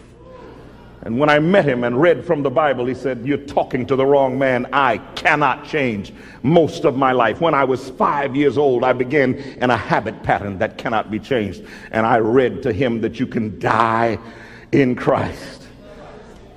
And 1.02 1.18
when 1.18 1.30
I 1.30 1.38
met 1.38 1.64
him 1.64 1.84
and 1.84 2.00
read 2.00 2.24
from 2.24 2.42
the 2.42 2.50
Bible, 2.50 2.86
he 2.86 2.94
said, 2.94 3.24
You're 3.24 3.38
talking 3.38 3.86
to 3.86 3.96
the 3.96 4.04
wrong 4.04 4.38
man. 4.38 4.66
I 4.72 4.98
cannot 5.14 5.64
change 5.64 6.12
most 6.42 6.84
of 6.84 6.96
my 6.96 7.12
life. 7.12 7.40
When 7.40 7.54
I 7.54 7.64
was 7.64 7.90
five 7.90 8.34
years 8.34 8.58
old, 8.58 8.82
I 8.82 8.92
began 8.92 9.34
in 9.34 9.70
a 9.70 9.76
habit 9.76 10.22
pattern 10.22 10.58
that 10.58 10.76
cannot 10.76 11.10
be 11.10 11.20
changed. 11.20 11.64
And 11.92 12.04
I 12.04 12.18
read 12.18 12.62
to 12.64 12.72
him 12.72 13.00
that 13.02 13.20
you 13.20 13.26
can 13.26 13.58
die 13.60 14.18
in 14.72 14.96
Christ 14.96 15.58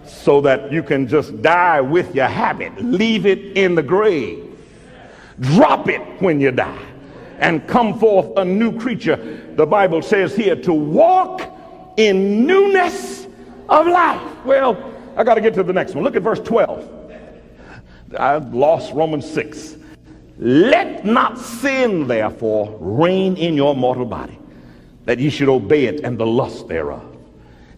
so 0.06 0.42
that 0.42 0.72
you 0.72 0.84
can 0.84 1.08
just 1.08 1.42
die 1.42 1.82
with 1.82 2.14
your 2.16 2.28
habit, 2.28 2.76
leave 2.84 3.26
it 3.26 3.58
in 3.58 3.76
the 3.76 3.84
grave, 3.84 4.56
drop 5.40 5.88
it 5.88 6.02
when 6.22 6.40
you 6.40 6.52
die, 6.52 6.86
and 7.40 7.68
come 7.68 7.98
forth 8.00 8.38
a 8.38 8.46
new 8.46 8.78
creature. 8.80 9.42
The 9.56 9.66
Bible 9.66 10.02
says 10.02 10.36
here 10.36 10.56
to 10.58 10.74
walk 10.74 11.42
in 11.98 12.46
newness 12.46 13.21
of 13.72 13.88
life. 13.88 14.46
Well, 14.46 14.94
I 15.16 15.24
got 15.24 15.36
to 15.36 15.42
get 15.42 15.54
to 15.56 15.64
the 15.64 15.74
next 15.74 15.96
one. 15.96 16.04
Look 16.04 16.16
at 16.16 16.22
verse 16.22 16.42
12. 16.42 17.00
I've 18.20 18.54
lost 18.54 18.94
Romans 18.94 19.28
6. 19.32 19.78
Let 20.38 21.06
not 21.06 21.40
sin, 21.40 22.08
therefore, 22.08 22.78
reign 22.80 23.38
in 23.38 23.56
your 23.56 23.76
mortal 23.76 24.06
body, 24.06 24.38
that 25.06 25.20
ye 25.20 25.30
should 25.30 25.50
obey 25.50 25.86
it 25.86 26.02
and 26.02 26.18
the 26.18 26.26
lust 26.26 26.68
thereof. 26.68 27.06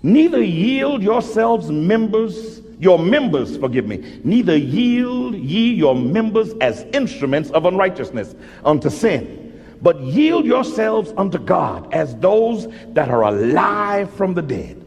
Neither 0.01 0.41
yield 0.41 1.03
yourselves 1.03 1.69
members, 1.69 2.61
your 2.79 2.97
members, 2.97 3.57
forgive 3.57 3.85
me, 3.85 4.19
neither 4.23 4.57
yield 4.57 5.35
ye 5.35 5.73
your 5.73 5.95
members 5.95 6.53
as 6.61 6.83
instruments 6.93 7.51
of 7.51 7.65
unrighteousness 7.65 8.35
unto 8.65 8.89
sin, 8.89 9.61
but 9.81 9.99
yield 10.01 10.45
yourselves 10.45 11.13
unto 11.17 11.37
God 11.37 11.93
as 11.93 12.15
those 12.17 12.67
that 12.93 13.09
are 13.09 13.23
alive 13.23 14.11
from 14.13 14.33
the 14.33 14.41
dead 14.41 14.82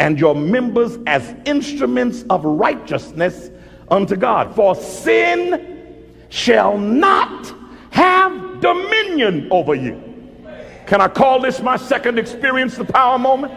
and 0.00 0.18
your 0.18 0.34
members 0.34 0.98
as 1.06 1.34
instruments 1.44 2.24
of 2.30 2.42
righteousness 2.42 3.50
unto 3.90 4.16
God. 4.16 4.54
For 4.56 4.74
sin 4.74 6.06
shall 6.30 6.78
not 6.78 7.54
have 7.90 8.62
dominion 8.62 9.46
over 9.50 9.74
you. 9.74 10.02
Can 10.86 11.02
I 11.02 11.08
call 11.08 11.38
this 11.38 11.60
my 11.60 11.76
second 11.76 12.18
experience, 12.18 12.78
the 12.78 12.84
power 12.86 13.18
moment? 13.18 13.52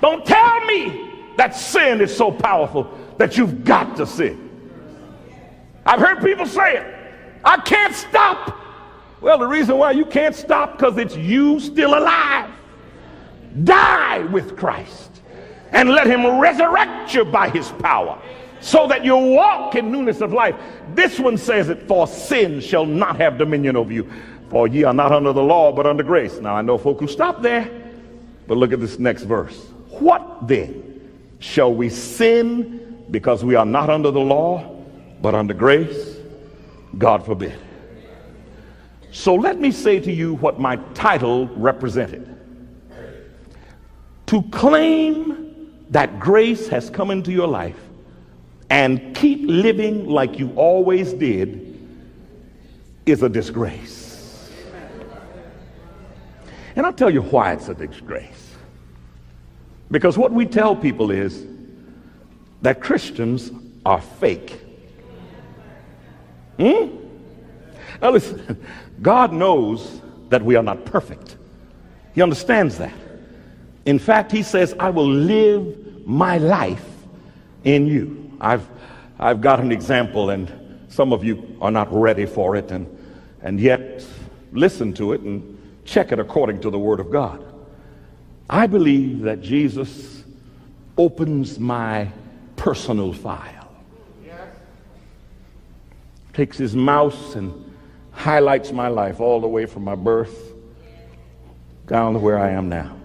Don't 0.00 0.24
tell 0.24 0.64
me 0.66 1.10
that 1.36 1.56
sin 1.56 2.00
is 2.00 2.16
so 2.16 2.30
powerful 2.30 2.88
that 3.18 3.36
you've 3.36 3.64
got 3.64 3.96
to 3.96 4.06
sin. 4.06 4.48
I've 5.84 5.98
heard 5.98 6.22
people 6.22 6.46
say 6.46 6.76
it. 6.76 6.86
I 7.44 7.56
can't 7.62 7.94
stop. 7.96 8.56
Well, 9.20 9.38
the 9.38 9.48
reason 9.48 9.78
why 9.78 9.90
you 9.90 10.06
can't 10.06 10.36
stop 10.36 10.78
because 10.78 10.96
it's 10.96 11.16
you 11.16 11.58
still 11.58 11.98
alive. 11.98 12.52
Die 13.64 14.18
with 14.26 14.56
Christ 14.56 15.09
and 15.72 15.90
let 15.90 16.06
him 16.06 16.40
resurrect 16.40 17.14
you 17.14 17.24
by 17.24 17.48
his 17.48 17.70
power 17.72 18.20
so 18.60 18.86
that 18.88 19.04
you 19.04 19.16
walk 19.16 19.74
in 19.74 19.90
newness 19.90 20.20
of 20.20 20.32
life. 20.32 20.54
This 20.94 21.18
one 21.18 21.36
says 21.36 21.68
it, 21.68 21.86
for 21.88 22.06
sin 22.06 22.60
shall 22.60 22.86
not 22.86 23.16
have 23.16 23.38
dominion 23.38 23.76
over 23.76 23.92
you. 23.92 24.10
For 24.50 24.68
ye 24.68 24.84
are 24.84 24.92
not 24.92 25.12
under 25.12 25.32
the 25.32 25.42
law, 25.42 25.72
but 25.72 25.86
under 25.86 26.02
grace. 26.02 26.38
Now 26.40 26.56
I 26.56 26.62
know 26.62 26.76
folk 26.76 27.00
who 27.00 27.06
stop 27.06 27.40
there, 27.40 27.70
but 28.46 28.58
look 28.58 28.72
at 28.72 28.80
this 28.80 28.98
next 28.98 29.22
verse. 29.22 29.56
What 29.88 30.46
then? 30.46 30.86
Shall 31.38 31.72
we 31.72 31.88
sin 31.88 33.04
because 33.10 33.44
we 33.44 33.54
are 33.54 33.64
not 33.64 33.88
under 33.88 34.10
the 34.10 34.20
law, 34.20 34.84
but 35.22 35.34
under 35.34 35.54
grace? 35.54 36.16
God 36.98 37.24
forbid. 37.24 37.58
So 39.12 39.34
let 39.34 39.58
me 39.58 39.70
say 39.70 40.00
to 40.00 40.12
you 40.12 40.34
what 40.34 40.60
my 40.60 40.76
title 40.94 41.46
represented. 41.48 42.26
To 44.26 44.42
claim 44.50 45.49
that 45.90 46.20
grace 46.20 46.68
has 46.68 46.88
come 46.88 47.10
into 47.10 47.32
your 47.32 47.48
life 47.48 47.78
and 48.70 49.14
keep 49.14 49.40
living 49.42 50.06
like 50.06 50.38
you 50.38 50.52
always 50.54 51.12
did 51.12 51.66
is 53.04 53.22
a 53.22 53.28
disgrace. 53.28 54.50
And 56.76 56.86
I'll 56.86 56.92
tell 56.92 57.10
you 57.10 57.22
why 57.22 57.52
it's 57.52 57.68
a 57.68 57.74
disgrace. 57.74 58.54
Because 59.90 60.16
what 60.16 60.32
we 60.32 60.46
tell 60.46 60.76
people 60.76 61.10
is 61.10 61.44
that 62.62 62.80
Christians 62.80 63.50
are 63.84 64.00
fake. 64.00 64.60
Hmm? 66.58 66.96
Now 68.00 68.10
listen, 68.10 68.64
God 69.02 69.32
knows 69.32 70.00
that 70.28 70.42
we 70.42 70.54
are 70.54 70.62
not 70.62 70.84
perfect. 70.84 71.36
He 72.14 72.22
understands 72.22 72.78
that. 72.78 72.92
In 73.86 73.98
fact, 73.98 74.30
he 74.32 74.42
says, 74.42 74.74
I 74.78 74.90
will 74.90 75.08
live 75.08 76.06
my 76.06 76.38
life 76.38 76.86
in 77.64 77.86
you. 77.86 78.36
I've, 78.40 78.66
I've 79.18 79.40
got 79.40 79.60
an 79.60 79.72
example, 79.72 80.30
and 80.30 80.50
some 80.88 81.12
of 81.12 81.24
you 81.24 81.56
are 81.60 81.70
not 81.70 81.88
ready 81.92 82.26
for 82.26 82.56
it, 82.56 82.70
and, 82.70 82.86
and 83.42 83.60
yet 83.60 84.04
listen 84.52 84.92
to 84.94 85.12
it 85.12 85.20
and 85.22 85.80
check 85.84 86.12
it 86.12 86.18
according 86.18 86.60
to 86.60 86.70
the 86.70 86.78
Word 86.78 87.00
of 87.00 87.10
God. 87.10 87.44
I 88.48 88.66
believe 88.66 89.22
that 89.22 89.40
Jesus 89.40 90.24
opens 90.96 91.58
my 91.58 92.08
personal 92.56 93.12
file 93.12 93.60
takes 96.32 96.56
his 96.56 96.76
mouse 96.76 97.34
and 97.34 97.52
highlights 98.12 98.72
my 98.72 98.88
life 98.88 99.20
all 99.20 99.40
the 99.40 99.48
way 99.48 99.66
from 99.66 99.84
my 99.84 99.94
birth 99.94 100.52
down 101.86 102.14
to 102.14 102.18
where 102.18 102.38
I 102.38 102.50
am 102.50 102.68
now. 102.68 102.99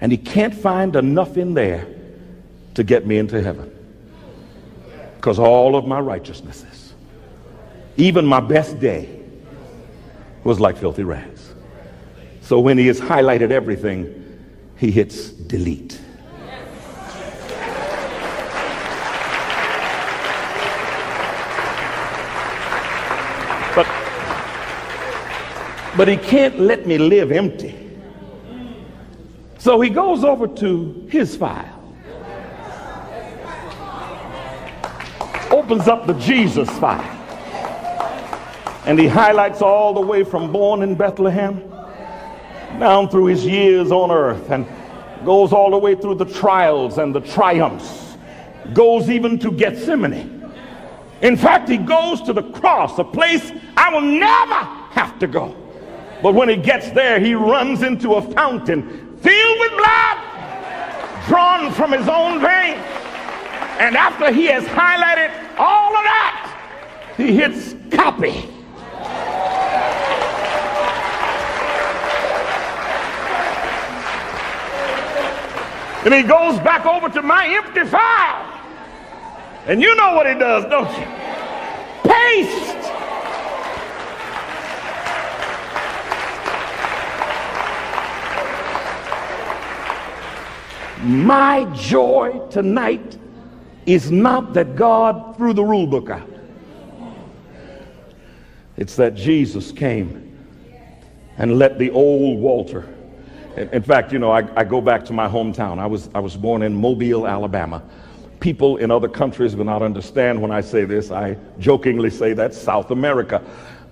And 0.00 0.12
he 0.12 0.18
can't 0.18 0.54
find 0.54 0.94
enough 0.94 1.36
in 1.36 1.54
there 1.54 1.86
to 2.74 2.84
get 2.84 3.06
me 3.06 3.18
into 3.18 3.42
heaven. 3.42 3.74
Because 5.16 5.38
all 5.38 5.74
of 5.74 5.86
my 5.86 5.98
righteousnesses, 5.98 6.94
even 7.96 8.24
my 8.24 8.40
best 8.40 8.78
day, 8.78 9.18
was 10.44 10.60
like 10.60 10.76
filthy 10.76 11.02
rags. 11.02 11.52
So 12.42 12.60
when 12.60 12.78
he 12.78 12.86
has 12.86 13.00
highlighted 13.00 13.50
everything, 13.50 14.24
he 14.76 14.90
hits 14.90 15.30
delete. 15.30 16.00
But, 23.74 23.86
but 25.96 26.08
he 26.08 26.16
can't 26.16 26.60
let 26.60 26.86
me 26.86 26.96
live 26.96 27.32
empty. 27.32 27.87
So 29.58 29.80
he 29.80 29.90
goes 29.90 30.22
over 30.22 30.46
to 30.46 31.08
his 31.10 31.36
file, 31.36 31.74
opens 35.50 35.88
up 35.88 36.06
the 36.06 36.14
Jesus 36.14 36.70
file, 36.78 37.02
and 38.86 38.96
he 39.00 39.08
highlights 39.08 39.60
all 39.60 39.92
the 39.94 40.00
way 40.00 40.22
from 40.22 40.52
born 40.52 40.82
in 40.82 40.94
Bethlehem 40.94 41.68
down 42.78 43.08
through 43.08 43.26
his 43.26 43.44
years 43.44 43.90
on 43.90 44.12
earth 44.12 44.48
and 44.48 44.64
goes 45.24 45.52
all 45.52 45.72
the 45.72 45.78
way 45.78 45.96
through 45.96 46.14
the 46.14 46.24
trials 46.24 46.98
and 46.98 47.12
the 47.12 47.20
triumphs, 47.20 48.16
goes 48.72 49.10
even 49.10 49.40
to 49.40 49.50
Gethsemane. 49.50 50.52
In 51.20 51.36
fact, 51.36 51.68
he 51.68 51.78
goes 51.78 52.22
to 52.22 52.32
the 52.32 52.44
cross, 52.52 52.96
a 53.00 53.04
place 53.04 53.50
I 53.76 53.92
will 53.92 54.02
never 54.02 54.54
have 54.92 55.18
to 55.18 55.26
go. 55.26 55.56
But 56.22 56.34
when 56.34 56.48
he 56.48 56.56
gets 56.56 56.90
there, 56.92 57.18
he 57.18 57.34
runs 57.34 57.82
into 57.82 58.14
a 58.14 58.22
fountain 58.34 59.07
filled 59.20 59.58
with 59.60 59.72
blood, 59.76 60.18
drawn 61.28 61.72
from 61.72 61.92
his 61.92 62.08
own 62.08 62.40
vein. 62.40 62.76
And 63.78 63.96
after 63.96 64.32
he 64.32 64.46
has 64.46 64.64
highlighted 64.64 65.30
all 65.58 65.96
of 65.96 66.04
that, 66.04 67.14
he 67.16 67.36
hits 67.36 67.74
copy. 67.90 68.48
And 76.04 76.14
he 76.14 76.22
goes 76.22 76.58
back 76.60 76.86
over 76.86 77.08
to 77.10 77.22
my 77.22 77.46
empty 77.46 77.84
file. 77.84 78.60
And 79.66 79.82
you 79.82 79.94
know 79.96 80.14
what 80.14 80.26
he 80.26 80.38
does, 80.38 80.64
don't 80.64 80.88
you? 80.96 81.06
Paste. 82.10 82.77
My 91.08 91.64
joy 91.74 92.38
tonight 92.50 93.16
is 93.86 94.10
not 94.10 94.52
that 94.52 94.76
God 94.76 95.38
threw 95.38 95.54
the 95.54 95.64
rule 95.64 95.86
book 95.86 96.10
out. 96.10 96.28
It's 98.76 98.94
that 98.96 99.14
Jesus 99.14 99.72
came 99.72 100.38
and 101.38 101.58
let 101.58 101.78
the 101.78 101.90
old 101.92 102.38
Walter. 102.38 102.86
In, 103.56 103.82
fact, 103.82 104.12
you 104.12 104.18
know, 104.18 104.30
I, 104.30 104.46
I 104.54 104.64
go 104.64 104.82
back 104.82 105.02
to 105.06 105.14
my 105.14 105.26
hometown. 105.26 105.78
I 105.78 105.86
was, 105.86 106.10
I 106.14 106.18
was 106.18 106.36
born 106.36 106.60
in 106.60 106.74
Mobile, 106.74 107.26
Alabama. 107.26 107.82
People 108.40 108.76
in 108.76 108.90
other 108.90 109.08
countries 109.08 109.56
will 109.56 109.64
not 109.64 109.80
understand 109.80 110.42
when 110.42 110.50
I 110.50 110.60
say 110.60 110.84
this. 110.84 111.10
I 111.10 111.38
jokingly 111.58 112.10
say 112.10 112.34
that's 112.34 112.58
South 112.58 112.90
America. 112.90 113.42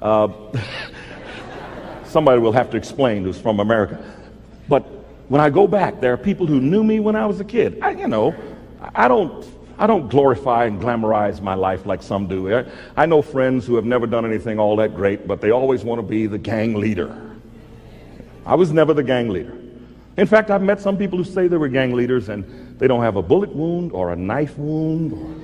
Uh, 0.02 0.28
somebody 2.04 2.42
will 2.42 2.52
have 2.52 2.68
to 2.72 2.76
explain 2.76 3.24
who's 3.24 3.40
from 3.40 3.60
America. 3.60 4.04
But 4.68 4.86
when 5.28 5.40
I 5.40 5.50
go 5.50 5.66
back, 5.66 6.00
there 6.00 6.12
are 6.12 6.16
people 6.16 6.46
who 6.46 6.60
knew 6.60 6.84
me 6.84 7.00
when 7.00 7.16
I 7.16 7.26
was 7.26 7.40
a 7.40 7.44
kid. 7.44 7.78
I, 7.82 7.90
you 7.90 8.08
know, 8.08 8.34
I 8.94 9.08
don't, 9.08 9.44
I 9.78 9.86
don't 9.86 10.08
glorify 10.08 10.66
and 10.66 10.80
glamorize 10.80 11.40
my 11.40 11.54
life 11.54 11.84
like 11.84 12.02
some 12.02 12.26
do. 12.26 12.54
I, 12.54 12.64
I 12.96 13.06
know 13.06 13.22
friends 13.22 13.66
who 13.66 13.74
have 13.76 13.84
never 13.84 14.06
done 14.06 14.24
anything 14.24 14.58
all 14.58 14.76
that 14.76 14.94
great, 14.94 15.26
but 15.26 15.40
they 15.40 15.50
always 15.50 15.84
want 15.84 15.98
to 15.98 16.06
be 16.06 16.26
the 16.26 16.38
gang 16.38 16.74
leader. 16.74 17.20
I 18.44 18.54
was 18.54 18.72
never 18.72 18.94
the 18.94 19.02
gang 19.02 19.28
leader. 19.28 19.56
In 20.16 20.26
fact, 20.26 20.50
I've 20.50 20.62
met 20.62 20.80
some 20.80 20.96
people 20.96 21.18
who 21.18 21.24
say 21.24 21.48
they 21.48 21.56
were 21.56 21.68
gang 21.68 21.92
leaders 21.92 22.28
and 22.28 22.78
they 22.78 22.86
don't 22.86 23.02
have 23.02 23.16
a 23.16 23.22
bullet 23.22 23.54
wound 23.54 23.92
or 23.92 24.12
a 24.12 24.16
knife 24.16 24.56
wound. 24.56 25.12
Or... 25.12 25.34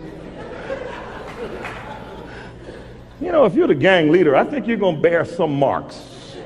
you 3.21 3.33
know, 3.33 3.45
if 3.45 3.55
you're 3.55 3.67
the 3.67 3.75
gang 3.75 4.11
leader, 4.11 4.35
I 4.37 4.45
think 4.45 4.67
you're 4.67 4.77
going 4.77 4.97
to 4.97 5.03
bear 5.03 5.25
some 5.25 5.59
marks. 5.59 6.37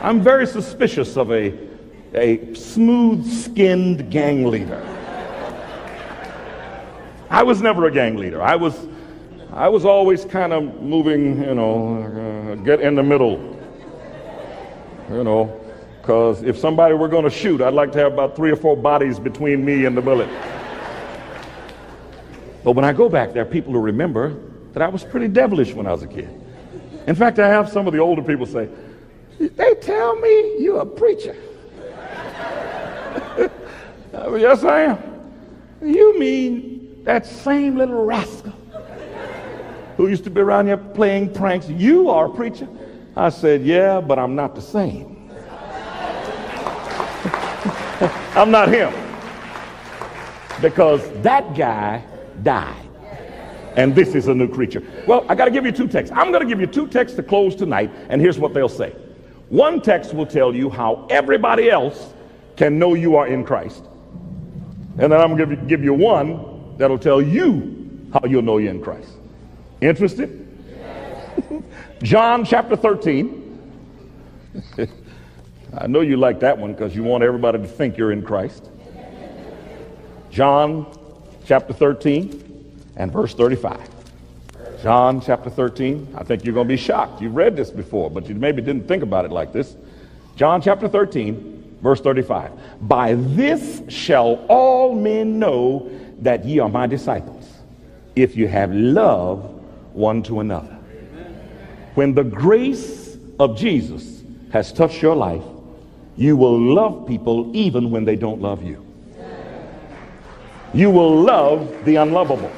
I'm 0.00 0.20
very 0.22 0.46
suspicious 0.46 1.16
of 1.16 1.30
a, 1.30 1.65
a 2.14 2.54
smooth 2.54 3.30
skinned 3.30 4.10
gang 4.10 4.46
leader. 4.46 4.82
I 7.28 7.42
was 7.42 7.60
never 7.60 7.86
a 7.86 7.90
gang 7.90 8.16
leader. 8.16 8.40
I 8.42 8.56
was, 8.56 8.86
I 9.52 9.68
was 9.68 9.84
always 9.84 10.24
kind 10.24 10.52
of 10.52 10.80
moving, 10.82 11.42
you 11.42 11.54
know, 11.54 12.02
uh, 12.02 12.54
get 12.62 12.80
in 12.80 12.94
the 12.94 13.02
middle. 13.02 13.54
You 15.10 15.22
know, 15.22 15.60
because 16.00 16.42
if 16.42 16.56
somebody 16.58 16.94
were 16.94 17.08
going 17.08 17.24
to 17.24 17.30
shoot, 17.30 17.60
I'd 17.60 17.74
like 17.74 17.92
to 17.92 17.98
have 17.98 18.12
about 18.12 18.36
three 18.36 18.50
or 18.50 18.56
four 18.56 18.76
bodies 18.76 19.18
between 19.18 19.64
me 19.64 19.84
and 19.84 19.96
the 19.96 20.00
bullet. 20.00 20.28
But 22.64 22.72
when 22.72 22.84
I 22.84 22.92
go 22.92 23.08
back, 23.08 23.32
there 23.32 23.44
people 23.44 23.72
who 23.72 23.78
remember 23.78 24.36
that 24.72 24.82
I 24.82 24.88
was 24.88 25.04
pretty 25.04 25.28
devilish 25.28 25.72
when 25.72 25.86
I 25.86 25.92
was 25.92 26.02
a 26.02 26.08
kid. 26.08 26.28
In 27.06 27.14
fact, 27.14 27.38
I 27.38 27.48
have 27.48 27.68
some 27.68 27.86
of 27.86 27.92
the 27.92 28.00
older 28.00 28.22
people 28.22 28.46
say, 28.46 28.68
They 29.38 29.74
tell 29.74 30.16
me 30.16 30.62
you're 30.62 30.80
a 30.80 30.86
preacher. 30.86 31.36
Uh, 34.14 34.34
yes, 34.34 34.64
I 34.64 34.82
am. 34.82 34.98
You 35.82 36.18
mean 36.18 37.02
that 37.04 37.26
same 37.26 37.76
little 37.76 38.04
rascal 38.04 38.52
who 39.96 40.08
used 40.08 40.24
to 40.24 40.30
be 40.30 40.40
around 40.40 40.66
here 40.66 40.76
playing 40.76 41.32
pranks? 41.32 41.68
You 41.68 42.10
are 42.10 42.26
a 42.26 42.30
preacher? 42.30 42.68
I 43.16 43.30
said, 43.30 43.62
Yeah, 43.62 44.00
but 44.00 44.18
I'm 44.18 44.34
not 44.34 44.54
the 44.54 44.62
same. 44.62 45.30
I'm 48.36 48.50
not 48.50 48.68
him. 48.68 48.92
Because 50.60 51.08
that 51.22 51.56
guy 51.56 52.04
died. 52.42 52.82
And 53.76 53.94
this 53.94 54.14
is 54.14 54.28
a 54.28 54.34
new 54.34 54.48
creature. 54.48 54.82
Well, 55.06 55.26
I 55.28 55.34
got 55.34 55.46
to 55.46 55.50
give 55.50 55.66
you 55.66 55.72
two 55.72 55.86
texts. 55.86 56.14
I'm 56.16 56.30
going 56.30 56.42
to 56.42 56.48
give 56.48 56.60
you 56.60 56.66
two 56.66 56.86
texts 56.86 57.16
to 57.16 57.22
close 57.22 57.54
tonight, 57.54 57.90
and 58.08 58.22
here's 58.22 58.38
what 58.38 58.54
they'll 58.54 58.70
say. 58.70 58.92
One 59.50 59.82
text 59.82 60.14
will 60.14 60.26
tell 60.26 60.54
you 60.54 60.70
how 60.70 61.06
everybody 61.10 61.70
else 61.70 62.14
can 62.56 62.78
know 62.78 62.94
you 62.94 63.16
are 63.16 63.26
in 63.26 63.44
Christ. 63.44 63.84
And 64.98 65.12
then 65.12 65.20
I'm 65.20 65.36
going 65.36 65.50
to 65.50 65.56
give 65.56 65.84
you 65.84 65.92
one 65.92 66.76
that'll 66.78 66.98
tell 66.98 67.20
you 67.20 68.08
how 68.12 68.20
you'll 68.26 68.42
know 68.42 68.58
you're 68.58 68.70
in 68.70 68.82
Christ. 68.82 69.10
Interested? 69.80 70.42
John 72.02 72.44
chapter 72.44 72.76
13. 72.76 73.42
I 75.78 75.86
know 75.86 76.00
you 76.00 76.16
like 76.16 76.40
that 76.40 76.56
one 76.56 76.72
because 76.72 76.96
you 76.96 77.02
want 77.02 77.22
everybody 77.22 77.58
to 77.58 77.66
think 77.66 77.98
you're 77.98 78.12
in 78.12 78.22
Christ. 78.22 78.70
John 80.30 80.86
chapter 81.44 81.72
13 81.74 82.82
and 82.96 83.12
verse 83.12 83.34
35. 83.34 83.80
John 84.82 85.20
chapter 85.20 85.50
13. 85.50 86.14
I 86.16 86.24
think 86.24 86.44
you're 86.44 86.54
going 86.54 86.68
to 86.68 86.72
be 86.72 86.76
shocked. 86.76 87.20
You've 87.20 87.34
read 87.34 87.56
this 87.56 87.70
before, 87.70 88.10
but 88.10 88.28
you 88.28 88.34
maybe 88.34 88.62
didn't 88.62 88.88
think 88.88 89.02
about 89.02 89.24
it 89.24 89.32
like 89.32 89.52
this. 89.52 89.76
John 90.36 90.60
chapter 90.62 90.88
13, 90.88 91.55
verse 91.80 92.00
35. 92.00 92.52
By 92.88 93.14
this 93.14 93.82
shall 93.88 94.44
all 94.48 94.94
men 94.94 95.38
know 95.38 95.90
that 96.20 96.44
ye 96.44 96.58
are 96.58 96.68
my 96.68 96.86
disciples, 96.86 97.46
if 98.14 98.36
you 98.36 98.48
have 98.48 98.72
love 98.72 99.44
one 99.92 100.22
to 100.24 100.40
another. 100.40 100.78
When 101.94 102.14
the 102.14 102.24
grace 102.24 103.16
of 103.38 103.56
Jesus 103.56 104.22
has 104.52 104.72
touched 104.72 105.02
your 105.02 105.16
life, 105.16 105.42
you 106.16 106.36
will 106.36 106.58
love 106.58 107.06
people 107.06 107.54
even 107.54 107.90
when 107.90 108.04
they 108.04 108.16
don't 108.16 108.40
love 108.40 108.62
you. 108.62 108.84
You 110.72 110.90
will 110.90 111.14
love 111.22 111.84
the 111.84 111.96
unlovable. 111.96 112.50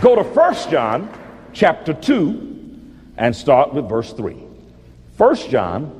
Go 0.00 0.14
to 0.14 0.22
1 0.22 0.54
John 0.70 1.10
chapter 1.52 1.92
2 1.92 2.48
and 3.16 3.34
start 3.34 3.74
with 3.74 3.88
verse 3.88 4.12
3. 4.12 4.34
1 5.16 5.36
John 5.48 5.97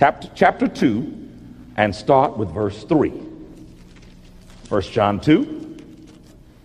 chapter, 0.00 0.30
chapter 0.34 0.66
2 0.66 1.28
and 1.76 1.94
start 1.94 2.38
with 2.38 2.50
verse 2.50 2.84
3. 2.84 3.10
1 3.10 4.82
John 4.82 5.20
2, 5.20 5.76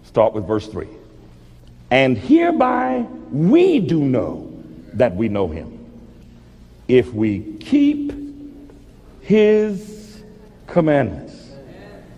start 0.06 0.34
with 0.34 0.48
verse 0.48 0.68
3. 0.68 0.88
And 1.92 2.18
hereby 2.18 3.06
we 3.32 3.80
do 3.80 4.00
know 4.00 4.52
that 4.94 5.14
we 5.16 5.28
know 5.28 5.50
him 5.50 5.72
if 6.88 7.14
we 7.14 7.58
keep 7.60 8.14
his 9.20 10.24
commandments. 10.68 11.52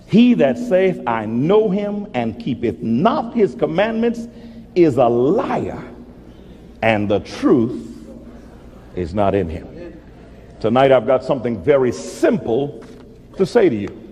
He 0.06 0.36
that 0.36 0.58
saith, 0.58 1.02
I 1.08 1.26
know 1.26 1.70
him, 1.70 2.08
and 2.14 2.40
keepeth 2.40 2.80
not 2.82 3.34
his 3.34 3.56
commandments, 3.56 4.28
is 4.76 4.98
a 4.98 5.08
liar, 5.08 5.84
and 6.82 7.10
the 7.10 7.20
truth 7.22 8.08
is 8.96 9.14
not 9.14 9.34
in 9.36 9.50
him. 9.50 9.77
Tonight, 10.60 10.92
I've 10.92 11.06
got 11.06 11.24
something 11.24 11.62
very 11.62 11.92
simple 11.92 12.84
to 13.38 13.46
say 13.46 13.70
to 13.70 13.76
you. 13.76 14.04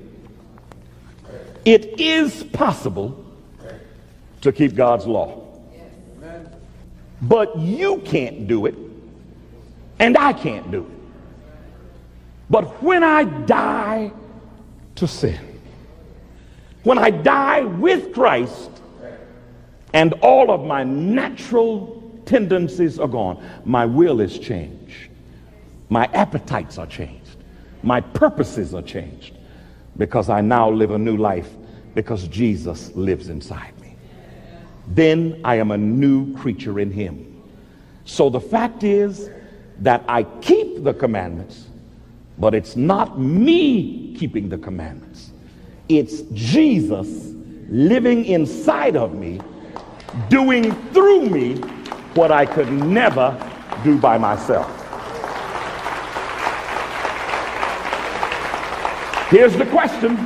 It 1.65 1.99
is 1.99 2.43
possible 2.43 3.25
to 4.41 4.51
keep 4.51 4.75
God's 4.75 5.07
law, 5.07 5.41
but 7.23 7.57
you 7.57 7.97
can't 8.05 8.47
do 8.47 8.67
it, 8.67 8.75
and 9.97 10.15
I 10.15 10.33
can't 10.33 10.69
do 10.69 10.83
it. 10.83 10.91
But 12.47 12.83
when 12.83 13.03
I 13.03 13.23
die 13.23 14.11
to 14.95 15.07
sin, 15.07 15.39
when 16.83 16.99
I 16.99 17.09
die 17.09 17.61
with 17.61 18.13
Christ 18.13 18.69
and 19.93 20.13
all 20.21 20.51
of 20.51 20.63
my 20.63 20.83
natural 20.83 22.03
tendencies 22.27 22.99
are 22.99 23.07
gone, 23.07 23.43
my 23.65 23.87
will 23.87 24.21
is 24.21 24.37
changed. 24.37 24.74
My 25.89 26.05
appetites 26.13 26.77
are 26.77 26.88
changed. 26.88 27.38
My 27.83 28.01
purposes 28.01 28.73
are 28.73 28.81
changed 28.81 29.36
because 29.97 30.29
I 30.29 30.41
now 30.41 30.69
live 30.69 30.91
a 30.91 30.97
new 30.97 31.17
life 31.17 31.49
because 31.93 32.27
Jesus 32.27 32.93
lives 32.95 33.29
inside 33.29 33.79
me. 33.79 33.95
Then 34.88 35.39
I 35.43 35.55
am 35.55 35.71
a 35.71 35.77
new 35.77 36.36
creature 36.38 36.79
in 36.79 36.91
Him. 36.91 37.43
So 38.05 38.29
the 38.29 38.39
fact 38.39 38.83
is 38.83 39.29
that 39.79 40.03
I 40.07 40.23
keep 40.23 40.83
the 40.83 40.93
commandments, 40.93 41.67
but 42.38 42.53
it's 42.53 42.75
not 42.75 43.19
me 43.19 44.15
keeping 44.15 44.49
the 44.49 44.57
commandments. 44.57 45.31
It's 45.89 46.21
Jesus 46.33 47.33
living 47.69 48.25
inside 48.25 48.95
of 48.95 49.15
me, 49.15 49.39
doing 50.29 50.71
through 50.91 51.29
me 51.29 51.55
what 52.13 52.31
I 52.31 52.45
could 52.45 52.71
never 52.71 53.36
do 53.83 53.97
by 53.97 54.17
myself. 54.17 54.84
Here's 59.30 59.55
the 59.57 59.65
question 59.65 60.17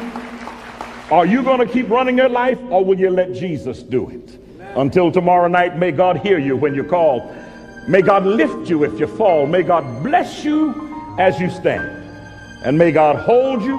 Are 1.09 1.25
you 1.25 1.41
going 1.41 1.65
to 1.65 1.71
keep 1.71 1.89
running 1.89 2.17
your 2.17 2.29
life 2.29 2.59
or 2.69 2.83
will 2.83 2.99
you 2.99 3.09
let 3.09 3.33
Jesus 3.33 3.81
do 3.81 4.09
it? 4.09 4.37
Until 4.75 5.11
tomorrow 5.11 5.47
night, 5.47 5.77
may 5.77 5.91
God 5.91 6.17
hear 6.17 6.37
you 6.37 6.55
when 6.55 6.75
you 6.75 6.83
call. 6.83 7.33
May 7.87 8.01
God 8.01 8.25
lift 8.25 8.69
you 8.69 8.83
if 8.83 8.99
you 8.99 9.07
fall. 9.07 9.47
May 9.47 9.63
God 9.63 10.03
bless 10.03 10.43
you 10.43 11.15
as 11.17 11.39
you 11.39 11.49
stand. 11.49 11.87
And 12.63 12.77
may 12.77 12.91
God 12.91 13.15
hold 13.15 13.63
you 13.63 13.77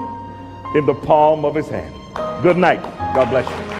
in 0.75 0.85
the 0.85 0.95
palm 0.95 1.45
of 1.45 1.55
his 1.55 1.69
hand. 1.69 1.93
Good 2.43 2.57
night. 2.57 2.81
God 3.13 3.29
bless 3.29 3.47
you. 3.47 3.70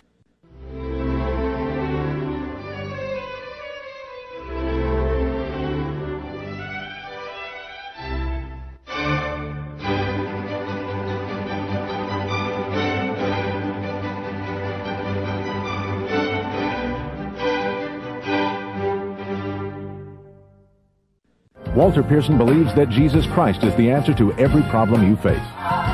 Walter 21.91 22.07
Pearson 22.07 22.37
believes 22.37 22.73
that 22.75 22.87
Jesus 22.87 23.25
Christ 23.27 23.65
is 23.65 23.75
the 23.75 23.91
answer 23.91 24.13
to 24.13 24.31
every 24.35 24.63
problem 24.63 25.05
you 25.05 25.17
face. 25.17 25.90